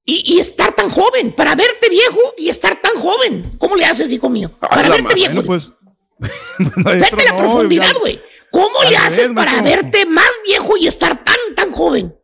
y, 0.06 0.36
y, 0.36 0.40
estar 0.40 0.74
tan 0.74 0.90
joven? 0.90 1.32
Para 1.34 1.56
verte 1.56 1.90
viejo 1.90 2.20
y 2.38 2.50
estar 2.50 2.80
tan 2.80 2.96
joven. 2.96 3.58
¿Cómo 3.58 3.76
le 3.76 3.86
haces, 3.86 4.12
hijo 4.14 4.30
mío? 4.30 4.52
Para 4.60 4.90
verte 4.90 5.16
viejo. 5.16 5.44
Pues, 5.44 5.72
Vete 6.60 7.26
la 7.26 7.38
profundidad, 7.38 7.94
güey. 8.00 8.22
¿Cómo 8.52 8.84
le 8.90 8.98
haces 8.98 9.30
para 9.30 9.62
verte 9.62 10.06
más 10.06 10.30
viejo 10.46 10.78
y 10.78 10.88
estar 10.88 11.24
tan, 11.24 11.38
tan 11.56 11.72
joven? 11.72 12.17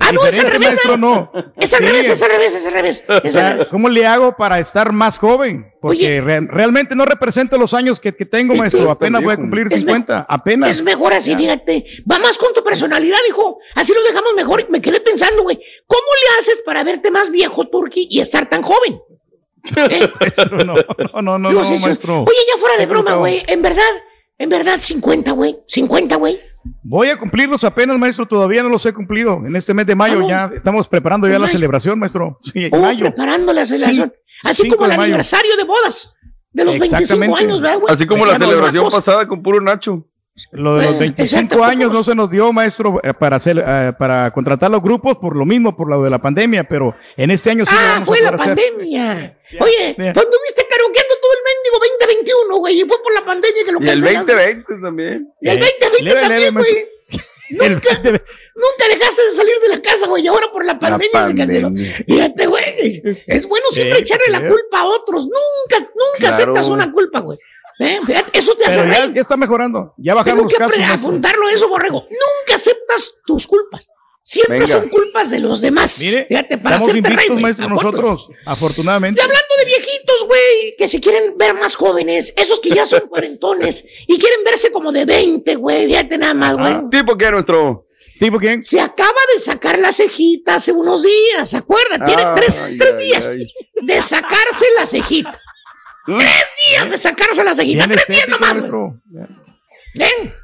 Ah, 0.00 0.12
no, 0.12 0.24
es 0.24 0.38
al 0.38 0.50
revés. 0.50 0.68
Maestro, 0.68 0.96
no. 0.96 1.30
Es 1.56 1.74
al 1.74 1.82
revés, 1.82 2.08
es 2.08 2.22
al 2.22 2.30
revés, 2.30 2.54
es 2.54 2.66
al 2.66 2.72
revés. 2.72 3.04
Es 3.24 3.36
al 3.36 3.52
revés. 3.52 3.68
¿Cómo 3.68 3.88
le 3.88 4.06
hago 4.06 4.36
para 4.36 4.58
estar 4.58 4.92
más 4.92 5.18
joven? 5.18 5.72
Porque 5.80 6.20
realmente 6.20 6.94
no 6.94 7.04
represento 7.04 7.58
los 7.58 7.74
años 7.74 8.00
que, 8.00 8.14
que 8.14 8.26
tengo, 8.26 8.54
maestro. 8.54 8.90
Apenas 8.90 9.22
voy 9.22 9.32
a 9.32 9.36
cumplir 9.36 9.68
50. 9.70 10.26
Apenas. 10.28 10.70
Es 10.70 10.82
mejor 10.82 11.12
así, 11.12 11.34
fíjate. 11.34 11.84
Va 12.10 12.18
más 12.18 12.38
con 12.38 12.52
tu 12.54 12.62
personalidad, 12.62 13.18
hijo. 13.28 13.58
Así 13.74 13.92
lo 13.92 14.02
dejamos 14.02 14.34
mejor. 14.36 14.66
Me 14.70 14.80
quedé 14.80 15.00
pensando, 15.00 15.42
güey. 15.42 15.60
¿Cómo 15.86 16.02
le 16.02 16.38
haces 16.38 16.62
para 16.64 16.84
verte 16.84 17.10
más 17.10 17.30
viejo, 17.30 17.68
Turki, 17.68 18.06
y 18.10 18.20
estar 18.20 18.48
tan 18.48 18.62
joven? 18.62 19.00
¿Eh? 19.76 20.08
maestro, 20.20 20.58
no, 20.58 20.74
no, 20.74 21.22
no, 21.22 21.38
no, 21.38 21.52
no 21.52 21.60
maestro. 21.80 22.20
Oye, 22.22 22.38
ya 22.52 22.58
fuera 22.58 22.76
de 22.76 22.86
broma, 22.86 23.14
güey. 23.14 23.42
En 23.46 23.62
verdad, 23.62 23.82
en 24.38 24.48
verdad, 24.48 24.78
50, 24.80 25.32
güey. 25.32 25.58
50, 25.66 26.16
güey. 26.16 26.38
Voy 26.82 27.08
a 27.08 27.18
cumplirlos 27.18 27.64
apenas, 27.64 27.98
maestro. 27.98 28.26
Todavía 28.26 28.62
no 28.62 28.68
los 28.68 28.84
he 28.86 28.92
cumplido. 28.92 29.42
En 29.46 29.54
este 29.56 29.74
mes 29.74 29.86
de 29.86 29.94
mayo 29.94 30.26
ya 30.28 30.50
estamos 30.54 30.88
preparando 30.88 31.28
ya 31.28 31.38
la 31.38 31.48
celebración, 31.48 31.98
maestro. 31.98 32.38
Sí, 32.42 32.64
en 32.64 32.74
oh, 32.74 32.80
mayo. 32.80 33.06
preparando 33.06 33.52
la 33.52 33.66
celebración. 33.66 34.12
Así 34.44 34.68
como 34.68 34.86
el 34.86 34.92
aniversario 34.92 35.56
de 35.56 35.64
bodas 35.64 36.16
de 36.52 36.64
los 36.64 36.78
25 36.78 37.36
años, 37.36 37.60
¿verdad, 37.60 37.78
güey? 37.78 37.92
Así 37.92 38.06
como 38.06 38.24
la 38.26 38.38
celebración 38.38 38.90
pasada 38.90 39.26
con 39.26 39.42
puro 39.42 39.60
Nacho. 39.60 40.04
Lo 40.52 40.76
de 40.76 40.84
los 40.84 40.98
25 40.98 41.64
años 41.64 41.92
no 41.92 42.04
se 42.04 42.14
nos 42.14 42.30
dio, 42.30 42.52
maestro, 42.52 43.00
eh, 43.02 43.12
para 43.12 43.36
hacer, 43.36 43.62
eh, 43.66 43.92
para 43.98 44.30
contratar 44.30 44.70
los 44.70 44.80
grupos 44.80 45.16
por 45.16 45.34
lo 45.34 45.44
mismo, 45.44 45.76
por 45.76 45.88
lo 45.88 46.02
de 46.02 46.10
la 46.10 46.20
pandemia, 46.20 46.64
pero 46.64 46.94
en 47.16 47.30
este 47.30 47.50
año 47.50 47.64
sí 47.66 47.74
ah, 47.76 47.82
lo 47.82 47.88
vamos 47.88 48.06
fue 48.06 48.20
la 48.20 48.36
pandemia. 48.36 49.38
Oye, 49.60 49.94
¿cuándo 49.96 50.36
viste 50.46 50.64
caroqueando 50.70 51.07
todo 51.07 51.07
el 51.07 51.07
mendigo 51.07 51.07
2021, 51.78 52.56
güey? 52.56 52.80
Y 52.80 52.84
fue 52.84 53.02
por 53.02 53.12
la 53.14 53.24
pandemia 53.24 53.64
que 53.64 53.72
lo 53.72 53.80
Y 53.82 53.88
el 53.88 54.00
2020 54.00 54.64
también. 54.82 55.32
Y 55.40 55.48
el 55.48 55.58
2020 55.58 56.20
también, 56.20 56.54
güey. 56.54 56.88
Nunca, 57.50 57.94
nunca 58.02 58.88
dejaste 58.90 59.22
de 59.22 59.30
salir 59.30 59.54
de 59.62 59.68
la 59.68 59.80
casa, 59.80 60.06
güey. 60.06 60.22
Y 60.22 60.26
ahora 60.26 60.52
por 60.52 60.66
la 60.66 60.78
pandemia, 60.78 61.28
se 61.28 61.34
canceló. 61.34 61.70
Fíjate, 62.06 62.46
güey. 62.46 63.02
Es 63.26 63.46
bueno 63.48 63.64
siempre 63.70 64.00
echarle 64.00 64.26
la 64.28 64.46
culpa 64.46 64.80
a 64.80 64.84
otros. 64.84 65.24
Nunca, 65.26 65.90
nunca 65.94 66.28
aceptas 66.28 66.68
una 66.68 66.92
culpa, 66.92 67.20
güey. 67.20 67.38
¿Eh? 67.80 68.00
Eso 68.32 68.54
te 68.54 68.66
hace 68.66 68.82
reír. 68.82 69.14
Ya 69.14 69.20
está 69.20 69.36
mejorando. 69.36 69.94
Ya 69.96 70.14
bajamos 70.14 70.46
Tengo 70.46 70.48
que 70.48 70.78
los 70.78 70.86
casos. 70.88 71.00
apuntarlo 71.06 71.48
eso, 71.48 71.68
borrego. 71.68 72.00
Nunca 72.02 72.54
aceptas 72.56 73.22
tus 73.24 73.46
culpas. 73.46 73.88
Siempre 74.28 74.68
son 74.68 74.90
culpas 74.90 75.30
de 75.30 75.38
los 75.38 75.62
demás. 75.62 76.00
Mire, 76.00 76.26
Fíjate, 76.28 76.58
para 76.58 76.76
estamos 76.76 76.96
invictos, 76.96 77.40
maestro, 77.40 77.66
nosotros, 77.70 78.28
afortunadamente. 78.44 79.18
Y 79.18 79.24
hablando 79.24 79.54
de 79.58 79.64
viejitos, 79.64 80.26
güey, 80.26 80.76
que 80.76 80.86
se 80.86 81.00
quieren 81.00 81.38
ver 81.38 81.54
más 81.54 81.76
jóvenes, 81.76 82.34
esos 82.36 82.60
que 82.60 82.68
ya 82.68 82.84
son 82.84 83.00
cuarentones 83.08 83.86
y 84.06 84.18
quieren 84.18 84.44
verse 84.44 84.70
como 84.70 84.92
de 84.92 85.06
20, 85.06 85.54
güey, 85.54 85.86
fíjate 85.86 86.18
nada 86.18 86.34
más, 86.34 86.58
güey. 86.58 86.72
Ah, 86.74 86.84
¿Tipo 86.90 87.16
qué, 87.16 87.30
nuestro? 87.30 87.86
¿Tipo 88.20 88.38
quién? 88.38 88.62
Se 88.62 88.78
acaba 88.78 89.18
de 89.32 89.40
sacar 89.40 89.78
la 89.78 89.92
cejita 89.92 90.56
hace 90.56 90.72
unos 90.72 91.04
días, 91.04 91.48
¿se 91.48 91.56
acuerdan? 91.56 92.04
Tiene 92.04 92.24
tres, 92.36 92.74
tres 92.76 92.98
días 92.98 93.30
de 93.80 94.02
sacarse 94.02 94.66
la 94.76 94.86
cejita. 94.86 95.40
Tres 96.04 96.46
días 96.68 96.90
de 96.90 96.98
sacarse 96.98 97.42
la 97.44 97.54
cejita. 97.54 97.88
Tres 97.88 98.06
días 98.08 98.28
nomás. 98.28 98.60
Ven. 99.94 100.34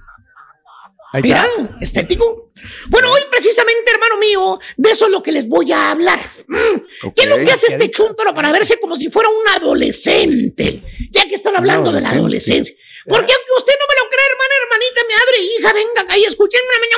Mira, 1.22 1.46
estético. 1.82 2.43
Bueno, 2.88 3.10
hoy 3.10 3.20
precisamente, 3.30 3.90
hermano 3.90 4.18
mío, 4.18 4.60
de 4.76 4.90
eso 4.90 5.06
es 5.06 5.10
lo 5.10 5.22
que 5.22 5.32
les 5.32 5.48
voy 5.48 5.72
a 5.72 5.90
hablar. 5.90 6.20
Mm. 6.46 7.10
¿Qué 7.14 7.22
es 7.22 7.28
lo 7.28 7.38
que 7.38 7.50
hace 7.50 7.68
este 7.68 7.90
chúntaro 7.90 8.32
para 8.34 8.52
verse 8.52 8.78
como 8.78 8.94
si 8.94 9.10
fuera 9.10 9.28
un 9.28 9.48
adolescente? 9.60 10.82
Ya 11.10 11.26
que 11.28 11.34
están 11.34 11.56
hablando 11.56 11.90
de 11.92 12.00
la 12.00 12.10
adolescencia. 12.10 12.74
Porque 13.06 13.32
aunque 13.32 13.52
usted 13.58 13.74
no 13.78 13.86
me 13.86 13.96
lo 14.02 14.08
cree, 14.08 14.24
hermana, 14.30 14.54
hermanita, 14.62 15.02
me 15.06 15.14
abre, 15.14 15.38
hija, 15.42 15.72
venga 15.72 16.02
acá 16.02 16.16
y 16.16 16.24
escuchen 16.24 16.62
una 16.64 16.78
menor. 16.78 16.94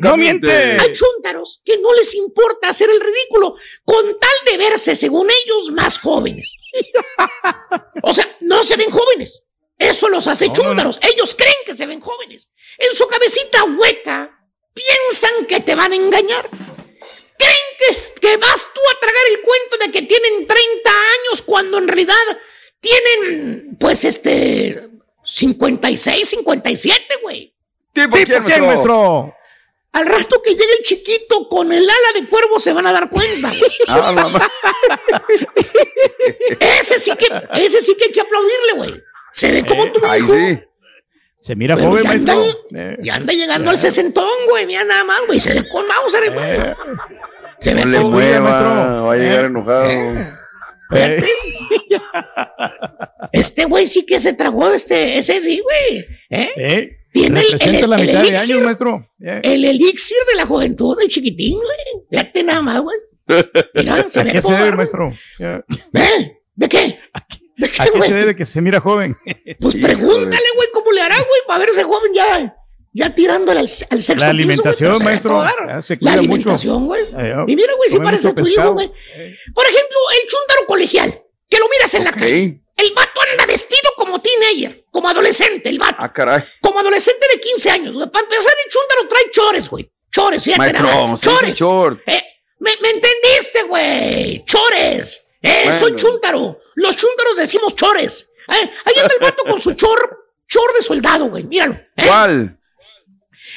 No 0.00 0.16
miente. 0.16 0.52
Hay 0.52 0.92
chúntaros 0.92 1.60
que 1.64 1.78
no 1.78 1.94
les 1.94 2.14
importa 2.14 2.68
hacer 2.68 2.90
el 2.90 3.00
ridículo 3.00 3.54
con 3.84 4.18
tal 4.18 4.30
de 4.46 4.58
verse, 4.58 4.96
según 4.96 5.30
ellos, 5.30 5.70
más 5.72 6.00
jóvenes. 6.00 6.52
o 8.02 8.12
sea, 8.12 8.36
no 8.40 8.64
se 8.64 8.76
ven 8.76 8.90
jóvenes. 8.90 9.44
Eso 9.78 10.08
los 10.08 10.26
hace 10.26 10.50
chúntaros. 10.52 10.98
Ellos 11.02 11.34
creen 11.36 11.56
que 11.64 11.76
se 11.76 11.86
ven 11.86 12.00
jóvenes. 12.00 12.50
En 12.78 12.92
su 12.94 13.06
cabecita 13.06 13.64
hueca 13.64 14.38
piensan 14.74 15.46
que 15.46 15.60
te 15.60 15.74
van 15.74 15.92
a 15.92 15.96
engañar. 15.96 16.48
Creen 17.38 17.66
que, 17.78 18.20
que 18.20 18.36
vas 18.38 18.66
tú 18.74 18.80
a 18.90 19.00
tragar 19.00 19.22
el 19.30 19.40
cuento 19.40 19.76
de 19.78 19.92
que 19.92 20.02
tienen 20.02 20.46
30 20.46 20.90
años 20.90 21.42
cuando 21.42 21.78
en 21.78 21.86
realidad 21.86 22.14
tienen, 22.80 23.76
pues, 23.78 24.04
este, 24.04 24.88
56, 25.24 26.28
57, 26.28 27.16
güey. 27.22 27.54
¿Tipo, 27.92 28.16
quién, 28.44 28.66
maestro? 28.66 29.34
Al 29.92 30.06
rato 30.06 30.42
que 30.42 30.50
llegue 30.50 30.74
el 30.78 30.84
chiquito 30.84 31.48
con 31.48 31.72
el 31.72 31.88
ala 31.88 32.20
de 32.20 32.26
cuervo 32.28 32.60
se 32.60 32.72
van 32.72 32.86
a 32.86 32.92
dar 32.92 33.08
cuenta. 33.08 33.52
Ah, 33.90 34.50
ese 36.60 36.98
sí 36.98 37.10
que, 37.16 37.26
ese 37.54 37.80
sí 37.80 37.96
que 37.96 38.04
hay 38.04 38.12
que 38.12 38.20
aplaudirle, 38.20 38.72
güey. 38.74 39.02
Se 39.38 39.52
ve 39.52 39.62
como 39.64 39.90
tu 39.92 40.00
Ay, 40.06 40.20
hijo. 40.20 40.34
sí. 40.34 40.60
Se 41.40 41.54
mira 41.54 41.76
Pero 41.76 41.90
joven, 41.90 42.02
ya 42.02 42.08
maestro. 42.08 42.32
anda, 42.42 42.52
Eh, 42.92 42.96
ya 43.02 43.14
anda 43.14 43.32
llegando 43.32 43.70
al 43.70 43.78
sesentón, 43.78 44.26
güey. 44.50 44.66
Mira 44.66 44.82
nada 44.84 45.04
más, 45.04 45.20
güey. 45.26 45.38
Se 45.38 45.54
ve 45.54 45.68
con 45.68 45.86
Mauser, 45.86 46.32
güey. 46.32 46.46
eh, 46.50 46.74
Se 47.60 47.74
ve 47.74 47.84
No 47.84 47.90
le 47.90 47.98
todo. 47.98 48.10
mueva, 48.10 49.00
va 49.02 49.12
a 49.12 49.16
llegar 49.16 49.44
Eh. 49.44 49.46
enojado. 49.46 49.88
eh. 49.90 51.22
Este 53.32 53.64
güey 53.66 53.86
sí 53.86 54.04
que 54.06 54.18
se 54.20 54.32
tragó 54.32 54.70
este, 54.72 55.18
ese 55.18 55.40
sí, 55.40 55.60
güey. 55.62 56.04
¿Eh? 56.30 56.50
Eh, 56.56 56.90
Tiene 57.12 57.40
el, 57.40 57.52
representa 57.52 57.78
el- 57.84 57.90
la 57.90 57.96
el 57.96 58.06
mitad 58.06 58.22
de 58.22 58.28
elixir, 58.28 58.62
maestro. 58.62 59.08
Eh, 59.20 59.40
el 59.44 59.64
elixir 59.64 60.18
de 60.30 60.36
la 60.36 60.46
juventud, 60.46 60.98
el 61.00 61.08
chiquitín, 61.08 61.54
güey. 61.54 62.04
Fíjate 62.10 62.42
nada 62.42 62.62
más, 62.62 62.80
güey. 62.80 62.96
Mira, 63.74 64.08
se 64.08 64.20
¿A 64.20 64.24
ve 64.24 64.40
todo 64.40 64.72
maestro? 64.76 65.12
Eh, 65.38 65.60
¿Eh? 65.94 66.34
¿De 66.54 66.68
qué? 66.68 66.98
¿De 67.58 67.66
¿A 67.66 67.70
qué, 67.70 67.76
qué 67.76 67.84
se 67.84 67.90
güey? 67.98 68.12
debe 68.12 68.36
que 68.36 68.44
se 68.46 68.60
mira 68.60 68.80
joven? 68.80 69.16
Pues 69.60 69.76
pregúntale, 69.76 70.44
güey, 70.54 70.68
cómo 70.72 70.92
le 70.92 71.02
hará, 71.02 71.16
güey, 71.16 71.40
para 71.46 71.58
verse 71.60 71.82
joven 71.84 72.12
ya, 72.14 72.56
ya 72.92 73.14
tirándole 73.14 73.60
al, 73.60 73.66
al 73.66 73.68
sexto 74.02 74.14
La 74.24 74.28
alimentación, 74.30 74.92
piso, 74.94 75.04
maestro. 75.04 75.44
se 75.82 75.94
La 75.94 75.98
cuida 75.98 76.12
alimentación, 76.14 76.86
güey. 76.86 77.02
Eh, 77.18 77.34
Y 77.48 77.56
mira, 77.56 77.74
güey, 77.76 77.90
come 77.90 78.04
parece 78.04 78.32
tu 78.32 78.46
hijo, 78.46 78.72
güey. 78.74 78.88
Por 79.54 79.64
ejemplo, 79.66 79.98
el 80.22 80.28
chúndaro 80.28 80.66
colegial, 80.66 81.22
que 81.50 81.58
lo 81.58 81.68
miras 81.68 81.92
en 81.94 82.04
la 82.04 82.12
calle. 82.12 82.60
El 82.76 82.94
vato 82.94 83.20
anda 83.32 83.44
vestido 83.46 83.90
como 83.96 84.20
teenager, 84.20 84.84
como 84.92 85.08
adolescente, 85.08 85.68
el 85.68 85.80
vato. 85.80 85.96
Ah, 85.98 86.12
caray. 86.12 86.44
Como 86.60 86.78
adolescente 86.78 87.26
de 87.34 87.40
15 87.40 87.70
años, 87.70 87.94
güey. 87.96 88.08
Para 88.08 88.22
empezar, 88.22 88.52
el 88.64 88.70
chúndaro 88.72 89.08
trae 89.08 89.30
chores, 89.32 89.68
güey. 89.68 89.90
Chores, 90.12 90.44
fíjate 90.44 90.72
nada 90.74 91.06
Maestro, 91.06 91.16
sí, 91.18 91.36
Chores. 91.36 91.58
short. 91.58 92.00
Eh, 92.06 92.22
¿me, 92.60 92.70
me 92.80 92.90
entendiste, 92.90 93.62
güey? 93.64 94.44
Chores. 94.46 95.27
Eh, 95.42 95.62
Bueno. 95.64 95.78
soy 95.78 95.94
chúntaro. 95.96 96.60
Los 96.74 96.96
chúntaros 96.96 97.36
decimos 97.36 97.74
chores. 97.74 98.32
Eh, 98.48 98.70
ahí 98.84 98.94
anda 99.00 99.14
el 99.14 99.20
vato 99.20 99.42
con 99.44 99.60
su 99.60 99.72
chor, 99.74 100.26
chor 100.46 100.72
de 100.74 100.82
soldado, 100.82 101.26
güey. 101.26 101.44
Míralo. 101.44 101.74
eh. 101.74 102.04
¿Cuál? 102.06 102.57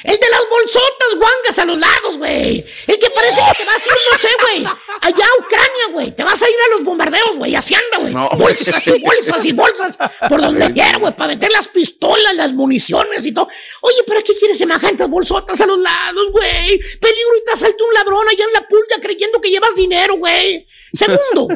El 0.04 0.18
de 0.18 0.30
las 0.30 0.40
bolsotas 0.50 1.16
guangas 1.16 1.58
a 1.58 1.64
los 1.64 1.78
lados, 1.78 2.18
güey. 2.18 2.64
El 2.86 2.98
que 2.98 3.10
parece 3.10 3.40
que 3.48 3.58
te 3.58 3.64
vas 3.64 3.86
a 3.86 3.90
ir, 3.90 3.96
no 4.10 4.18
sé, 4.18 4.28
güey. 4.40 4.66
Allá 5.00 5.24
a 5.24 5.44
Ucrania, 5.44 5.86
güey. 5.92 6.10
Te 6.10 6.24
vas 6.24 6.42
a 6.42 6.48
ir 6.48 6.56
a 6.66 6.70
los 6.72 6.84
bombardeos, 6.84 7.36
güey. 7.36 7.54
Así 7.54 7.74
anda, 7.74 7.98
güey. 7.98 8.12
No. 8.12 8.28
Bolsas 8.30 8.86
y 8.88 9.00
bolsas 9.00 9.44
y 9.44 9.52
bolsas. 9.52 9.98
Por 10.28 10.40
donde 10.40 10.72
quiera, 10.72 10.98
güey. 10.98 11.14
Para 11.14 11.28
meter 11.28 11.52
las 11.52 11.68
pistolas, 11.68 12.34
las 12.34 12.52
municiones 12.52 13.24
y 13.24 13.32
todo. 13.32 13.48
Oye, 13.82 14.02
¿para 14.06 14.22
qué 14.22 14.34
quieres 14.34 14.58
semejantes 14.58 15.08
bolsotas 15.08 15.60
a 15.60 15.66
los 15.66 15.78
lados, 15.78 16.32
güey? 16.32 16.78
Peligro 17.00 17.36
y 17.40 17.44
te 17.44 17.52
asalta 17.52 17.84
un 17.84 17.94
ladrón 17.94 18.28
allá 18.28 18.44
en 18.44 18.52
la 18.52 18.66
pulga 18.66 18.96
creyendo 19.00 19.40
que 19.40 19.50
llevas 19.50 19.74
dinero, 19.74 20.16
güey. 20.16 20.66
Segundo, 20.92 21.48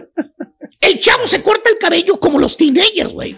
el 0.80 1.00
chavo 1.00 1.26
se 1.26 1.42
corta 1.42 1.68
el 1.70 1.78
cabello 1.78 2.18
como 2.20 2.38
los 2.38 2.56
teenagers, 2.56 3.10
güey. 3.10 3.36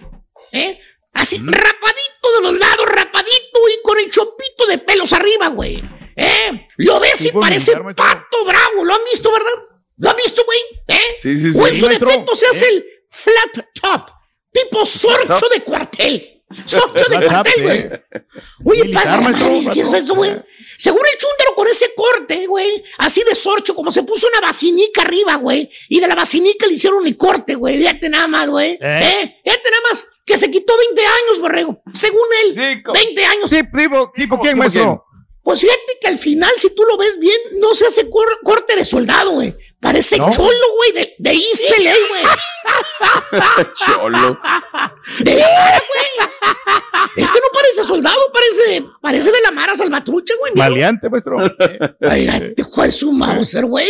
¿Eh? 0.51 0.79
Así, 1.19 1.37
rapadito 1.37 2.33
de 2.37 2.41
los 2.43 2.57
lados, 2.57 2.85
rapadito 2.87 3.59
y 3.77 3.81
con 3.83 3.97
el 3.99 4.09
chopito 4.11 4.65
de 4.67 4.77
pelos 4.79 5.11
arriba, 5.13 5.47
güey. 5.49 5.83
¿Eh? 6.15 6.67
Lo 6.77 6.99
ves 6.99 7.25
y 7.25 7.31
parece 7.31 7.73
pato 7.95 8.45
bravo. 8.45 8.83
¿Lo 8.85 8.93
han 8.95 9.01
visto, 9.09 9.31
verdad? 9.31 9.51
¿Lo 9.97 10.09
han 10.09 10.15
visto, 10.17 10.43
güey? 10.45 10.59
¿Eh? 10.87 11.15
Sí, 11.21 11.37
sí, 11.39 11.51
O 11.59 11.67
en 11.67 11.75
sí. 11.75 11.81
su 11.81 11.87
defecto 11.87 12.35
se 12.35 12.45
hace 12.47 12.69
el 12.69 12.85
flat 13.09 13.65
top, 13.81 14.09
tipo 14.51 14.85
sorcho 14.85 15.47
de 15.53 15.61
cuartel. 15.61 16.35
Sorcho 16.65 17.05
de 17.09 17.25
cuartel, 17.25 17.63
güey. 17.63 17.77
eh. 17.77 18.01
Oye, 18.65 18.93
pasa, 18.93 19.19
¿qué 19.73 19.81
es 19.81 19.93
esto, 19.93 20.15
güey? 20.15 20.31
Según 20.77 21.01
el 21.05 21.17
chúndaro 21.17 21.55
con 21.55 21.67
ese 21.67 21.93
corte, 21.93 22.47
güey, 22.47 22.83
así 22.99 23.21
de 23.27 23.35
sorcho, 23.35 23.75
como 23.75 23.91
se 23.91 24.03
puso 24.03 24.27
una 24.29 24.47
vacinica 24.47 25.01
arriba, 25.01 25.35
güey, 25.35 25.69
y 25.89 25.99
de 25.99 26.07
la 26.07 26.15
vacinica 26.15 26.65
le 26.67 26.73
hicieron 26.73 27.05
el 27.05 27.17
corte, 27.17 27.55
güey, 27.55 27.77
fíjate 27.77 28.09
nada 28.09 28.27
más, 28.27 28.49
güey, 28.49 28.77
Eh. 28.81 28.99
¿eh? 29.03 29.41
Fíjate 29.43 29.69
nada 29.71 29.83
más, 29.91 30.05
que 30.29 30.37
se 30.37 30.51
quitó 30.51 30.77
20 30.77 31.01
años, 31.01 31.39
borrego, 31.41 31.81
según 31.91 32.21
él, 32.45 32.53
Sí, 32.53 32.83
co- 32.83 32.91
20 32.93 33.25
años. 33.25 33.49
Sí, 33.49 33.61
tipo, 33.75 34.11
tipo 34.13 34.37
quién, 34.39 34.51
¿Cómo 34.51 34.59
maestro? 34.63 35.05
Pues 35.41 35.61
fíjate 35.61 35.97
que 35.99 36.07
al 36.07 36.19
final, 36.19 36.51
si 36.57 36.69
tú 36.75 36.83
lo 36.83 36.95
ves 36.97 37.17
bien, 37.17 37.35
no 37.59 37.73
se 37.73 37.87
hace 37.87 38.07
cor- 38.09 38.39
corte 38.43 38.75
de 38.75 38.85
soldado, 38.85 39.31
güey. 39.31 39.55
Parece 39.79 40.17
¿No? 40.19 40.29
cholo, 40.29 40.65
güey, 40.77 40.91
de, 40.93 41.15
de 41.17 41.31
East 41.31 41.63
LA, 41.79 41.93
güey. 42.09 42.23
Cholo. 43.85 44.37
De 45.21 45.31
güey. 45.31 45.43
Este 47.15 47.39
no 47.39 47.47
parece 47.53 47.83
soldado, 47.87 48.19
parece, 48.31 48.85
parece 49.01 49.31
de 49.31 49.41
la 49.41 49.49
Mara 49.51 49.75
Salvatrucha, 49.75 50.35
güey. 50.39 50.53
Maleante, 50.55 51.09
maestro. 51.09 51.43
Eh, 51.43 51.79
Ay, 52.07 52.53
te 52.55 52.61
juega 52.63 52.91
su 52.91 53.11
Mauser, 53.11 53.65
güey. 53.65 53.87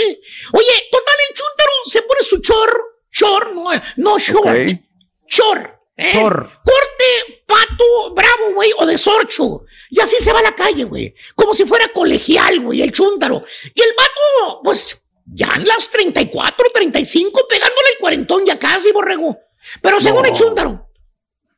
Oye, 0.54 0.88
total, 0.92 1.16
el 1.28 1.36
chúntaro 1.36 1.72
se 1.88 2.02
pone 2.04 2.22
su 2.24 2.42
chor, 2.42 2.82
chor, 3.12 3.54
no, 3.54 3.70
no 3.98 4.18
short, 4.20 4.48
Ok. 4.48 4.80
chor. 5.28 5.79
¿Eh? 6.00 6.12
Corte, 6.14 7.44
pato, 7.46 8.14
bravo, 8.16 8.54
güey, 8.54 8.72
o 8.78 8.86
de 8.86 8.98
sorcho. 8.98 9.64
Y 9.90 10.00
así 10.00 10.18
se 10.20 10.32
va 10.32 10.40
a 10.40 10.44
la 10.44 10.56
calle, 10.56 10.86
güey. 10.86 11.14
Como 11.36 11.54
si 11.54 11.66
fuera 11.66 11.88
colegial, 11.90 12.60
güey, 12.62 12.82
el 12.82 12.92
chúntaro. 12.92 13.42
Y 13.74 13.82
el 13.82 13.90
vato, 13.98 14.62
pues, 14.64 15.04
ya 15.26 15.52
en 15.56 15.68
las 15.68 15.90
34, 15.90 16.68
35, 16.74 17.48
pegándole 17.50 17.90
el 17.94 18.00
cuarentón 18.00 18.46
ya 18.46 18.58
casi, 18.58 18.92
borrego. 18.92 19.38
Pero 19.82 20.00
según 20.00 20.26
el 20.26 20.34
chúntaro, 20.34 20.90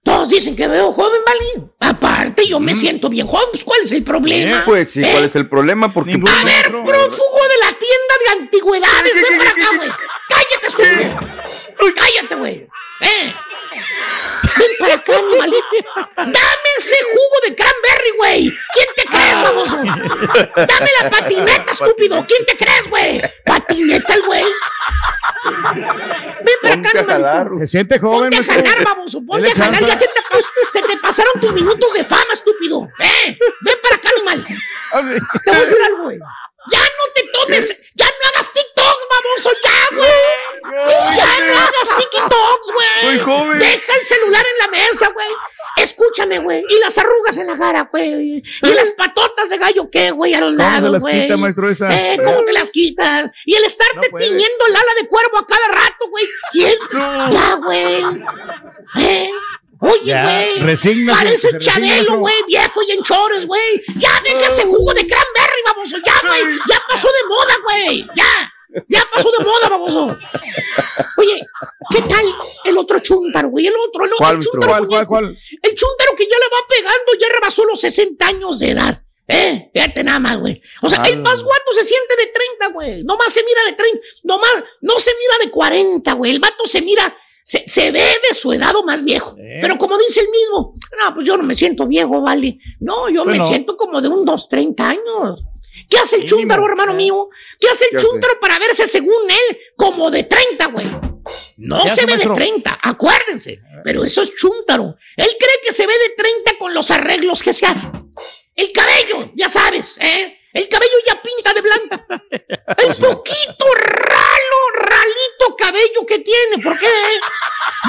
todos 0.04 0.30
dicen 0.30 0.56
que 0.56 0.68
veo 0.68 0.92
joven, 0.92 1.22
¿vale? 1.26 1.70
Aparte, 1.80 2.48
yo 2.48 2.60
me 2.60 2.74
siento 2.74 3.10
bien 3.10 3.28
joven, 3.28 3.48
pues, 3.52 3.64
¿cuál 3.64 3.82
es 3.84 3.92
el 3.92 4.04
problema? 4.04 4.64
Pues 4.66 4.90
sí, 4.90 5.02
¿cuál 5.02 5.26
es 5.26 5.36
el 5.36 5.48
problema? 5.48 5.94
Porque 5.94 6.14
Ninguno, 6.14 6.34
A 6.34 6.44
ver, 6.44 6.66
prófugo 6.72 7.42
de 7.48 7.58
la 7.60 7.78
tienda 7.78 8.16
de 8.20 8.42
antigüedades, 8.42 9.14
ven 9.14 9.38
para 9.38 9.50
acá, 9.52 9.78
güey. 9.78 9.90
Cállate, 10.30 10.68
estúpido. 10.68 11.94
Cállate, 11.96 12.36
güey. 12.36 12.68
Eh. 13.02 13.34
Ven 14.58 14.72
para 14.80 14.94
acá, 14.96 15.16
animalito. 15.16 15.66
Dame 16.18 16.70
ese 16.78 16.96
jugo 17.14 17.38
de 17.48 17.56
cranberry, 17.56 18.12
güey. 18.18 18.58
¿Quién 18.74 18.88
te 18.96 19.06
crees, 19.06 19.42
baboso? 19.42 19.78
Dame 20.56 20.90
la 21.02 21.10
patineta, 21.10 21.72
estúpido. 21.72 22.26
¿Quién 22.28 22.46
te 22.46 22.58
crees, 22.58 22.90
güey? 22.90 23.22
Patineta 23.46 24.14
el 24.14 24.22
güey. 24.24 24.46
Ven 25.44 26.56
para 26.62 26.76
acá, 26.76 26.90
Ponte 26.94 27.14
animalito. 27.14 27.58
Se 27.60 27.68
siente 27.68 28.00
joven, 28.00 28.30
Ponte 28.32 28.52
a 28.52 28.56
jalar, 28.56 28.84
baboso. 28.84 29.26
Ponte 29.26 29.52
a 29.52 29.56
jalar. 29.56 29.86
Ya 29.86 29.96
se 29.96 30.08
te, 30.08 30.22
se 30.68 30.82
te 30.82 30.98
pasaron 30.98 31.40
tus 31.40 31.54
minutos 31.54 31.94
de 31.94 32.04
fama, 32.04 32.34
estúpido. 32.34 32.88
Eh. 33.00 33.38
Ven 33.62 33.78
para 33.82 33.96
acá, 33.96 34.10
animal. 34.16 34.46
Te 34.46 35.52
voy 35.52 35.56
a 35.56 35.60
decir 35.60 35.78
algo, 35.86 36.04
güey. 36.04 36.20
Ya 36.70 36.80
no 36.80 37.14
te 37.16 37.24
tomes, 37.34 37.92
ya 37.96 38.06
no 38.06 38.30
hagas 38.30 38.52
TikToks, 38.54 39.08
baboso, 39.10 39.52
ya, 39.64 39.96
güey. 39.98 41.18
Ya 41.18 41.46
no 41.46 41.54
hagas 41.60 41.90
TikToks, 41.98 42.72
güey. 42.74 43.02
Soy 43.02 43.20
joven. 43.20 43.60
Deja 43.60 43.96
el 44.00 44.06
celular 44.06 44.46
en 44.54 44.58
la 44.60 44.68
mesa, 44.78 45.10
güey. 45.14 45.28
Escúchame, 45.78 46.40
güey. 46.40 46.64
Y 46.70 46.80
las 46.80 46.98
arrugas 46.98 47.38
en 47.38 47.48
la 47.48 47.56
cara, 47.58 47.90
güey. 47.92 48.44
Y 48.62 48.68
las 48.74 48.92
patotas 48.92 49.50
de 49.50 49.58
gallo, 49.58 49.90
¿qué, 49.90 50.12
güey? 50.12 50.34
A 50.36 50.40
los 50.42 50.52
¿Cómo 50.56 50.64
se 50.64 50.72
lados, 50.72 50.92
las 50.92 51.02
güey. 51.02 51.22
quita, 51.24 51.38
maestro, 51.38 51.70
esa? 51.70 51.90
Eh, 52.14 52.20
¿Cómo 52.24 52.44
te 52.44 52.54
las 52.54 52.70
quitas? 52.70 53.32
Y 53.46 53.56
el 53.56 53.64
estarte 53.64 54.10
No 54.12 54.18
tiñendo 54.18 54.66
el 54.68 54.76
ala 54.76 54.94
de 55.02 55.08
cuervo 55.08 55.40
a 55.40 55.48
cada 55.48 55.68
rato, 55.70 56.10
güey. 56.10 56.26
¿Quién? 56.52 56.74
Ya, 57.32 57.56
güey. 57.56 58.04
Eh. 59.00 59.32
Oye, 59.82 60.14
güey. 60.14 60.60
resigna, 60.60 61.24
Chabelo, 61.60 62.20
güey, 62.20 62.36
viejo 62.48 62.82
y 62.84 62.92
en 62.92 63.02
chores, 63.02 63.48
güey. 63.48 63.82
Ya 63.98 64.10
deja 64.24 64.48
ese 64.48 64.64
jugo 64.64 64.94
de 64.94 65.08
cranberry, 65.08 65.62
baboso. 65.66 65.98
Ya, 66.06 66.14
güey. 66.28 66.58
Ya 66.70 66.82
pasó 66.88 67.08
de 67.08 67.28
moda, 67.28 67.58
güey. 67.64 68.08
Ya. 68.16 68.54
Ya 68.88 69.04
pasó 69.12 69.30
de 69.38 69.44
moda, 69.44 69.70
baboso. 69.70 70.18
Oye, 71.18 71.42
¿qué 71.90 72.02
tal 72.04 72.26
el 72.66 72.78
otro 72.78 73.00
chúntaro, 73.00 73.50
güey? 73.50 73.68
El 73.68 73.74
otro, 73.76 74.06
el 74.06 74.14
otro 74.14 74.26
¿Cuál, 74.26 74.40
chúntaro. 74.40 74.72
¿Cuál, 74.72 74.88
cuál, 74.88 75.08
cuál? 75.08 75.26
El 75.26 75.76
chúntaro 75.76 76.16
que 76.16 76.26
ya 76.26 76.38
le 76.38 76.46
va 76.46 76.68
pegando, 76.70 77.14
ya 77.20 77.28
rebasó 77.34 77.66
los 77.66 77.82
60 77.82 78.26
años 78.28 78.60
de 78.60 78.70
edad. 78.70 79.04
Eh, 79.28 79.72
fíjate 79.74 80.04
nada 80.04 80.20
más, 80.20 80.38
güey. 80.38 80.62
O 80.82 80.90
sea, 80.90 81.02
el 81.04 81.20
más 81.20 81.42
guato 81.42 81.74
se 81.74 81.84
siente 81.84 82.16
de 82.18 82.28
30, 82.28 82.68
güey. 82.74 83.04
Nomás 83.04 83.34
se 83.34 83.44
mira 83.44 83.64
de 83.66 83.74
30. 83.74 84.00
Nomás, 84.24 84.64
no 84.82 85.00
se 85.00 85.12
mira 85.12 85.46
de 85.46 85.52
40, 85.52 86.14
güey. 86.14 86.32
El 86.32 86.40
vato 86.40 86.66
se 86.66 86.82
mira, 86.82 87.16
se, 87.44 87.64
se 87.68 87.92
ve 87.92 88.00
de 88.30 88.36
su 88.36 88.54
edad 88.54 88.76
o 88.76 88.84
más 88.84 89.04
viejo. 89.04 89.36
Pero 89.62 89.78
como 89.78 89.98
dice 89.98 90.22
el 90.22 90.30
mismo, 90.30 90.76
no, 91.04 91.16
pues 91.16 91.26
yo 91.26 91.38
no 91.38 91.44
me 91.44 91.54
siento 91.54 91.88
viejo, 91.88 92.22
vale. 92.22 92.58
No, 92.80 93.10
yo 93.10 93.26
me 93.26 93.40
siento 93.46 93.76
como 93.76 94.02
de 94.02 94.08
unos 94.08 94.48
30 94.48 94.90
años. 94.90 95.44
¿Qué 95.90 95.98
hace 95.98 96.18
el 96.18 96.24
Mínimo. 96.24 96.40
chúntaro, 96.40 96.66
hermano 96.66 96.94
mío? 96.94 97.30
¿Qué 97.60 97.68
hace 97.68 97.86
el 97.92 98.00
chúntaro 98.00 98.34
para 98.40 98.60
verse 98.60 98.88
según 98.88 99.30
él 99.30 99.58
como 99.76 100.12
de 100.12 100.24
30, 100.24 100.66
güey? 100.68 100.86
No 101.58 101.84
¿Qué 101.84 101.90
se 101.90 102.06
ve 102.06 102.14
de 102.14 102.26
maestro? 102.26 102.34
30, 102.34 102.80
acuérdense. 102.82 103.62
Pero 103.84 104.04
eso 104.04 104.22
es 104.22 104.36
chúntaro. 104.36 104.96
Él 105.16 105.30
cree 105.40 105.60
que 105.66 105.74
se 105.74 105.86
ve 105.86 105.94
de 105.94 106.16
30 106.16 106.58
con 106.60 106.74
los 106.74 106.92
arreglos 106.92 107.42
que 107.42 107.54
se 107.54 107.66
hace. 107.66 107.88
El 108.56 108.72
cabello, 108.72 109.32
ya 109.36 109.50
sabes, 109.50 109.98
¿eh? 110.00 110.38
El 110.54 110.68
cabello 110.68 110.94
ya 111.06 111.22
pinta 111.22 111.54
de 111.54 111.62
blanco. 111.62 112.06
El 112.30 112.96
poquito 113.00 113.66
ralo, 113.76 114.60
ralito 114.76 115.56
cabello 115.58 116.06
que 116.08 116.20
tiene. 116.20 116.62
¿Por 116.64 116.78
qué? 116.78 116.88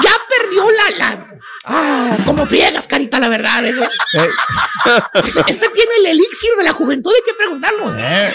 Ya 0.03 0.11
perdió 0.29 0.71
la, 0.71 0.89
la, 0.91 1.27
Ah, 1.65 2.17
¿cómo 2.25 2.45
friegas, 2.45 2.87
carita, 2.87 3.19
la 3.19 3.29
verdad, 3.29 3.65
eh, 3.65 3.73
güey? 3.73 3.89
Este, 5.25 5.43
este 5.47 5.69
tiene 5.69 5.91
el 5.99 6.05
elixir 6.07 6.51
de 6.57 6.63
la 6.63 6.73
juventud, 6.73 7.11
hay 7.15 7.21
que 7.25 7.33
preguntarlo. 7.37 7.93
Eh, 7.97 8.33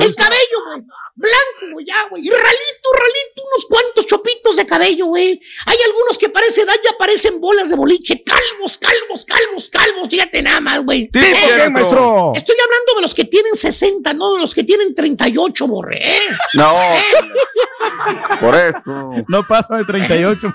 El 0.00 0.14
cabello, 0.16 0.64
güey. 0.66 0.82
Blanco, 1.20 1.72
güey, 1.72 1.84
ya, 1.84 2.06
güey. 2.08 2.24
Y 2.24 2.30
ralito, 2.30 2.88
ralito, 2.92 3.42
unos 3.42 3.64
cuantos 3.68 4.06
chopitos 4.06 4.54
de 4.54 4.64
cabello, 4.66 5.06
güey. 5.06 5.40
Hay 5.66 5.76
algunos 5.86 6.16
que 6.16 6.28
parece 6.28 6.62
edad, 6.62 6.74
ya 6.84 6.96
parecen 6.96 7.40
bolas 7.40 7.68
de 7.68 7.74
boliche. 7.74 8.22
Calvos, 8.22 8.78
calvos, 8.78 9.24
calvos, 9.24 9.68
calvos. 9.68 10.08
Fíjate 10.08 10.42
nada 10.42 10.60
más, 10.60 10.84
güey. 10.84 11.08
¿Por 11.08 11.20
qué, 11.20 11.68
maestro? 11.70 12.32
Estoy 12.36 12.54
hablando 12.64 12.94
de 12.96 13.02
los 13.02 13.14
que 13.14 13.24
tienen 13.24 13.54
60, 13.56 14.12
no 14.12 14.34
de 14.34 14.40
los 14.42 14.54
que 14.54 14.62
tienen 14.62 14.94
38, 14.94 15.66
borré. 15.66 15.98
¿eh? 16.18 16.20
No. 16.54 16.72
Por 18.40 18.54
eso. 18.54 19.24
No 19.26 19.44
pasa 19.46 19.76
de 19.76 19.84
38. 19.84 20.46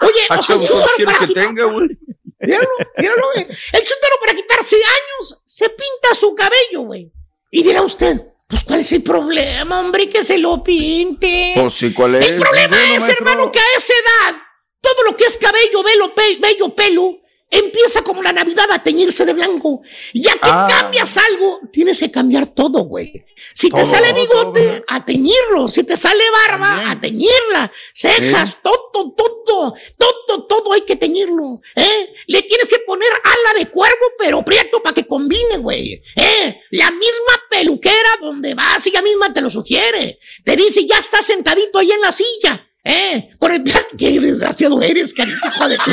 Oye, 0.00 0.12
¿A 0.30 0.38
o 0.38 0.42
sea, 0.42 0.56
para 0.56 1.18
que 1.18 1.26
quitar- 1.26 1.34
tenga, 1.48 1.64
güey? 1.64 1.88
Míralo, 2.40 2.68
míralo, 2.96 3.22
güey. 3.34 3.46
El 3.46 3.84
chúntaro 3.84 4.14
para 4.20 4.34
quitarse 4.34 4.76
años 4.76 5.42
se 5.44 5.68
pinta 5.68 6.14
su 6.14 6.34
cabello, 6.34 6.80
güey. 6.82 7.12
Y 7.50 7.62
dirá 7.62 7.82
usted, 7.82 8.22
pues 8.48 8.64
¿cuál 8.64 8.80
es 8.80 8.90
el 8.92 9.02
problema, 9.02 9.80
hombre? 9.80 10.08
Que 10.08 10.24
se 10.24 10.38
lo 10.38 10.64
pinte. 10.64 11.52
Pues 11.54 11.74
sí, 11.74 11.92
¿cuál 11.92 12.16
es? 12.16 12.26
El 12.30 12.36
problema 12.40 12.76
Ninguno, 12.78 12.94
es, 12.96 13.00
maestro. 13.02 13.26
hermano, 13.28 13.52
que 13.52 13.58
a 13.58 13.76
esa 13.76 13.92
edad, 13.92 14.36
todo 14.80 15.02
lo 15.10 15.16
que 15.16 15.24
es 15.24 15.36
cabello, 15.36 15.82
velo, 15.82 16.14
pe- 16.14 16.38
bello, 16.40 16.74
pelo, 16.74 17.18
empieza 17.50 18.02
como 18.02 18.22
la 18.22 18.32
Navidad 18.32 18.66
a 18.70 18.82
teñirse 18.82 19.24
de 19.24 19.32
blanco. 19.32 19.82
Ya 20.14 20.32
que 20.32 20.38
Ah. 20.50 20.66
cambias 20.68 21.16
algo, 21.16 21.60
tienes 21.72 21.98
que 22.00 22.10
cambiar 22.10 22.46
todo, 22.46 22.80
güey. 22.84 23.24
Si 23.54 23.70
te 23.70 23.84
sale 23.84 24.12
todo, 24.12 24.20
bigote, 24.52 24.84
a 24.86 25.04
teñirlo. 25.04 25.68
Si 25.68 25.82
te 25.84 25.96
sale 25.96 26.22
barba, 26.46 26.90
a 26.90 27.00
teñirla. 27.00 27.70
Cejas, 27.94 28.58
todo, 28.62 28.90
todo, 29.16 29.74
todo, 29.96 30.44
todo 30.46 30.72
hay 30.72 30.82
que 30.82 30.96
teñirlo. 30.96 31.60
¿eh? 31.74 32.14
Le 32.26 32.42
tienes 32.42 32.68
que 32.68 32.78
poner 32.80 33.08
ala 33.24 33.58
de 33.58 33.70
cuervo, 33.70 34.06
pero 34.18 34.44
prieto 34.44 34.82
para 34.82 34.94
que 34.94 35.06
combine, 35.06 35.58
güey. 35.58 36.02
¿eh? 36.16 36.60
La 36.70 36.90
misma 36.90 37.42
peluquera 37.50 38.18
donde 38.20 38.54
vas, 38.54 38.86
ella 38.86 39.02
misma 39.02 39.32
te 39.32 39.40
lo 39.40 39.50
sugiere. 39.50 40.18
Te 40.44 40.56
dice, 40.56 40.86
ya 40.86 40.98
estás 40.98 41.24
sentadito 41.24 41.78
ahí 41.78 41.90
en 41.90 42.00
la 42.00 42.12
silla. 42.12 42.67
¿Eh? 42.90 43.28
Con 43.38 43.52
el 43.52 43.62
Qué 43.98 44.18
desgraciado 44.18 44.80
eres, 44.80 45.12
carita, 45.12 45.52
hijo 45.54 45.68
de 45.68 45.76
tu- 45.76 45.90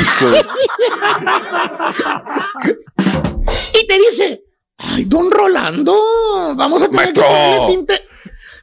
Y 3.80 3.86
te 3.86 3.98
dice, 3.98 4.44
ay, 4.78 5.04
don 5.04 5.30
Rolando, 5.30 5.94
vamos 6.56 6.82
a 6.82 6.86
tener 6.86 6.96
Maestro. 7.14 7.22
que 7.22 7.28
ponerle 7.28 7.66
tinte, 7.66 8.08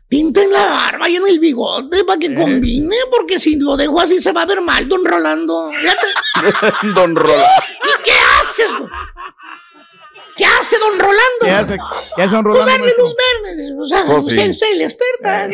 tinte 0.10 0.44
en 0.44 0.52
la 0.54 0.66
barba 0.66 1.10
y 1.10 1.16
en 1.18 1.28
el 1.28 1.40
bigote 1.40 2.04
para 2.06 2.20
que 2.20 2.34
combine, 2.34 2.96
porque 3.12 3.40
si 3.40 3.56
lo 3.58 3.78
dejo 3.78 4.00
así 4.00 4.20
se 4.20 4.32
va 4.32 4.42
a 4.44 4.46
ver 4.48 4.62
mal, 4.62 4.88
don 4.90 5.06
Rolando. 5.06 5.72
Don 6.96 7.16
Rola. 7.16 7.48
¿Y 7.84 8.04
qué 8.04 8.12
haces, 8.42 8.70
güey? 8.80 8.90
¿Qué 10.36 10.46
hace 10.46 10.78
don 10.80 10.98
Rolando? 11.00 11.20
¿Qué 11.42 11.52
hace? 11.52 11.78
¿Qué 12.16 12.24
hace 12.24 12.36
don 12.36 12.44
Pues 12.46 12.58
Rolando? 12.58 12.72
darle 12.72 12.86
maestro? 12.86 13.04
luz 13.04 13.16
verde, 13.16 13.82
o 13.82 13.86
sea, 13.86 14.04
Oh, 14.10 14.22
sí. 14.24 14.30
usted, 14.32 14.50
usted 14.50 14.76
le 14.78 14.84
experta. 14.86 15.46
¿eh? 15.46 15.52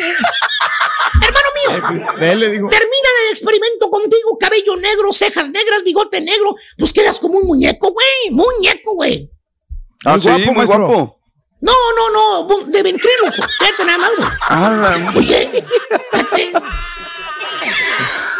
Hermano 1.22 1.48
mío, 1.54 2.12
Él 2.20 2.40
le 2.40 2.50
dijo. 2.50 2.68
terminan 2.68 3.12
el 3.26 3.30
experimento 3.32 3.90
contigo, 3.90 4.38
cabello 4.38 4.76
negro, 4.76 5.12
cejas 5.12 5.50
negras, 5.50 5.82
bigote 5.84 6.20
negro, 6.20 6.54
pues 6.78 6.92
quedas 6.92 7.18
como 7.18 7.38
un 7.38 7.46
muñeco, 7.46 7.92
güey, 7.92 8.30
muñeco, 8.30 8.94
güey. 8.94 9.30
Ah, 10.06 10.12
Muy 10.12 10.20
sí, 10.22 10.28
guapo, 10.28 10.52
muy 10.52 10.64
guapo. 10.66 11.20
No, 11.60 11.72
no, 11.96 12.10
no, 12.46 12.56
de 12.68 12.82
ventríloco, 12.82 13.42
fíjate 13.58 13.84
nada 13.84 13.98
más, 13.98 14.10
güey. 14.16 14.28
Ah, 14.48 15.12
Oye. 15.14 15.64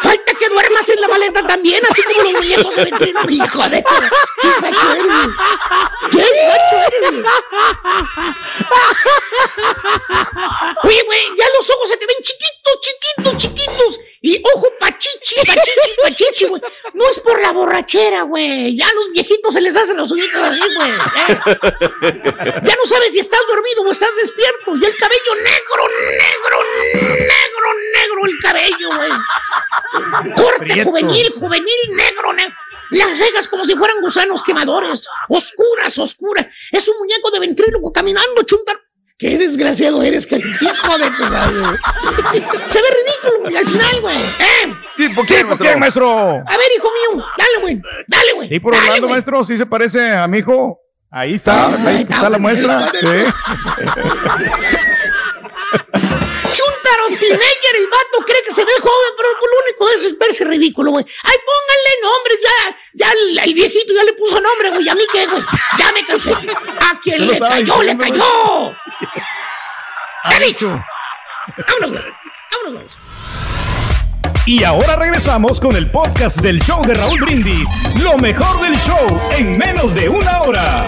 Falta 0.03 0.35
que 0.35 0.49
duermas 0.49 0.89
en 0.89 1.01
la 1.01 1.09
maleta 1.09 1.47
también, 1.47 1.81
así 1.91 2.03
como 2.03 2.23
los 2.23 2.33
muñecos 2.33 2.75
de. 2.77 2.91
Hijo 3.29 3.69
de 3.69 3.83
tu- 3.83 3.89
qué. 6.11 6.25
Oye, 10.85 11.03
güey, 11.05 11.21
ya 11.39 11.45
los 11.59 11.71
ojos 11.71 11.89
se 11.91 11.97
te 11.97 12.07
ven 12.07 12.17
chiquitos, 12.23 12.81
chiquitos, 12.81 13.37
chiquitos. 13.37 13.99
Y 14.23 14.43
ojo 14.55 14.69
pachichi, 14.79 15.37
pachichi, 15.47 15.91
pachichi, 16.03 16.45
güey. 16.47 16.61
No 16.93 17.09
es 17.09 17.21
por 17.21 17.41
la 17.41 17.53
borrachera, 17.53 18.23
güey. 18.23 18.77
Ya 18.77 18.87
a 18.87 18.93
los 18.93 19.11
viejitos 19.13 19.55
se 19.55 19.63
les 19.63 19.75
hacen 19.75 19.97
los 19.97 20.13
ojitos 20.13 20.43
así, 20.43 20.61
güey. 20.77 20.91
¿eh? 20.91 22.61
Ya 22.63 22.77
no 22.77 22.85
sabes 22.85 23.13
si 23.13 23.19
estás 23.19 23.41
dormido 23.49 23.83
o 23.83 23.91
estás 23.91 24.15
despierto. 24.21 24.77
Y 24.77 24.85
el 24.85 24.97
cabello 24.97 25.35
negro, 25.37 25.89
negro, 26.19 26.59
negro, 27.17 27.69
negro 27.95 28.27
el 28.27 28.39
cabello, 28.43 28.89
güey. 28.97 30.35
Corte 30.37 30.59
Prieto. 30.67 30.91
juvenil, 30.91 31.31
juvenil, 31.33 31.97
negro, 31.97 32.33
negro. 32.35 32.55
Las 32.91 33.17
cejas 33.17 33.49
como 33.49 33.65
si 33.65 33.75
fueran 33.75 34.01
gusanos 34.03 34.43
quemadores. 34.43 35.09
Oscuras, 35.31 35.97
oscuras. 35.97 36.47
Es 36.71 36.87
un 36.89 36.99
muñeco 36.99 37.31
de 37.31 37.39
ventríloco 37.39 37.91
caminando, 37.93 38.43
chuntar. 38.43 38.79
Qué 39.21 39.37
desgraciado 39.37 40.03
eres, 40.03 40.27
carita. 40.27 40.49
Hijo 40.63 40.99
de 40.99 41.11
tu 41.11 41.25
madre. 41.25 41.79
Se 42.65 42.81
ve 42.81 42.89
ridículo, 42.89 43.41
güey, 43.43 43.57
al 43.57 43.67
final, 43.67 44.01
güey. 44.01 44.17
¿Eh? 44.17 44.75
¿Tipo 44.97 45.23
qué, 45.27 45.45
¿Por 45.45 45.59
qué, 45.59 45.77
maestro? 45.77 46.31
A 46.31 46.57
ver, 46.57 46.67
hijo 46.77 46.89
mío, 47.15 47.23
dale, 47.37 47.59
güey. 47.61 47.83
Dale, 48.09 48.33
güey. 48.37 48.49
Sí, 48.49 48.61
por 48.61 48.73
Dale, 48.73 48.85
Orlando, 48.85 49.09
güey. 49.09 49.17
maestro, 49.19 49.45
sí 49.45 49.59
se 49.59 49.67
parece 49.67 50.17
a 50.17 50.27
mi 50.27 50.39
hijo. 50.39 50.81
Ahí 51.11 51.35
está, 51.35 51.67
Ah, 51.67 51.77
ahí 51.87 52.01
está, 52.03 52.15
está 52.15 52.31
la 52.31 52.39
muestra. 52.39 52.91
Sí. 52.99 53.07
Chuntaro, 56.91 57.19
teenager, 57.19 57.77
el 57.77 57.87
vato 57.87 58.25
cree 58.27 58.43
que 58.45 58.53
se 58.53 58.65
ve 58.65 58.73
joven, 58.81 59.13
pero 59.17 59.29
lo 59.31 59.59
único 59.65 59.89
es 59.91 60.05
es 60.05 60.19
verse 60.19 60.45
ridículo, 60.45 60.91
güey. 60.93 61.05
Ay, 61.23 61.37
pónganle 61.39 61.91
nombres, 62.03 62.39
ya, 62.43 62.79
ya 62.95 63.13
el, 63.13 63.39
el 63.49 63.55
viejito 63.55 63.93
ya 63.95 64.05
le 64.05 64.13
puso 64.15 64.41
nombre, 64.41 64.71
güey. 64.71 64.89
¿A 64.89 64.95
mí 64.95 65.03
qué, 65.13 65.27
güey? 65.27 65.43
Ya 65.79 65.93
me 65.93 66.05
cansé. 66.05 66.33
A 66.33 66.99
quien 67.01 67.27
le 67.27 67.39
cayó, 67.39 67.83
le 67.83 67.97
cayó. 67.97 68.75
Ha 70.25 70.37
He 70.37 70.47
dicho. 70.47 70.83
Vámonos, 71.69 71.93
güey. 71.93 72.05
Vámonos, 72.53 72.99
güey. 72.99 73.11
Y 74.47 74.65
ahora 74.65 74.97
regresamos 74.97 75.61
con 75.61 75.77
el 75.77 75.91
podcast 75.91 76.41
del 76.41 76.61
show 76.63 76.85
de 76.85 76.95
Raúl 76.95 77.21
Brindis. 77.21 77.69
Lo 78.03 78.17
mejor 78.19 78.61
del 78.61 78.77
show 78.81 79.31
en 79.37 79.57
menos 79.57 79.95
de 79.95 80.09
una 80.09 80.43
hora. 80.43 80.87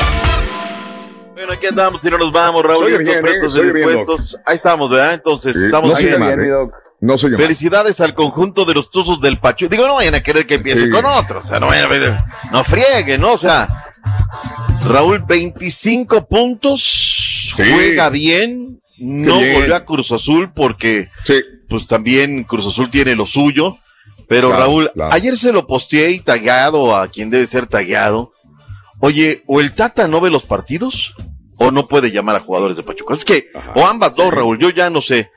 Bueno, 1.42 1.54
aquí 1.54 1.66
andamos 1.66 2.04
y 2.04 2.08
no 2.08 2.18
nos 2.18 2.30
vamos, 2.32 2.62
Raúl. 2.62 2.88
Soy 2.92 3.04
bien, 3.04 3.26
¿eh? 3.26 3.48
Soy 3.48 3.72
bien. 3.72 4.06
Ahí 4.46 4.54
estamos, 4.56 4.88
¿verdad? 4.88 5.14
Entonces, 5.14 5.56
Sí, 5.58 5.64
estamos 5.64 5.90
no 5.90 6.08
llama, 6.08 6.26
bien, 6.28 6.40
¿eh? 6.40 6.68
No 7.00 7.16
llama. 7.16 7.36
Felicidades 7.36 8.00
al 8.00 8.14
conjunto 8.14 8.64
de 8.64 8.74
los 8.74 8.92
Tuzos 8.92 9.20
del 9.20 9.40
Pachuca. 9.40 9.74
Digo, 9.74 9.88
no 9.88 9.96
vayan 9.96 10.14
a 10.14 10.22
querer 10.22 10.46
que 10.46 10.54
empiece 10.54 10.84
Sí. 10.84 10.90
con 10.90 11.04
otro. 11.04 11.40
O 11.40 11.44
sea, 11.44 11.58
no 11.58 11.66
vayan 11.66 11.86
a 11.86 11.88
ver. 11.88 12.16
No 12.52 12.62
frieguen, 12.62 13.20
¿no? 13.22 13.32
O 13.32 13.38
sea, 13.38 13.66
Raúl, 14.84 15.24
25 15.26 16.28
puntos. 16.28 17.50
Sí. 17.56 17.64
Juega 17.72 18.08
bien. 18.08 18.80
No 18.98 19.40
bien. 19.40 19.54
volvió 19.54 19.74
a 19.74 19.84
Cruz 19.84 20.12
Azul 20.12 20.52
porque, 20.54 21.08
Sí. 21.24 21.42
pues 21.68 21.88
también 21.88 22.44
Cruz 22.44 22.68
Azul 22.68 22.88
tiene 22.88 23.16
lo 23.16 23.26
suyo. 23.26 23.78
Pero 24.28 24.50
Claro, 24.50 24.62
Raúl, 24.62 24.90
claro. 24.94 25.12
ayer 25.12 25.36
se 25.36 25.50
lo 25.50 25.66
posteé 25.66 26.12
y 26.12 26.20
tagueado 26.20 26.94
a 26.94 27.08
quien 27.08 27.30
debe 27.30 27.48
ser 27.48 27.66
tagueado. 27.66 28.30
Oye, 29.00 29.42
o 29.48 29.60
el 29.60 29.74
Tata 29.74 30.06
no 30.06 30.20
ve 30.20 30.30
los 30.30 30.44
partidos 30.44 31.12
o 31.62 31.70
no 31.70 31.86
puede 31.86 32.10
llamar 32.10 32.36
a 32.36 32.40
jugadores 32.40 32.76
de 32.76 32.82
Pachuca. 32.82 33.14
Es 33.14 33.24
que, 33.24 33.48
Ajá, 33.54 33.72
o 33.76 33.86
ambas 33.86 34.16
dos. 34.16 34.32
Raúl, 34.32 34.58
yo 34.58 34.70
ya 34.70 34.90
no 34.90 35.00
sé. 35.00 35.30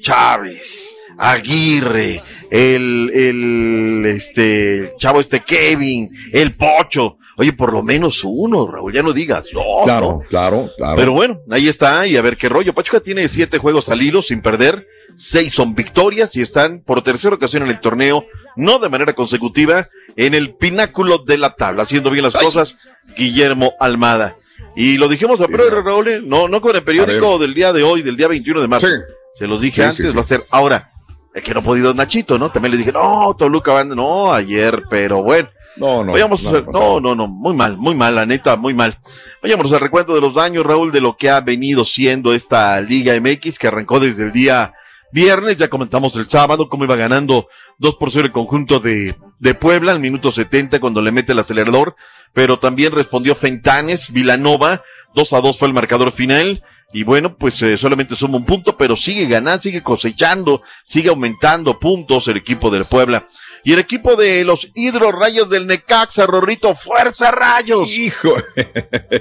Chávez, 0.00 0.94
Aguirre, 1.18 2.22
el, 2.50 3.10
el, 3.14 4.06
este, 4.06 4.94
chavo 4.98 5.20
este 5.20 5.40
Kevin, 5.40 6.08
el 6.32 6.54
Pocho. 6.54 7.18
Oye, 7.36 7.52
por 7.52 7.72
lo 7.72 7.82
menos 7.82 8.22
uno, 8.24 8.66
Raúl, 8.66 8.92
ya 8.92 9.02
no 9.02 9.12
digas 9.12 9.46
dos. 9.52 9.84
Claro, 9.84 10.20
¿no? 10.22 10.28
claro, 10.28 10.70
claro. 10.76 10.96
Pero 10.96 11.12
bueno, 11.12 11.40
ahí 11.50 11.68
está, 11.68 12.06
y 12.06 12.16
a 12.16 12.22
ver 12.22 12.36
qué 12.36 12.48
rollo. 12.48 12.74
Pachuca 12.74 13.00
tiene 13.00 13.28
siete 13.28 13.58
juegos 13.58 13.88
al 13.88 14.02
hilo 14.02 14.22
sin 14.22 14.42
perder, 14.42 14.86
seis 15.16 15.52
son 15.52 15.74
victorias 15.74 16.36
y 16.36 16.40
están 16.42 16.80
por 16.80 17.02
tercera 17.02 17.36
ocasión 17.36 17.62
en 17.62 17.70
el 17.70 17.80
torneo, 17.80 18.26
no 18.56 18.78
de 18.78 18.88
manera 18.88 19.14
consecutiva, 19.14 19.86
en 20.16 20.34
el 20.34 20.54
pináculo 20.54 21.18
de 21.18 21.38
la 21.38 21.54
tabla, 21.54 21.84
haciendo 21.84 22.10
bien 22.10 22.24
las 22.24 22.34
cosas, 22.34 22.76
Guillermo 23.16 23.74
Almada. 23.78 24.36
Y 24.74 24.96
lo 24.96 25.08
dijimos 25.08 25.40
a 25.40 25.48
prueba. 25.48 25.82
Raúl, 25.82 26.08
¿eh? 26.08 26.20
no, 26.22 26.48
no 26.48 26.60
con 26.60 26.74
el 26.76 26.82
periódico 26.82 27.38
del 27.38 27.54
día 27.54 27.72
de 27.72 27.82
hoy, 27.82 28.02
del 28.02 28.16
día 28.16 28.28
21 28.28 28.60
de 28.60 28.68
marzo. 28.68 28.86
Sí. 28.86 28.94
Se 29.38 29.46
los 29.46 29.60
dije 29.60 29.76
Sí, 29.76 29.82
antes, 29.82 30.10
sí, 30.10 30.16
va 30.16 30.22
a 30.22 30.24
ser 30.24 30.42
ahora. 30.50 30.90
Es 31.34 31.42
que 31.42 31.54
no 31.54 31.60
ha 31.60 31.62
podido 31.62 31.94
Nachito, 31.94 32.38
¿no? 32.38 32.50
También 32.50 32.72
les 32.72 32.78
dije, 32.78 32.92
no, 32.92 33.34
Toluca 33.38 33.72
van, 33.72 33.88
no, 33.88 34.32
ayer, 34.32 34.82
pero 34.90 35.22
bueno. 35.22 35.48
No, 35.76 36.04
no. 36.04 36.12
Vayamos 36.12 36.42
pasa 36.42 36.62
no, 36.70 37.00
no, 37.00 37.14
no, 37.14 37.26
muy 37.26 37.54
mal, 37.54 37.78
muy 37.78 37.94
mal, 37.94 38.14
la 38.14 38.26
neta, 38.26 38.56
muy 38.56 38.74
mal. 38.74 38.98
Vayamos 39.42 39.72
al 39.72 39.80
recuento 39.80 40.14
de 40.14 40.20
los 40.20 40.34
daños, 40.34 40.66
Raúl, 40.66 40.92
de 40.92 41.00
lo 41.00 41.16
que 41.16 41.30
ha 41.30 41.40
venido 41.40 41.84
siendo 41.86 42.34
esta 42.34 42.78
Liga 42.82 43.18
MX, 43.18 43.58
que 43.58 43.68
arrancó 43.68 43.98
desde 43.98 44.24
el 44.24 44.32
día 44.32 44.74
viernes, 45.12 45.56
ya 45.56 45.68
comentamos 45.68 46.16
el 46.16 46.28
sábado, 46.28 46.68
cómo 46.68 46.84
iba 46.84 46.96
ganando 46.96 47.48
2 47.78 47.96
por 47.96 48.10
0 48.10 48.26
el 48.26 48.32
conjunto 48.32 48.80
de, 48.80 49.14
de 49.38 49.54
Puebla 49.54 49.92
al 49.92 50.00
minuto 50.00 50.32
70 50.32 50.80
cuando 50.80 51.00
le 51.00 51.12
mete 51.12 51.32
el 51.32 51.38
acelerador, 51.38 51.96
pero 52.32 52.58
también 52.58 52.92
respondió 52.92 53.34
Fentanes, 53.34 54.12
Vilanova, 54.12 54.82
2 55.14 55.32
a 55.34 55.40
2 55.40 55.58
fue 55.58 55.68
el 55.68 55.74
marcador 55.74 56.12
final, 56.12 56.62
y 56.94 57.04
bueno, 57.04 57.36
pues 57.36 57.62
eh, 57.62 57.78
solamente 57.78 58.16
suma 58.16 58.36
un 58.36 58.44
punto, 58.44 58.76
pero 58.76 58.96
sigue 58.96 59.26
ganando, 59.26 59.62
sigue 59.62 59.82
cosechando, 59.82 60.62
sigue 60.84 61.08
aumentando 61.08 61.78
puntos 61.78 62.28
el 62.28 62.36
equipo 62.36 62.70
del 62.70 62.84
Puebla. 62.84 63.28
Y 63.64 63.72
el 63.72 63.78
equipo 63.78 64.14
de 64.14 64.44
los 64.44 64.68
Hidrorayos 64.74 65.48
del 65.48 65.66
Necaxa, 65.66 66.26
Rorrito, 66.26 66.74
fuerza 66.74 67.30
rayos. 67.30 67.88
Hijo. 67.88 68.34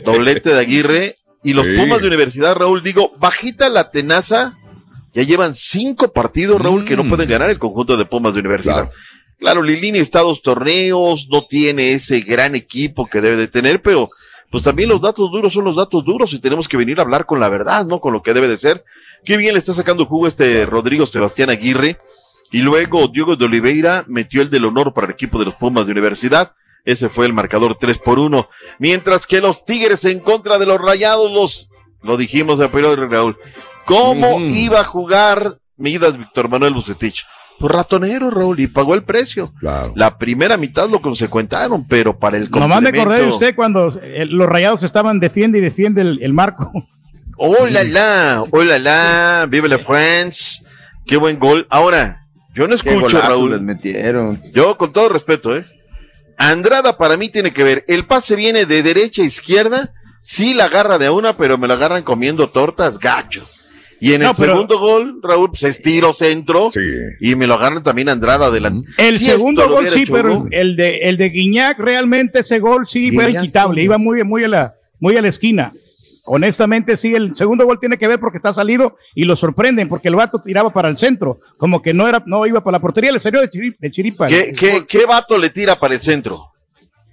Doblete 0.03 0.53
de 0.53 0.59
Aguirre. 0.59 1.17
Y 1.43 1.53
los 1.53 1.65
Sí. 1.65 1.75
Pumas 1.75 2.01
de 2.01 2.07
Universidad, 2.07 2.55
Raúl, 2.55 2.83
digo, 2.83 3.13
bajita 3.17 3.69
la 3.69 3.89
tenaza. 3.89 4.57
Ya 5.13 5.23
llevan 5.23 5.53
cinco 5.53 6.11
partidos, 6.11 6.61
Raúl, 6.61 6.85
que 6.85 6.95
no 6.95 7.03
pueden 7.03 7.29
ganar 7.29 7.49
el 7.49 7.59
conjunto 7.59 7.97
de 7.97 8.05
Pumas 8.05 8.33
de 8.33 8.39
Universidad. 8.39 8.91
Claro, 9.39 9.61
Lilini 9.63 9.99
está 9.99 10.19
a 10.19 10.23
dos 10.23 10.41
torneos, 10.41 11.27
no 11.29 11.45
tiene 11.47 11.93
ese 11.93 12.21
gran 12.21 12.55
equipo 12.55 13.07
que 13.07 13.21
debe 13.21 13.35
de 13.37 13.47
tener, 13.47 13.81
pero 13.81 14.07
pues 14.51 14.63
también 14.63 14.89
los 14.89 15.01
datos 15.01 15.31
duros 15.31 15.51
son 15.51 15.65
los 15.65 15.77
datos 15.77 16.05
duros 16.05 16.31
y 16.33 16.39
tenemos 16.39 16.67
que 16.67 16.77
venir 16.77 16.99
a 16.99 17.01
hablar 17.01 17.25
con 17.25 17.39
la 17.39 17.49
verdad, 17.49 17.85
¿no? 17.85 17.99
Con 17.99 18.13
lo 18.13 18.21
que 18.21 18.33
debe 18.33 18.47
de 18.47 18.59
ser. 18.59 18.83
Qué 19.25 19.37
bien 19.37 19.53
le 19.53 19.59
está 19.59 19.73
sacando 19.73 20.05
jugo 20.05 20.27
este 20.27 20.65
Rodrigo 20.65 21.05
Sebastián 21.05 21.49
Aguirre. 21.49 21.97
Y 22.51 22.61
luego 22.61 23.07
Diego 23.07 23.35
de 23.35 23.45
Oliveira 23.45 24.03
metió 24.07 24.41
el 24.41 24.49
del 24.49 24.65
honor 24.65 24.93
para 24.93 25.07
el 25.07 25.13
equipo 25.13 25.39
de 25.39 25.45
los 25.45 25.55
Pumas 25.55 25.85
de 25.85 25.93
Universidad. 25.93 26.53
Ese 26.85 27.09
fue 27.09 27.25
el 27.25 27.33
marcador 27.33 27.77
3 27.79 27.97
por 27.97 28.19
1. 28.19 28.47
Mientras 28.77 29.25
que 29.25 29.41
los 29.41 29.65
Tigres 29.65 30.05
en 30.05 30.19
contra 30.19 30.59
de 30.59 30.65
los 30.65 30.81
Rayados, 30.81 31.31
los, 31.31 31.69
lo 32.03 32.17
dijimos 32.17 32.59
a 32.61 32.69
periodo 32.69 33.07
Raúl. 33.07 33.37
¿Cómo 33.85 34.39
iba 34.39 34.81
a 34.81 34.83
jugar 34.83 35.57
Midas 35.77 36.17
Víctor 36.17 36.49
Manuel 36.49 36.73
Bucetich? 36.73 37.25
Pues 37.59 37.73
ratonero, 37.73 38.31
Raúl, 38.31 38.59
y 38.59 38.67
pagó 38.67 38.95
el 38.95 39.03
precio. 39.03 39.53
La 39.95 40.17
primera 40.17 40.57
mitad 40.57 40.89
lo 40.89 41.01
consecuentaron, 41.01 41.87
pero 41.87 42.17
para 42.17 42.37
el 42.37 42.49
Nomás 42.49 42.81
me 42.81 42.89
acordé 42.89 43.21
de 43.21 43.27
usted 43.27 43.55
cuando 43.55 43.99
eh, 44.01 44.25
los 44.25 44.49
rayados 44.49 44.81
estaban 44.81 45.19
defiende 45.19 45.59
y 45.59 45.61
defiende 45.61 46.01
el, 46.01 46.19
el 46.23 46.33
marco. 46.33 46.71
Hola, 47.43 47.83
la, 47.83 48.43
hola, 48.51 48.77
la, 48.77 49.47
vive 49.49 49.67
la 49.67 49.79
France. 49.79 50.63
Qué 51.07 51.17
buen 51.17 51.39
gol. 51.39 51.65
Ahora, 51.71 52.27
yo 52.53 52.67
no 52.67 52.75
escucho, 52.75 52.99
golazo 52.99 53.27
Raúl. 53.27 53.51
les 53.51 53.61
metieron. 53.61 54.39
Yo, 54.53 54.77
con 54.77 54.93
todo 54.93 55.09
respeto, 55.09 55.55
¿eh? 55.55 55.65
Andrada 56.37 56.97
para 56.97 57.17
mí 57.17 57.29
tiene 57.29 57.51
que 57.51 57.63
ver. 57.63 57.83
El 57.87 58.05
pase 58.05 58.35
viene 58.35 58.65
de 58.65 58.83
derecha 58.83 59.23
a 59.23 59.25
izquierda. 59.25 59.91
Sí 60.21 60.53
la 60.53 60.65
agarra 60.65 60.97
de 60.97 61.09
una, 61.09 61.35
pero 61.35 61.57
me 61.57 61.67
la 61.67 61.73
agarran 61.75 62.03
comiendo 62.03 62.49
tortas 62.49 62.99
gachos. 62.99 63.57
Y 63.99 64.13
en 64.13 64.21
No, 64.21 64.31
el 64.31 64.35
pero- 64.35 64.53
segundo 64.53 64.79
gol, 64.79 65.19
Raúl, 65.21 65.49
pues 65.51 65.63
es 65.63 65.81
tiro 65.81 66.11
centro. 66.13 66.69
Y 67.19 67.35
me 67.35 67.45
lo 67.45 67.53
agarran 67.53 67.83
también 67.83 68.09
Andrada 68.09 68.47
adelante. 68.47 68.89
El 68.97 69.17
segundo 69.19 69.69
gol 69.69 69.87
sí, 69.87 70.01
hecho 70.03 70.13
pero 70.13 70.45
el 70.49 70.75
de, 70.75 70.99
el 71.03 71.17
de 71.17 71.29
Guiñac, 71.29 71.77
realmente 71.79 72.39
ese 72.39 72.59
gol 72.59 72.87
sí 72.87 73.11
fue 73.11 73.29
inquitable. 73.31 73.83
Iba 73.83 73.97
muy, 73.99 74.23
muy, 74.23 74.43
a 74.43 74.47
la, 74.47 74.73
muy 74.99 75.17
a 75.17 75.21
la 75.21 75.27
esquina. 75.27 75.71
Honestamente, 76.25 76.95
sí, 76.97 77.13
el 77.15 77.33
segundo 77.35 77.65
gol 77.65 77.79
tiene 77.79 77.97
que 77.97 78.07
ver 78.07 78.19
porque 78.19 78.37
está 78.37 78.53
salido 78.53 78.95
y 79.15 79.25
lo 79.25 79.35
sorprenden 79.35 79.89
porque 79.89 80.07
el 80.07 80.15
vato 80.15 80.39
tiraba 80.39 80.71
para 80.71 80.87
el 80.87 80.95
centro, 80.97 81.39
como 81.57 81.81
que 81.81 81.93
no 81.95 82.07
era, 82.07 82.23
no 82.27 82.45
iba 82.45 82.63
para 82.63 82.77
la 82.77 82.81
portería, 82.81 83.11
le 83.11 83.19
salió 83.19 83.41
de, 83.41 83.49
chiri- 83.49 83.75
de 83.77 83.91
chiripa. 83.91 84.27
¿Qué, 84.27 84.51
qué, 84.57 84.85
qué 84.87 85.05
vato 85.05 85.37
le 85.37 85.49
tira 85.49 85.75
para 85.79 85.95
el 85.95 86.01
centro? 86.01 86.45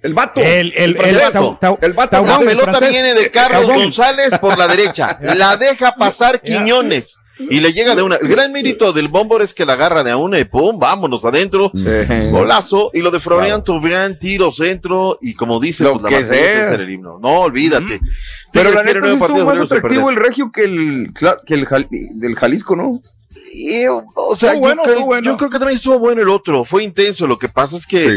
El 0.01 0.13
vato. 0.13 0.39
El, 0.41 0.73
el, 0.75 0.95
francés. 0.95 1.35
Tau- 1.35 1.59
Tau- 1.59 1.77
El 1.81 1.93
vato 1.93 2.23
La 2.25 2.37
el 2.39 2.45
pelota 2.45 2.63
francés. 2.73 2.89
viene 2.89 3.13
de 3.13 3.29
Carlos 3.31 3.61
Taubón. 3.63 3.77
González 3.83 4.39
por 4.39 4.57
la 4.57 4.67
derecha. 4.67 5.07
La 5.35 5.57
deja 5.57 5.93
pasar 5.95 6.41
Quiñones. 6.41 7.17
Y 7.41 7.61
le 7.61 7.71
llega 7.71 7.95
de 7.95 8.01
una. 8.01 8.17
El 8.17 8.27
gran 8.27 8.51
mérito 8.51 8.91
del 8.91 9.07
Bombor 9.07 9.41
es 9.41 9.53
que 9.53 9.65
la 9.65 9.73
agarra 9.73 10.03
de 10.03 10.11
a 10.11 10.17
una 10.17 10.39
y 10.39 10.43
pum, 10.43 10.77
vámonos 10.77 11.23
adentro. 11.23 11.71
Golazo. 12.31 12.91
Y 12.93 12.99
lo 12.99 13.11
de 13.11 13.19
Florian 13.21 13.63
Tauvian, 13.63 14.19
tiro 14.19 14.51
centro. 14.51 15.17
Y 15.21 15.35
como 15.35 15.59
dice, 15.59 15.85
Lo 15.85 15.93
pues 15.99 16.03
la 16.03 16.09
que 16.19 16.25
sea. 16.25 16.73
El 16.73 16.89
himno. 16.89 17.17
No, 17.21 17.39
olvídate. 17.41 17.99
Pero 18.51 18.71
la 18.71 18.83
tiene 18.83 18.99
neta 19.01 19.19
partidos 19.19 19.45
más 19.45 19.59
atractivo 19.59 20.09
el 20.09 20.15
Regio 20.17 20.51
que 20.51 20.63
el, 20.65 21.13
que 21.45 21.53
el 21.53 21.67
del 22.19 22.35
Jalisco, 22.35 22.75
¿no? 22.75 23.01
Y, 23.53 23.85
o 23.87 24.35
sea, 24.35 24.53
yo, 24.55 24.59
bueno, 24.59 24.81
creo, 24.83 24.93
estuvo 24.95 25.05
bueno. 25.07 25.31
yo 25.31 25.37
creo 25.37 25.49
que 25.49 25.59
también 25.59 25.77
estuvo 25.77 25.97
bueno 25.97 26.21
el 26.21 26.29
otro. 26.29 26.65
Fue 26.65 26.83
intenso. 26.83 27.25
Lo 27.25 27.39
que 27.39 27.47
pasa 27.49 27.77
es 27.77 27.87
que 27.87 27.97
Sí. 27.99 28.09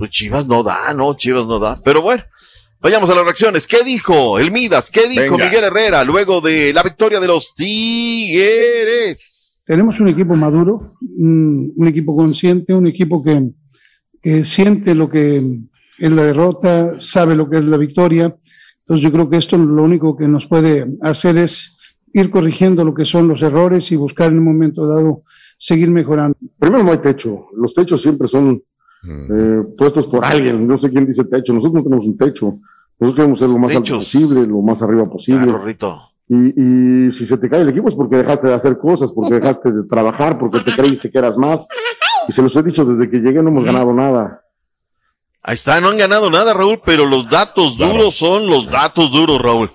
Pues 0.00 0.10
Chivas 0.12 0.46
no 0.46 0.62
da, 0.62 0.94
no, 0.94 1.14
Chivas 1.14 1.46
no 1.46 1.58
da. 1.58 1.78
Pero 1.84 2.00
bueno, 2.00 2.22
vayamos 2.80 3.10
a 3.10 3.14
las 3.14 3.22
reacciones. 3.22 3.66
¿Qué 3.66 3.84
dijo 3.84 4.38
el 4.38 4.50
Midas? 4.50 4.90
¿Qué 4.90 5.06
dijo 5.06 5.36
Venga. 5.36 5.44
Miguel 5.44 5.64
Herrera 5.64 6.02
luego 6.04 6.40
de 6.40 6.72
la 6.72 6.82
victoria 6.82 7.20
de 7.20 7.26
los 7.26 7.54
Tigres? 7.54 8.80
Tenemos 9.66 10.00
un 10.00 10.08
equipo 10.08 10.34
maduro, 10.34 10.94
un, 11.02 11.74
un 11.76 11.86
equipo 11.86 12.16
consciente, 12.16 12.72
un 12.72 12.86
equipo 12.86 13.22
que, 13.22 13.50
que 14.22 14.42
siente 14.42 14.94
lo 14.94 15.10
que 15.10 15.44
es 15.98 16.12
la 16.12 16.22
derrota, 16.22 16.98
sabe 16.98 17.36
lo 17.36 17.50
que 17.50 17.58
es 17.58 17.66
la 17.66 17.76
victoria. 17.76 18.34
Entonces 18.78 19.04
yo 19.04 19.12
creo 19.12 19.28
que 19.28 19.36
esto 19.36 19.58
lo 19.58 19.82
único 19.82 20.16
que 20.16 20.28
nos 20.28 20.46
puede 20.46 20.86
hacer 21.02 21.36
es 21.36 21.76
ir 22.14 22.30
corrigiendo 22.30 22.86
lo 22.86 22.94
que 22.94 23.04
son 23.04 23.28
los 23.28 23.42
errores 23.42 23.92
y 23.92 23.96
buscar 23.96 24.30
en 24.32 24.38
un 24.38 24.44
momento 24.44 24.86
dado 24.86 25.24
seguir 25.58 25.90
mejorando. 25.90 26.38
Primero 26.58 26.82
no 26.84 26.90
hay 26.90 26.98
techo. 26.98 27.48
Los 27.54 27.74
techos 27.74 28.00
siempre 28.00 28.26
son 28.28 28.62
eh, 29.08 29.62
puestos 29.76 30.06
por 30.06 30.24
alguien. 30.24 30.66
No 30.66 30.76
sé 30.78 30.90
quién 30.90 31.06
dice 31.06 31.24
techo. 31.24 31.52
Nosotros 31.52 31.82
no 31.82 31.84
tenemos 31.84 32.06
un 32.06 32.16
techo. 32.16 32.58
Nosotros 32.98 33.16
queremos 33.16 33.38
ser 33.38 33.48
lo 33.48 33.58
más 33.58 33.74
alto 33.74 33.96
posible, 33.96 34.46
lo 34.46 34.60
más 34.60 34.82
arriba 34.82 35.08
posible. 35.08 35.44
Claro, 35.44 35.64
Rito. 35.64 36.00
Y, 36.28 37.06
y 37.06 37.10
si 37.10 37.26
se 37.26 37.38
te 37.38 37.48
cae 37.48 37.62
el 37.62 37.70
equipo 37.70 37.88
es 37.88 37.94
porque 37.94 38.16
dejaste 38.16 38.46
de 38.46 38.54
hacer 38.54 38.78
cosas, 38.78 39.10
porque 39.10 39.34
dejaste 39.34 39.72
de 39.72 39.82
trabajar, 39.84 40.38
porque 40.38 40.60
te 40.60 40.72
creíste 40.72 41.10
que 41.10 41.18
eras 41.18 41.36
más. 41.36 41.66
Y 42.28 42.32
se 42.32 42.42
los 42.42 42.54
he 42.56 42.62
dicho 42.62 42.84
desde 42.84 43.10
que 43.10 43.18
llegué, 43.18 43.42
no 43.42 43.48
hemos 43.48 43.64
ganado 43.64 43.92
nada. 43.92 44.42
Ahí 45.42 45.54
está, 45.54 45.80
no 45.80 45.88
han 45.88 45.96
ganado 45.96 46.30
nada, 46.30 46.52
Raúl, 46.52 46.80
pero 46.84 47.06
los 47.06 47.28
datos 47.28 47.76
duros 47.76 48.14
son 48.14 48.46
los 48.46 48.70
datos 48.70 49.10
duros, 49.10 49.40
Raúl. 49.40 49.70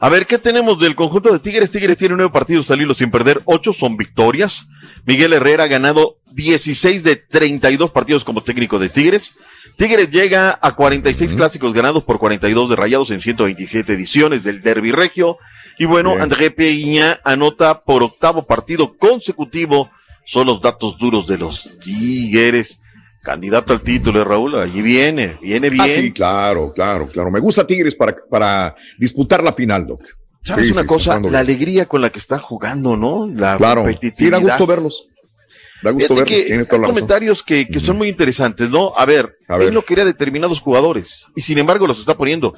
A 0.00 0.08
ver, 0.08 0.26
¿qué 0.26 0.38
tenemos 0.38 0.78
del 0.78 0.94
conjunto 0.94 1.32
de 1.32 1.40
Tigres? 1.40 1.72
Tigres 1.72 1.98
tiene 1.98 2.14
nueve 2.14 2.32
partidos 2.32 2.70
al 2.70 2.80
hilo 2.80 2.94
sin 2.94 3.10
perder, 3.10 3.42
ocho 3.46 3.72
son 3.72 3.96
victorias. 3.96 4.68
Miguel 5.04 5.32
Herrera 5.32 5.64
ha 5.64 5.68
ganado 5.68 6.18
16 6.32 7.02
de 7.02 7.16
32 7.16 7.90
partidos 7.90 8.22
como 8.22 8.42
técnico 8.42 8.78
de 8.78 8.90
Tigres. 8.90 9.34
Tigres 9.76 10.10
llega 10.10 10.56
a 10.62 10.76
46 10.76 11.34
clásicos 11.34 11.72
ganados 11.72 12.04
por 12.04 12.18
42 12.18 12.70
de 12.70 12.76
Rayados 12.76 13.10
en 13.10 13.20
127 13.20 13.92
ediciones 13.92 14.44
del 14.44 14.62
Derby 14.62 14.92
Regio. 14.92 15.38
Y 15.78 15.84
bueno, 15.84 16.10
Bien. 16.10 16.22
André 16.22 16.52
Peña 16.52 17.20
anota 17.24 17.82
por 17.82 18.04
octavo 18.04 18.46
partido 18.46 18.96
consecutivo. 18.96 19.90
Son 20.24 20.46
los 20.46 20.60
datos 20.60 20.96
duros 20.98 21.26
de 21.26 21.38
los 21.38 21.78
Tigres. 21.80 22.82
Candidato 23.22 23.72
al 23.72 23.80
título, 23.80 24.24
Raúl. 24.24 24.54
Allí 24.60 24.80
viene, 24.80 25.36
viene 25.42 25.68
bien. 25.68 25.82
Ah, 25.82 25.88
sí, 25.88 26.12
claro, 26.12 26.72
claro, 26.72 27.08
claro. 27.08 27.30
Me 27.30 27.40
gusta 27.40 27.66
Tigres 27.66 27.94
para, 27.94 28.16
para 28.30 28.74
disputar 28.98 29.42
la 29.42 29.52
final, 29.52 29.86
Doc. 29.86 30.00
¿Sabes 30.42 30.66
Sí, 30.66 30.72
una 30.72 30.82
sí, 30.82 30.86
cosa? 30.86 31.20
La 31.20 31.40
alegría 31.40 31.86
con 31.86 32.00
la 32.00 32.10
que 32.10 32.18
está 32.18 32.38
jugando, 32.38 32.96
¿no? 32.96 33.26
La 33.26 33.56
Claro, 33.56 33.84
sí, 34.14 34.30
da 34.30 34.38
gusto 34.38 34.66
verlos. 34.66 35.08
Da 35.82 35.90
gusto 35.90 36.14
Fíjate 36.14 36.30
verlos, 36.30 36.38
que 36.42 36.46
tiene 36.46 36.62
hay 36.62 36.68
razón. 36.68 36.84
comentarios 36.94 37.42
que, 37.42 37.68
que 37.68 37.80
son 37.80 37.98
muy 37.98 38.08
interesantes, 38.08 38.70
¿no? 38.70 38.92
A 38.96 39.04
ver, 39.04 39.36
A 39.48 39.58
ver. 39.58 39.68
él 39.68 39.74
no 39.74 39.82
quería 39.82 40.04
determinados 40.04 40.60
jugadores 40.60 41.24
y 41.36 41.40
sin 41.42 41.58
embargo 41.58 41.86
los 41.86 41.98
está 42.00 42.16
poniendo. 42.16 42.54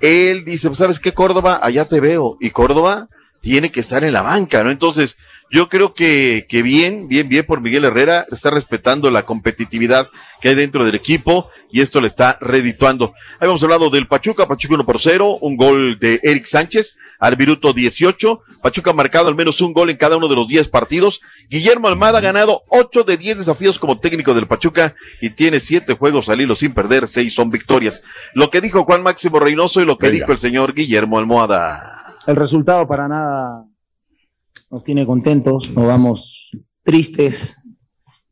Él 0.00 0.44
dice, 0.44 0.74
¿sabes 0.74 0.98
qué, 0.98 1.12
Córdoba? 1.12 1.60
Allá 1.62 1.84
te 1.84 2.00
veo. 2.00 2.36
Y 2.40 2.50
Córdoba 2.50 3.08
tiene 3.40 3.70
que 3.70 3.80
estar 3.80 4.02
en 4.04 4.12
la 4.12 4.22
banca, 4.22 4.64
¿no? 4.64 4.70
Entonces, 4.70 5.14
yo 5.50 5.68
creo 5.68 5.94
que, 5.94 6.46
que 6.48 6.62
bien, 6.62 7.08
bien, 7.08 7.28
bien 7.28 7.44
por 7.46 7.60
Miguel 7.60 7.84
Herrera, 7.84 8.26
está 8.30 8.50
respetando 8.50 9.10
la 9.10 9.24
competitividad 9.24 10.08
que 10.40 10.50
hay 10.50 10.54
dentro 10.54 10.84
del 10.84 10.94
equipo 10.94 11.50
y 11.70 11.80
esto 11.80 12.00
le 12.00 12.08
está 12.08 12.38
redituando. 12.40 13.12
Habíamos 13.40 13.62
hablado 13.62 13.90
del 13.90 14.06
Pachuca, 14.06 14.46
Pachuca 14.46 14.74
1 14.74 14.86
por 14.86 15.00
0, 15.00 15.38
un 15.40 15.56
gol 15.56 15.98
de 15.98 16.20
Eric 16.22 16.44
Sánchez 16.44 16.96
al 17.18 17.36
minuto 17.36 17.72
18. 17.72 18.40
Pachuca 18.62 18.90
ha 18.90 18.94
marcado 18.94 19.28
al 19.28 19.34
menos 19.34 19.60
un 19.60 19.72
gol 19.72 19.90
en 19.90 19.96
cada 19.96 20.16
uno 20.16 20.28
de 20.28 20.36
los 20.36 20.48
10 20.48 20.68
partidos. 20.68 21.20
Guillermo 21.50 21.88
Almada 21.88 22.18
ha 22.18 22.22
ganado 22.22 22.62
8 22.68 23.04
de 23.04 23.16
10 23.16 23.38
desafíos 23.38 23.78
como 23.78 23.98
técnico 23.98 24.34
del 24.34 24.46
Pachuca 24.46 24.94
y 25.20 25.30
tiene 25.30 25.60
7 25.60 25.94
juegos 25.94 26.28
al 26.28 26.40
hilo 26.40 26.56
sin 26.56 26.74
perder, 26.74 27.08
6 27.08 27.32
son 27.34 27.50
victorias. 27.50 28.02
Lo 28.34 28.50
que 28.50 28.60
dijo 28.60 28.84
Juan 28.84 29.02
Máximo 29.02 29.38
Reynoso 29.38 29.80
y 29.80 29.86
lo 29.86 29.98
que 29.98 30.08
Venga. 30.08 30.20
dijo 30.20 30.32
el 30.32 30.38
señor 30.38 30.74
Guillermo 30.74 31.18
Almohada. 31.18 32.14
El 32.26 32.36
resultado 32.36 32.86
para 32.86 33.08
nada 33.08 33.64
nos 34.70 34.84
tiene 34.84 35.06
contentos, 35.06 35.70
nos 35.74 35.86
vamos 35.86 36.50
tristes 36.82 37.56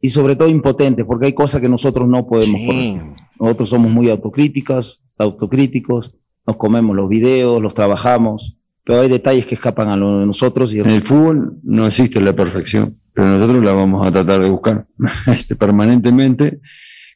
y 0.01 0.11
sobre 0.11 0.37
todo 0.37 0.49
impotentes, 0.49 1.05
porque 1.05 1.27
hay 1.27 1.33
cosas 1.33 1.61
que 1.61 1.69
nosotros 1.69 2.09
no 2.09 2.27
podemos 2.27 2.61
corregir. 2.67 3.01
Nosotros 3.41 3.69
somos 3.71 3.91
muy 3.93 4.09
autocríticas, 4.11 5.01
autocríticos, 5.19 6.13
nos 6.47 6.57
comemos 6.57 6.95
los 6.97 7.09
videos, 7.09 7.61
los 7.61 7.75
trabajamos, 7.75 8.57
pero 8.85 9.01
hay 9.01 9.09
detalles 9.09 9.47
que 9.47 9.57
escapan 9.57 9.89
a 9.89 9.97
lo 9.97 10.21
de 10.21 10.27
nosotros 10.27 10.73
y 10.73 10.81
En 10.81 10.91
el 10.91 11.01
fútbol 11.03 11.59
no 11.65 11.87
existe 11.87 12.21
la 12.21 12.33
perfección, 12.35 12.97
pero 13.13 13.27
nosotros 13.29 13.65
la 13.65 13.73
vamos 13.73 14.07
a 14.07 14.11
tratar 14.13 14.41
de 14.41 14.49
buscar 14.51 14.87
este, 15.27 15.57
permanentemente 15.57 16.61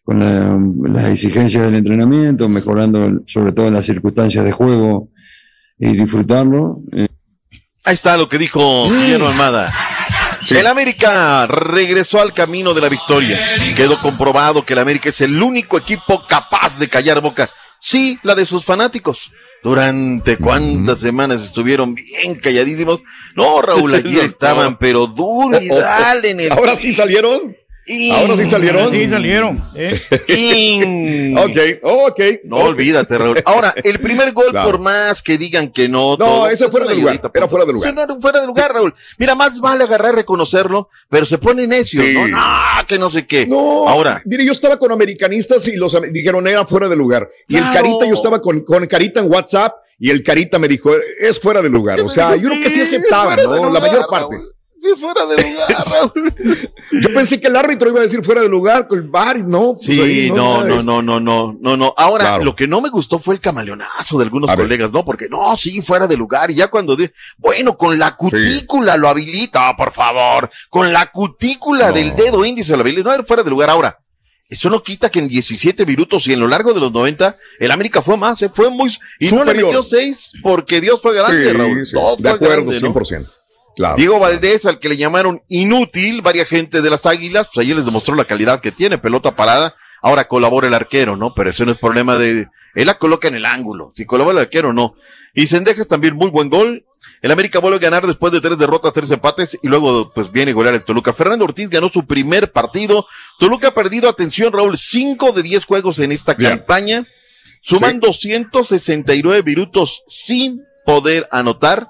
con 0.02 0.18
la- 0.18 0.58
las 0.90 1.06
exigencias 1.08 1.64
del 1.64 1.76
entrenamiento, 1.76 2.48
mejorando 2.48 3.22
sobre 3.26 3.52
todo 3.52 3.70
las 3.70 3.84
circunstancias 3.84 4.44
de 4.44 4.52
juego 4.52 5.10
y 5.78 5.92
disfrutarlo. 5.96 6.82
Eh, 6.92 7.06
Ahí 7.84 7.94
está 7.94 8.16
lo 8.16 8.28
que 8.28 8.38
dijo 8.38 8.88
Guillermo 8.90 9.28
Almada. 9.28 9.72
El 10.50 10.66
América 10.66 11.46
regresó 11.46 12.20
al 12.20 12.32
camino 12.32 12.74
de 12.74 12.80
la 12.80 12.88
victoria. 12.88 13.38
Quedó 13.76 14.00
comprobado 14.00 14.64
que 14.64 14.72
el 14.72 14.78
América 14.78 15.08
es 15.10 15.20
el 15.20 15.40
único 15.42 15.78
equipo 15.78 16.26
capaz 16.26 16.78
de 16.78 16.88
callar 16.88 17.20
boca. 17.20 17.50
Sí, 17.78 18.18
la 18.22 18.34
de 18.34 18.44
sus 18.44 18.64
fanáticos. 18.64 19.30
Durante 19.62 20.38
cuántas 20.38 21.00
semanas 21.00 21.42
estuvieron 21.42 21.94
bien 21.94 22.34
calladísimos. 22.36 23.00
No, 23.36 23.60
Raúl, 23.60 23.94
ayer 24.06 24.24
estaban, 24.24 24.78
pero 24.78 25.06
duro 25.06 25.60
y 25.60 25.68
dale 25.68 26.30
en 26.30 26.40
el. 26.40 26.52
Ahora 26.52 26.74
sí 26.74 26.92
salieron. 26.92 27.56
Ahora 28.12 28.36
sí 28.36 28.46
salieron. 28.46 28.90
Sí, 28.90 29.08
salieron. 29.08 29.70
¿eh? 29.74 30.00
ok, 31.36 31.58
ok. 31.82 32.20
No 32.44 32.56
olvídate, 32.58 33.18
Raúl. 33.18 33.36
Ahora, 33.44 33.74
el 33.82 34.00
primer 34.00 34.32
gol, 34.32 34.52
por 34.52 34.78
más 34.78 35.22
que 35.22 35.36
digan 35.38 35.72
que 35.72 35.88
no. 35.88 36.16
No, 36.16 36.46
ese 36.46 36.70
fuera 36.70 36.86
de 36.86 36.94
lugar. 36.94 37.20
Era 37.34 37.48
fuera 37.48 37.64
de 37.64 37.72
lugar. 37.72 37.92
Era 37.92 38.16
fuera 38.20 38.40
de 38.40 38.46
lugar, 38.46 38.72
Raúl. 38.72 38.94
Mira, 39.18 39.34
más 39.34 39.60
vale 39.60 39.84
agarrar, 39.84 40.14
reconocerlo, 40.14 40.88
pero 41.08 41.26
se 41.26 41.38
pone 41.38 41.66
necio, 41.66 42.02
¿no? 42.12 42.28
No, 42.28 42.86
que 42.86 42.98
no 42.98 43.10
sé 43.10 43.26
qué. 43.26 43.46
No. 43.46 43.88
Ahora. 43.88 44.22
Mire, 44.24 44.44
yo 44.44 44.52
estaba 44.52 44.78
con 44.78 44.92
americanistas 44.92 45.66
y 45.68 45.76
los 45.76 45.96
dijeron 46.12 46.46
era 46.46 46.64
fuera 46.66 46.88
de 46.88 46.96
lugar. 46.96 47.28
Y 47.48 47.56
el 47.56 47.64
Carita, 47.72 48.06
yo 48.06 48.14
estaba 48.14 48.40
con, 48.40 48.60
con 48.64 48.86
Carita 48.86 49.20
en 49.20 49.30
WhatsApp 49.30 49.74
y 49.98 50.10
el 50.10 50.22
Carita 50.22 50.58
me 50.58 50.66
dijo, 50.68 50.92
es 51.20 51.38
fuera 51.38 51.60
de 51.60 51.68
lugar. 51.68 52.00
O 52.00 52.08
sea, 52.08 52.36
yo 52.36 52.48
creo 52.48 52.62
que 52.62 52.70
sí 52.70 52.80
aceptaban, 52.80 53.38
¿no? 53.44 53.70
La 53.70 53.80
mayor 53.80 54.06
parte. 54.10 54.36
Sí, 54.80 54.88
es 54.94 55.00
fuera 55.00 55.26
de 55.26 55.36
lugar, 55.42 55.68
Raúl. 55.92 56.34
Yo 57.02 57.14
pensé 57.14 57.38
que 57.40 57.48
el 57.48 57.56
árbitro 57.56 57.90
iba 57.90 57.98
a 58.00 58.02
decir 58.02 58.24
fuera 58.24 58.40
de 58.40 58.48
lugar 58.48 58.88
con 58.88 58.98
el 58.98 59.08
bar 59.08 59.36
y 59.36 59.42
no. 59.42 59.72
Pues 59.74 59.82
sí, 59.84 60.00
ahí 60.00 60.30
no, 60.30 60.64
no, 60.64 60.76
de 60.76 60.82
no, 60.84 61.02
no, 61.02 61.20
no, 61.20 61.56
no, 61.60 61.76
no. 61.76 61.94
Ahora, 61.96 62.24
Claro. 62.24 62.44
lo 62.44 62.56
que 62.56 62.66
no 62.66 62.80
me 62.80 62.88
gustó 62.88 63.18
fue 63.18 63.34
el 63.34 63.40
camaleonazo 63.42 64.16
de 64.18 64.24
algunos 64.24 64.48
A 64.48 64.56
ver. 64.56 64.64
colegas, 64.66 64.90
¿no? 64.90 65.04
Porque 65.04 65.28
no, 65.28 65.54
sí, 65.58 65.82
fuera 65.82 66.06
de 66.06 66.16
lugar. 66.16 66.50
Y 66.50 66.54
ya 66.54 66.68
cuando 66.68 66.96
di- 66.96 67.10
bueno, 67.36 67.76
con 67.76 67.98
la 67.98 68.16
cutícula 68.16 68.96
lo 68.96 69.08
habilita, 69.10 69.76
por 69.76 69.92
favor. 69.92 70.50
Con 70.70 70.92
la 70.92 71.10
cutícula 71.12 71.92
del 71.92 72.16
dedo 72.16 72.42
índice 72.44 72.74
lo 72.74 72.80
habilita. 72.82 73.02
No, 73.10 73.14
era 73.14 73.24
fuera 73.24 73.42
de 73.42 73.50
lugar. 73.50 73.68
Ahora, 73.68 73.98
eso 74.48 74.70
no 74.70 74.82
quita 74.82 75.10
que 75.10 75.18
en 75.18 75.28
17 75.28 75.84
minutos 75.84 76.26
y 76.26 76.32
en 76.32 76.40
lo 76.40 76.48
largo 76.48 76.72
de 76.72 76.80
los 76.80 76.90
90, 76.90 77.36
el 77.58 77.70
América 77.70 78.00
fue 78.00 78.16
más, 78.16 78.40
¿eh? 78.42 78.48
fue 78.48 78.70
muy. 78.70 78.88
Y 79.18 79.26
no 79.26 79.44
le 79.44 79.52
Superior. 79.52 79.66
metió 79.66 79.82
6 79.82 80.32
porque 80.42 80.80
Dios 80.80 81.00
fue 81.02 81.14
garante, 81.14 81.44
Sí, 81.50 81.52
Raúl. 81.56 81.84
sí, 81.86 81.92
Todo 81.92 82.16
de 82.16 82.22
fue 82.22 82.30
acuerdo, 82.32 82.64
grande, 82.64 82.80
¿no? 82.80 82.94
100%. 83.70 83.74
Claro. 83.76 83.96
Diego 83.96 84.18
Valdés, 84.18 84.66
al 84.66 84.78
que 84.78 84.88
le 84.88 84.96
llamaron 84.96 85.42
inútil, 85.48 86.22
varias 86.22 86.48
gente 86.48 86.82
de 86.82 86.90
las 86.90 87.06
Águilas, 87.06 87.48
pues 87.52 87.66
ahí 87.66 87.74
les 87.74 87.84
demostró 87.84 88.14
la 88.14 88.24
calidad 88.24 88.60
que 88.60 88.72
tiene, 88.72 88.98
pelota 88.98 89.36
parada. 89.36 89.74
Ahora 90.02 90.28
colabora 90.28 90.66
el 90.66 90.74
arquero, 90.74 91.16
¿no? 91.16 91.34
Pero 91.34 91.50
eso 91.50 91.64
no 91.64 91.72
es 91.72 91.78
problema 91.78 92.16
de. 92.16 92.48
Él 92.74 92.86
la 92.86 92.98
coloca 92.98 93.28
en 93.28 93.34
el 93.34 93.44
ángulo. 93.44 93.92
Si 93.94 94.06
colabora 94.06 94.38
el 94.38 94.44
arquero, 94.44 94.72
no. 94.72 94.94
Y 95.34 95.46
Sendejas 95.46 95.88
también 95.88 96.16
muy 96.16 96.30
buen 96.30 96.48
gol. 96.48 96.84
El 97.22 97.30
América 97.30 97.60
vuelve 97.60 97.76
a 97.76 97.80
ganar 97.80 98.06
después 98.06 98.32
de 98.32 98.40
tres 98.40 98.58
derrotas, 98.58 98.92
tres 98.92 99.10
empates 99.10 99.58
y 99.62 99.68
luego 99.68 100.10
pues 100.12 100.30
viene 100.32 100.50
a 100.50 100.54
golear 100.54 100.74
el 100.74 100.84
Toluca. 100.84 101.12
Fernando 101.12 101.44
Ortiz 101.44 101.68
ganó 101.68 101.88
su 101.88 102.06
primer 102.06 102.52
partido. 102.52 103.06
Toluca 103.38 103.68
ha 103.68 103.74
perdido, 103.74 104.08
atención 104.08 104.52
Raúl, 104.52 104.76
cinco 104.76 105.32
de 105.32 105.42
diez 105.42 105.64
juegos 105.64 105.98
en 105.98 106.12
esta 106.12 106.34
campaña. 106.34 107.06
Suman 107.62 108.00
269 108.00 109.42
minutos 109.42 110.02
sin 110.08 110.62
poder 110.86 111.28
anotar. 111.30 111.88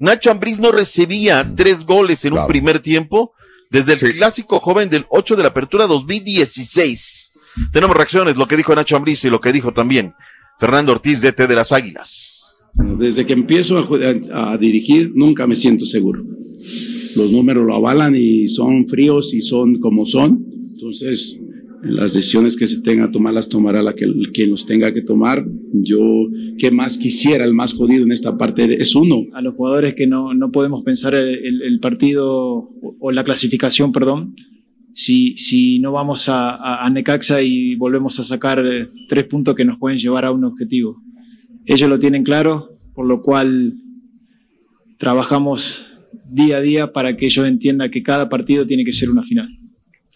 Nacho 0.00 0.30
Ambriz 0.30 0.58
no 0.58 0.72
recibía 0.72 1.46
tres 1.54 1.84
goles 1.84 2.24
en 2.24 2.32
un 2.32 2.46
primer 2.46 2.80
tiempo 2.80 3.32
desde 3.70 3.92
el 3.92 4.14
clásico 4.14 4.58
joven 4.58 4.88
del 4.88 5.04
8 5.10 5.36
de 5.36 5.42
la 5.42 5.50
apertura 5.50 5.86
2016. 5.86 7.32
Tenemos 7.70 7.94
reacciones, 7.94 8.36
lo 8.36 8.48
que 8.48 8.56
dijo 8.56 8.74
Nacho 8.74 8.96
Ambriz 8.96 9.22
y 9.26 9.30
lo 9.30 9.40
que 9.42 9.52
dijo 9.52 9.74
también 9.74 10.14
Fernando 10.58 10.92
Ortiz, 10.92 11.20
DT 11.20 11.46
de 11.46 11.54
las 11.54 11.70
Águilas. 11.70 12.58
Desde 12.72 13.26
que 13.26 13.34
empiezo 13.34 13.78
a, 14.32 14.52
a 14.52 14.56
dirigir, 14.56 15.12
nunca 15.14 15.46
me 15.46 15.54
siento 15.54 15.84
seguro. 15.84 16.24
Los 17.16 17.30
números 17.30 17.66
lo 17.66 17.74
avalan 17.74 18.16
y 18.16 18.48
son 18.48 18.88
fríos 18.88 19.34
y 19.34 19.42
son 19.42 19.80
como 19.80 20.06
son. 20.06 20.42
Entonces, 20.72 21.38
las 21.82 22.12
decisiones 22.14 22.56
que 22.56 22.66
se 22.66 22.80
tenga 22.82 23.06
que 23.06 23.12
tomar, 23.12 23.32
las 23.34 23.48
tomará 23.48 23.82
la 23.82 23.94
que, 23.94 24.06
quien 24.32 24.50
los 24.50 24.66
tenga 24.66 24.92
que 24.92 25.02
tomar. 25.02 25.44
Yo, 25.72 25.98
¿qué 26.58 26.70
más 26.70 26.98
quisiera? 26.98 27.44
El 27.44 27.54
más 27.54 27.74
jodido 27.74 28.04
en 28.04 28.12
esta 28.12 28.36
parte 28.36 28.80
es 28.80 28.94
uno. 28.94 29.24
a 29.32 29.40
los 29.40 29.54
jugadores 29.54 29.94
que 29.94 30.06
no, 30.06 30.34
no 30.34 30.50
podemos 30.50 30.82
pensar 30.84 31.14
el, 31.14 31.78
partido 31.80 32.68
o, 33.00 33.12
la 33.12 33.24
clasificación, 33.24 33.92
perdón, 33.92 34.34
si, 34.94 35.36
si 35.38 35.78
no 35.78 35.92
vamos 35.92 36.28
a, 36.28 36.50
a- 36.50 36.84
a 36.84 36.90
Necaxa 36.90 37.40
y 37.42 37.76
volvemos 37.76 38.18
a 38.20 38.24
sacar 38.24 38.58
eh, 38.66 38.88
tres 39.08 39.24
puntos 39.26 39.54
que 39.54 39.64
nos 39.64 39.78
pueden 39.78 39.98
llevar 39.98 40.24
a 40.24 40.32
un 40.32 40.44
objetivo. 40.44 40.96
Ellos 41.66 41.88
lo 41.88 41.98
tienen 41.98 42.24
claro, 42.24 42.68
por 42.94 43.06
lo 43.06 43.22
cual 43.22 43.72
trabajamos 44.98 45.84
día 46.30 46.58
a 46.58 46.60
día 46.60 46.92
para 46.92 47.16
que 47.16 47.26
ellos 47.26 47.46
entiendan 47.46 47.90
que 47.90 48.02
cada 48.02 48.28
partido 48.28 48.66
tiene 48.66 48.84
que 48.84 48.92
ser 48.92 49.10
una 49.10 49.22
final. 49.22 49.48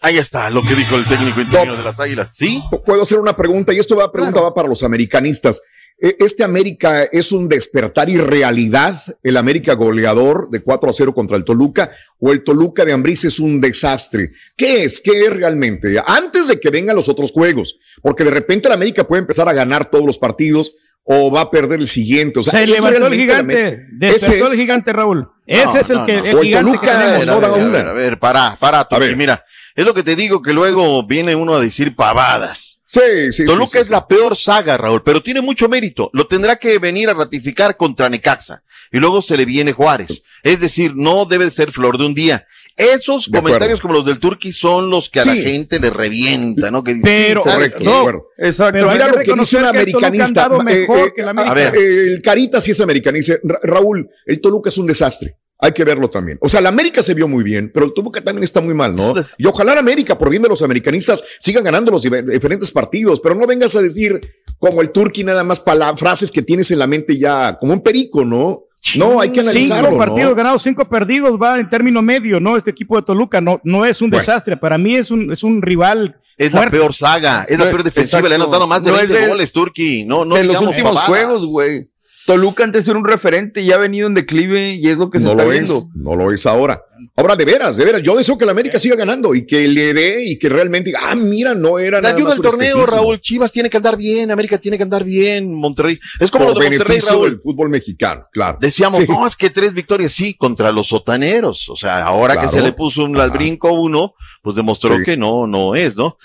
Ahí 0.05 0.19
está 0.19 0.51
lo 0.51 0.61
que 0.61 0.75
dijo 0.75 0.95
el 0.97 1.05
técnico 1.07 1.41
interino 1.41 1.75
de 1.75 1.83
las 1.83 1.99
Águilas. 1.99 2.29
¿Sí? 2.31 2.61
Puedo 2.85 3.01
hacer 3.01 3.17
una 3.17 3.35
pregunta 3.35 3.73
y 3.73 3.79
esto 3.79 3.95
va, 3.95 4.11
pregunta 4.11 4.39
va 4.39 4.53
para 4.53 4.67
los 4.67 4.83
americanistas. 4.83 5.63
Eh, 5.99 6.15
¿Este 6.19 6.43
América 6.43 7.05
es 7.05 7.31
un 7.31 7.49
despertar 7.49 8.07
y 8.09 8.17
realidad, 8.17 9.01
el 9.23 9.35
América 9.35 9.73
goleador 9.73 10.49
de 10.51 10.59
4 10.61 10.89
a 10.91 10.93
0 10.93 11.15
contra 11.15 11.37
el 11.37 11.43
Toluca, 11.43 11.89
o 12.19 12.31
el 12.31 12.43
Toluca 12.43 12.85
de 12.85 12.93
Ambriz 12.93 13.23
es 13.25 13.39
un 13.39 13.59
desastre? 13.59 14.31
¿Qué 14.55 14.83
es? 14.83 15.01
¿Qué 15.01 15.21
es 15.21 15.35
realmente? 15.35 15.95
Antes 16.05 16.49
de 16.49 16.59
que 16.59 16.69
vengan 16.69 16.95
los 16.95 17.09
otros 17.09 17.31
juegos, 17.31 17.79
porque 18.03 18.23
de 18.25 18.29
repente 18.31 18.67
el 18.67 18.75
América 18.75 19.05
puede 19.07 19.21
empezar 19.21 19.49
a 19.49 19.53
ganar 19.53 19.89
todos 19.89 20.05
los 20.05 20.19
partidos 20.19 20.73
o 21.03 21.31
va 21.31 21.41
a 21.41 21.49
perder 21.51 21.79
el 21.79 21.87
siguiente. 21.87 22.39
O 22.41 22.43
sea, 22.43 22.51
Se 22.51 22.63
¿es 22.63 22.69
levantó 22.69 23.07
el 23.07 23.13
gigante. 23.13 23.85
Despertó 23.93 24.47
el 24.47 24.53
es. 24.53 24.59
gigante, 24.59 24.91
Raúl. 24.93 25.29
Ese 25.47 25.65
No, 25.65 25.77
es 25.79 25.89
el 25.89 25.97
no, 25.97 26.05
que 26.05 26.17
no. 26.17 26.25
el 26.25 26.35
O 26.35 26.39
el 26.41 26.45
gigante 26.45 26.71
que 26.71 26.77
Toluca, 26.77 26.99
tenemos. 27.05 27.27
no 27.27 27.39
da 27.41 27.47
a 27.47 27.51
ver. 27.51 27.63
A 27.63 27.69
ver, 27.69 27.87
a 27.87 27.93
ver, 27.93 28.19
para, 28.19 28.57
para, 28.59 28.87
mira, 29.15 29.43
es 29.75 29.85
lo 29.85 29.93
que 29.93 30.03
te 30.03 30.15
digo 30.15 30.41
que 30.41 30.53
luego 30.53 31.05
viene 31.05 31.35
uno 31.35 31.55
a 31.55 31.59
decir 31.59 31.95
pavadas. 31.95 32.81
Sí, 32.85 33.31
sí, 33.31 33.45
Toluca 33.45 33.65
sí, 33.67 33.71
sí, 33.77 33.77
es 33.83 33.89
la 33.89 34.07
peor 34.07 34.37
saga, 34.37 34.77
Raúl, 34.77 35.03
pero 35.03 35.21
tiene 35.21 35.41
mucho 35.41 35.67
mérito. 35.67 36.09
Lo 36.13 36.27
tendrá 36.27 36.55
que 36.55 36.77
venir 36.79 37.09
a 37.09 37.13
ratificar 37.13 37.75
contra 37.75 38.07
Necaxa. 38.09 38.63
Y 38.91 38.97
luego 38.99 39.21
se 39.21 39.35
le 39.35 39.45
viene 39.45 39.73
Juárez. 39.73 40.21
Es 40.43 40.59
decir, 40.59 40.93
no 40.95 41.25
debe 41.25 41.49
ser 41.51 41.71
flor 41.71 41.97
de 41.97 42.05
un 42.05 42.13
día. 42.13 42.45
Esos 42.77 43.31
De 43.31 43.37
comentarios 43.39 43.79
acuerdo. 43.79 43.81
como 43.81 43.93
los 43.95 44.05
del 44.05 44.19
Turqui 44.19 44.51
son 44.51 44.89
los 44.89 45.09
que 45.09 45.21
a 45.21 45.25
la 45.25 45.33
gente 45.33 45.79
le 45.79 45.89
revienta, 45.89 46.69
¿no? 46.71 46.83
Que 46.83 46.93
dice, 46.93 47.05
Pero, 47.05 47.41
sí, 47.43 47.49
correcto, 47.49 47.77
¿sabes 47.79 47.93
de 47.93 47.99
acuerdo. 47.99 48.27
Exacto. 48.37 48.73
Pero 48.73 48.91
mira 48.91 49.07
lo 49.07 49.13
que 49.19 49.33
dice 49.33 49.57
un 49.57 49.65
americanista. 49.65 50.49
Eh, 50.69 50.87
eh, 51.17 51.23
A 51.37 51.53
ver. 51.53 51.75
eh, 51.75 52.03
el 52.13 52.21
Carita 52.21 52.59
sí 52.61 52.71
es 52.71 52.81
americanista. 52.81 53.35
Ra- 53.43 53.59
Raúl, 53.63 54.09
el 54.25 54.41
Toluca 54.41 54.69
es 54.69 54.77
un 54.77 54.87
desastre. 54.87 55.37
Hay 55.59 55.71
que 55.71 55.83
verlo 55.85 56.09
también. 56.09 56.37
O 56.41 56.49
sea, 56.49 56.59
la 56.61 56.69
América 56.69 57.01
se 57.01 57.13
vio 57.13 57.27
muy 57.27 57.43
bien, 57.43 57.71
pero 57.73 57.85
el 57.85 57.93
Toluca 57.93 58.21
también 58.21 58.43
está 58.43 58.59
muy 58.61 58.73
mal, 58.73 58.95
¿no? 58.95 59.13
Y 59.37 59.45
ojalá 59.47 59.73
la 59.73 59.79
América, 59.79 60.17
por 60.17 60.29
bien 60.29 60.41
de 60.43 60.49
los 60.49 60.61
americanistas, 60.61 61.23
sigan 61.39 61.63
ganando 61.63 61.91
los 61.91 62.03
diferentes 62.03 62.71
partidos, 62.71 63.19
pero 63.21 63.35
no 63.35 63.47
vengas 63.47 63.75
a 63.75 63.81
decir 63.81 64.19
como 64.59 64.81
el 64.81 64.91
Turqui 64.91 65.23
nada 65.23 65.43
más 65.43 65.63
frases 65.95 66.31
que 66.31 66.41
tienes 66.41 66.71
en 66.71 66.79
la 66.79 66.87
mente 66.87 67.17
ya, 67.17 67.57
como 67.59 67.73
un 67.73 67.81
perico, 67.81 68.25
¿no? 68.25 68.63
No, 68.97 69.19
hay 69.19 69.29
que 69.29 69.39
analizarlo, 69.39 69.87
Cinco 69.89 69.97
partidos 69.97 70.29
¿no? 70.29 70.35
ganados, 70.35 70.61
cinco 70.61 70.87
perdidos, 70.87 71.39
va 71.41 71.57
en 71.59 71.67
término 71.69 72.01
medio, 72.03 72.39
¿no? 72.39 72.55
Este 72.57 72.69
equipo 72.69 72.95
de 72.97 73.01
Toluca 73.01 73.41
no, 73.41 73.59
no 73.63 73.83
es 73.83 73.99
un 74.01 74.09
Bueno. 74.11 74.21
desastre. 74.21 74.57
Para 74.57 74.77
mí 74.77 74.93
es 74.95 75.09
un, 75.09 75.31
es 75.31 75.41
un 75.41 75.61
rival. 75.63 76.17
Es 76.37 76.53
la 76.53 76.69
peor 76.69 76.93
saga, 76.93 77.45
es 77.49 77.57
la 77.57 77.65
peor 77.69 77.81
defensiva, 77.83 78.21
le 78.27 78.35
han 78.35 78.41
anotado 78.41 78.67
más 78.67 78.83
de 78.83 78.91
No 78.91 78.97
es 78.97 79.07
20 79.07 79.21
de- 79.23 79.27
goles, 79.29 79.51
Turqui. 79.53 80.03
No, 80.03 80.23
no 80.25 80.35
de 80.35 80.43
los 80.43 80.61
últimos 80.61 80.91
pavadas. 80.91 81.07
juegos, 81.07 81.45
güey. 81.47 81.87
Toluca 82.25 82.63
antes 82.63 82.87
era 82.87 82.97
un 82.97 83.05
referente 83.05 83.61
y 83.61 83.65
ya 83.67 83.75
ha 83.75 83.77
venido 83.77 84.07
en 84.07 84.15
declive 84.15 84.73
y 84.73 84.89
es 84.89 84.97
lo 84.97 85.09
que 85.11 85.19
se 85.19 85.25
No 85.25 85.31
está 85.31 85.43
lo 85.43 85.49
viendo. 85.51 85.73
es, 85.73 85.87
no 85.93 86.15
lo 86.15 86.31
es 86.31 86.45
ahora. 86.45 86.81
Ahora, 87.17 87.35
de 87.35 87.45
veras, 87.45 87.77
de 87.77 87.85
veras, 87.85 88.01
yo 88.01 88.15
deseo 88.15 88.37
que 88.37 88.45
la 88.45 88.51
América 88.51 88.79
siga 88.79 88.95
ganando 88.95 89.35
y 89.35 89.45
que 89.45 89.67
le 89.67 89.93
dé 89.93 90.23
y 90.25 90.39
que 90.39 90.49
realmente 90.49 90.89
diga, 90.89 90.99
ah, 91.05 91.15
mira, 91.15 91.53
no 91.53 91.77
era 91.77 91.97
Le 91.97 92.03
nada 92.03 92.15
ayuda 92.15 92.29
más 92.29 92.39
el 92.39 92.45
un 92.45 92.49
torneo. 92.51 92.85
Raúl. 92.85 93.21
Chivas 93.21 93.51
tiene 93.51 93.69
que 93.69 93.77
andar 93.77 93.95
bien, 93.95 94.31
América 94.31 94.57
tiene 94.57 94.75
que 94.77 94.83
andar 94.83 95.03
bien, 95.03 95.53
Monterrey. 95.53 95.99
Es 96.19 96.31
como 96.31 96.45
Por 96.45 96.55
lo 96.55 96.59
de 96.61 96.65
Monterrey, 96.69 96.87
beneficio 96.87 97.11
Raúl. 97.13 97.29
del 97.29 97.41
fútbol 97.41 97.69
mexicano, 97.69 98.21
claro. 98.31 98.57
Decíamos, 98.59 98.97
Sí. 98.97 99.05
no, 99.07 99.27
es 99.27 99.35
que 99.35 99.49
tres 99.51 99.73
victorias, 99.73 100.11
sí, 100.11 100.33
contra 100.33 100.71
los 100.71 100.87
sotaneros. 100.87 101.69
O 101.69 101.75
sea, 101.75 102.03
ahora 102.03 102.33
Claro. 102.33 102.49
que 102.49 102.57
se 102.57 102.63
le 102.63 102.73
puso 102.73 103.03
un 103.03 103.17
al 103.19 103.29
brinco 103.31 103.71
uno, 103.73 104.13
pues 104.41 104.55
demostró 104.55 104.97
Sí. 104.97 105.03
que 105.03 105.15
no, 105.15 105.45
no 105.47 105.75
es, 105.75 105.95
¿no? 105.95 106.17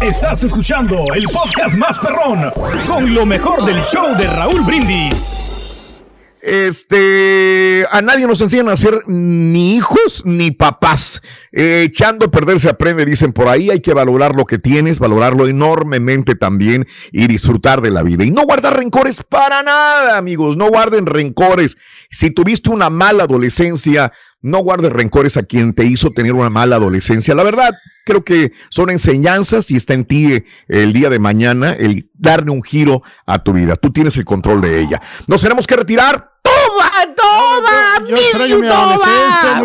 Estás 0.00 0.44
escuchando 0.44 1.02
el 1.14 1.24
podcast 1.24 1.76
más 1.76 1.98
perrón 1.98 2.52
con 2.86 3.14
lo 3.14 3.26
mejor 3.26 3.64
del 3.64 3.82
show 3.82 4.16
de 4.16 4.26
Raúl 4.26 4.62
Brindis. 4.62 5.52
Este, 6.40 7.86
a 7.88 8.02
nadie 8.02 8.26
nos 8.26 8.40
enseñan 8.40 8.68
a 8.68 8.76
ser 8.76 9.04
ni 9.06 9.76
hijos 9.76 10.22
ni 10.24 10.50
papás. 10.50 11.22
Eh, 11.52 11.84
echando 11.86 12.26
a 12.26 12.30
perder 12.32 12.58
se 12.58 12.68
aprende, 12.68 13.04
dicen 13.04 13.32
por 13.32 13.46
ahí. 13.46 13.70
Hay 13.70 13.78
que 13.78 13.94
valorar 13.94 14.34
lo 14.34 14.44
que 14.44 14.58
tienes, 14.58 14.98
valorarlo 14.98 15.46
enormemente 15.46 16.34
también 16.34 16.88
y 17.12 17.28
disfrutar 17.28 17.80
de 17.80 17.92
la 17.92 18.02
vida. 18.02 18.24
Y 18.24 18.32
no 18.32 18.42
guardar 18.42 18.76
rencores 18.76 19.22
para 19.22 19.62
nada, 19.62 20.18
amigos. 20.18 20.56
No 20.56 20.68
guarden 20.68 21.06
rencores. 21.06 21.76
Si 22.10 22.32
tuviste 22.32 22.70
una 22.70 22.90
mala 22.90 23.24
adolescencia, 23.24 24.12
no 24.42 24.58
guardes 24.58 24.92
rencores 24.92 25.36
a 25.36 25.44
quien 25.44 25.72
te 25.72 25.84
hizo 25.84 26.10
tener 26.10 26.32
una 26.32 26.50
mala 26.50 26.76
adolescencia. 26.76 27.34
La 27.34 27.44
verdad, 27.44 27.70
creo 28.04 28.24
que 28.24 28.52
son 28.68 28.90
enseñanzas 28.90 29.70
y 29.70 29.76
está 29.76 29.94
en 29.94 30.04
ti 30.04 30.32
eh, 30.32 30.44
el 30.68 30.92
día 30.92 31.08
de 31.08 31.18
mañana 31.18 31.70
el 31.70 32.10
darle 32.14 32.50
un 32.50 32.62
giro 32.62 33.02
a 33.26 33.42
tu 33.42 33.52
vida. 33.52 33.76
Tú 33.76 33.92
tienes 33.92 34.16
el 34.16 34.24
control 34.24 34.60
de 34.60 34.80
ella. 34.80 35.00
Nos 35.26 35.42
tenemos 35.42 35.66
que 35.66 35.76
retirar. 35.76 36.32
Toba, 36.42 36.91
Toba, 37.16 38.06
Yo 38.08 38.16
extraño 38.16 38.58
mi 38.58 38.66
adolescencia. 38.68 39.62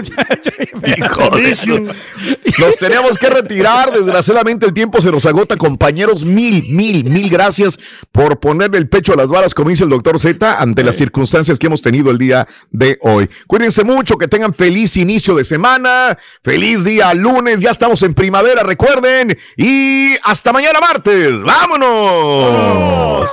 Nos 2.60 2.78
tenemos 2.78 3.18
que 3.18 3.30
retirar. 3.30 3.92
Desgraciadamente 3.92 4.66
el 4.66 4.74
tiempo 4.74 5.02
se 5.02 5.12
nos 5.12 5.26
agota, 5.26 5.58
compañeros. 5.58 6.24
Mil, 6.26 6.64
mil, 6.70 7.04
mil 7.06 7.30
gracias 7.30 7.78
por 8.12 8.40
ponerle 8.40 8.78
el 8.78 8.90
pecho 8.90 9.14
a 9.14 9.16
las 9.16 9.30
balas, 9.30 9.54
como 9.54 9.70
dice 9.70 9.84
el 9.84 9.90
doctor 9.90 10.20
Z, 10.20 10.60
ante 10.60 10.84
las 10.84 10.96
circunstancias 10.96 11.58
que 11.60 11.68
hemos 11.68 11.82
tenido 11.82 12.12
el 12.12 12.18
día 12.18 12.48
de 12.72 12.98
hoy. 13.02 13.30
Cuídense 13.48 13.84
mucho, 13.84 14.18
que 14.18 14.28
tengan 14.28 14.54
feliz 14.54 14.98
inicio 14.98 15.36
de 15.36 15.46
semana, 15.46 16.18
feliz 16.44 16.84
día 16.84 17.14
lunes, 17.14 17.60
ya 17.60 17.72
estamos 17.72 18.02
en 18.04 18.14
primavera, 18.14 18.64
recuerden. 18.64 19.38
Y 19.56 20.16
hasta 20.24 20.52
mañana 20.54 20.80
martes. 20.80 21.34
¡Vámonos! 21.42 23.30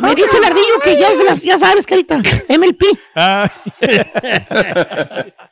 Me 0.00 0.14
dice 0.14 0.38
el 0.38 0.44
ardillo 0.44 0.78
que 0.82 0.98
ya, 0.98 1.14
se 1.14 1.24
las- 1.24 1.42
ya 1.42 1.58
sabes, 1.58 1.86
carita. 1.86 2.20
MLP. 2.48 2.84
yeah. 3.82 5.30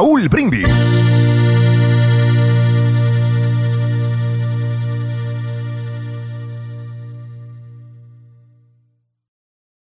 Raúl 0.01 0.27
Brindis. 0.29 1.40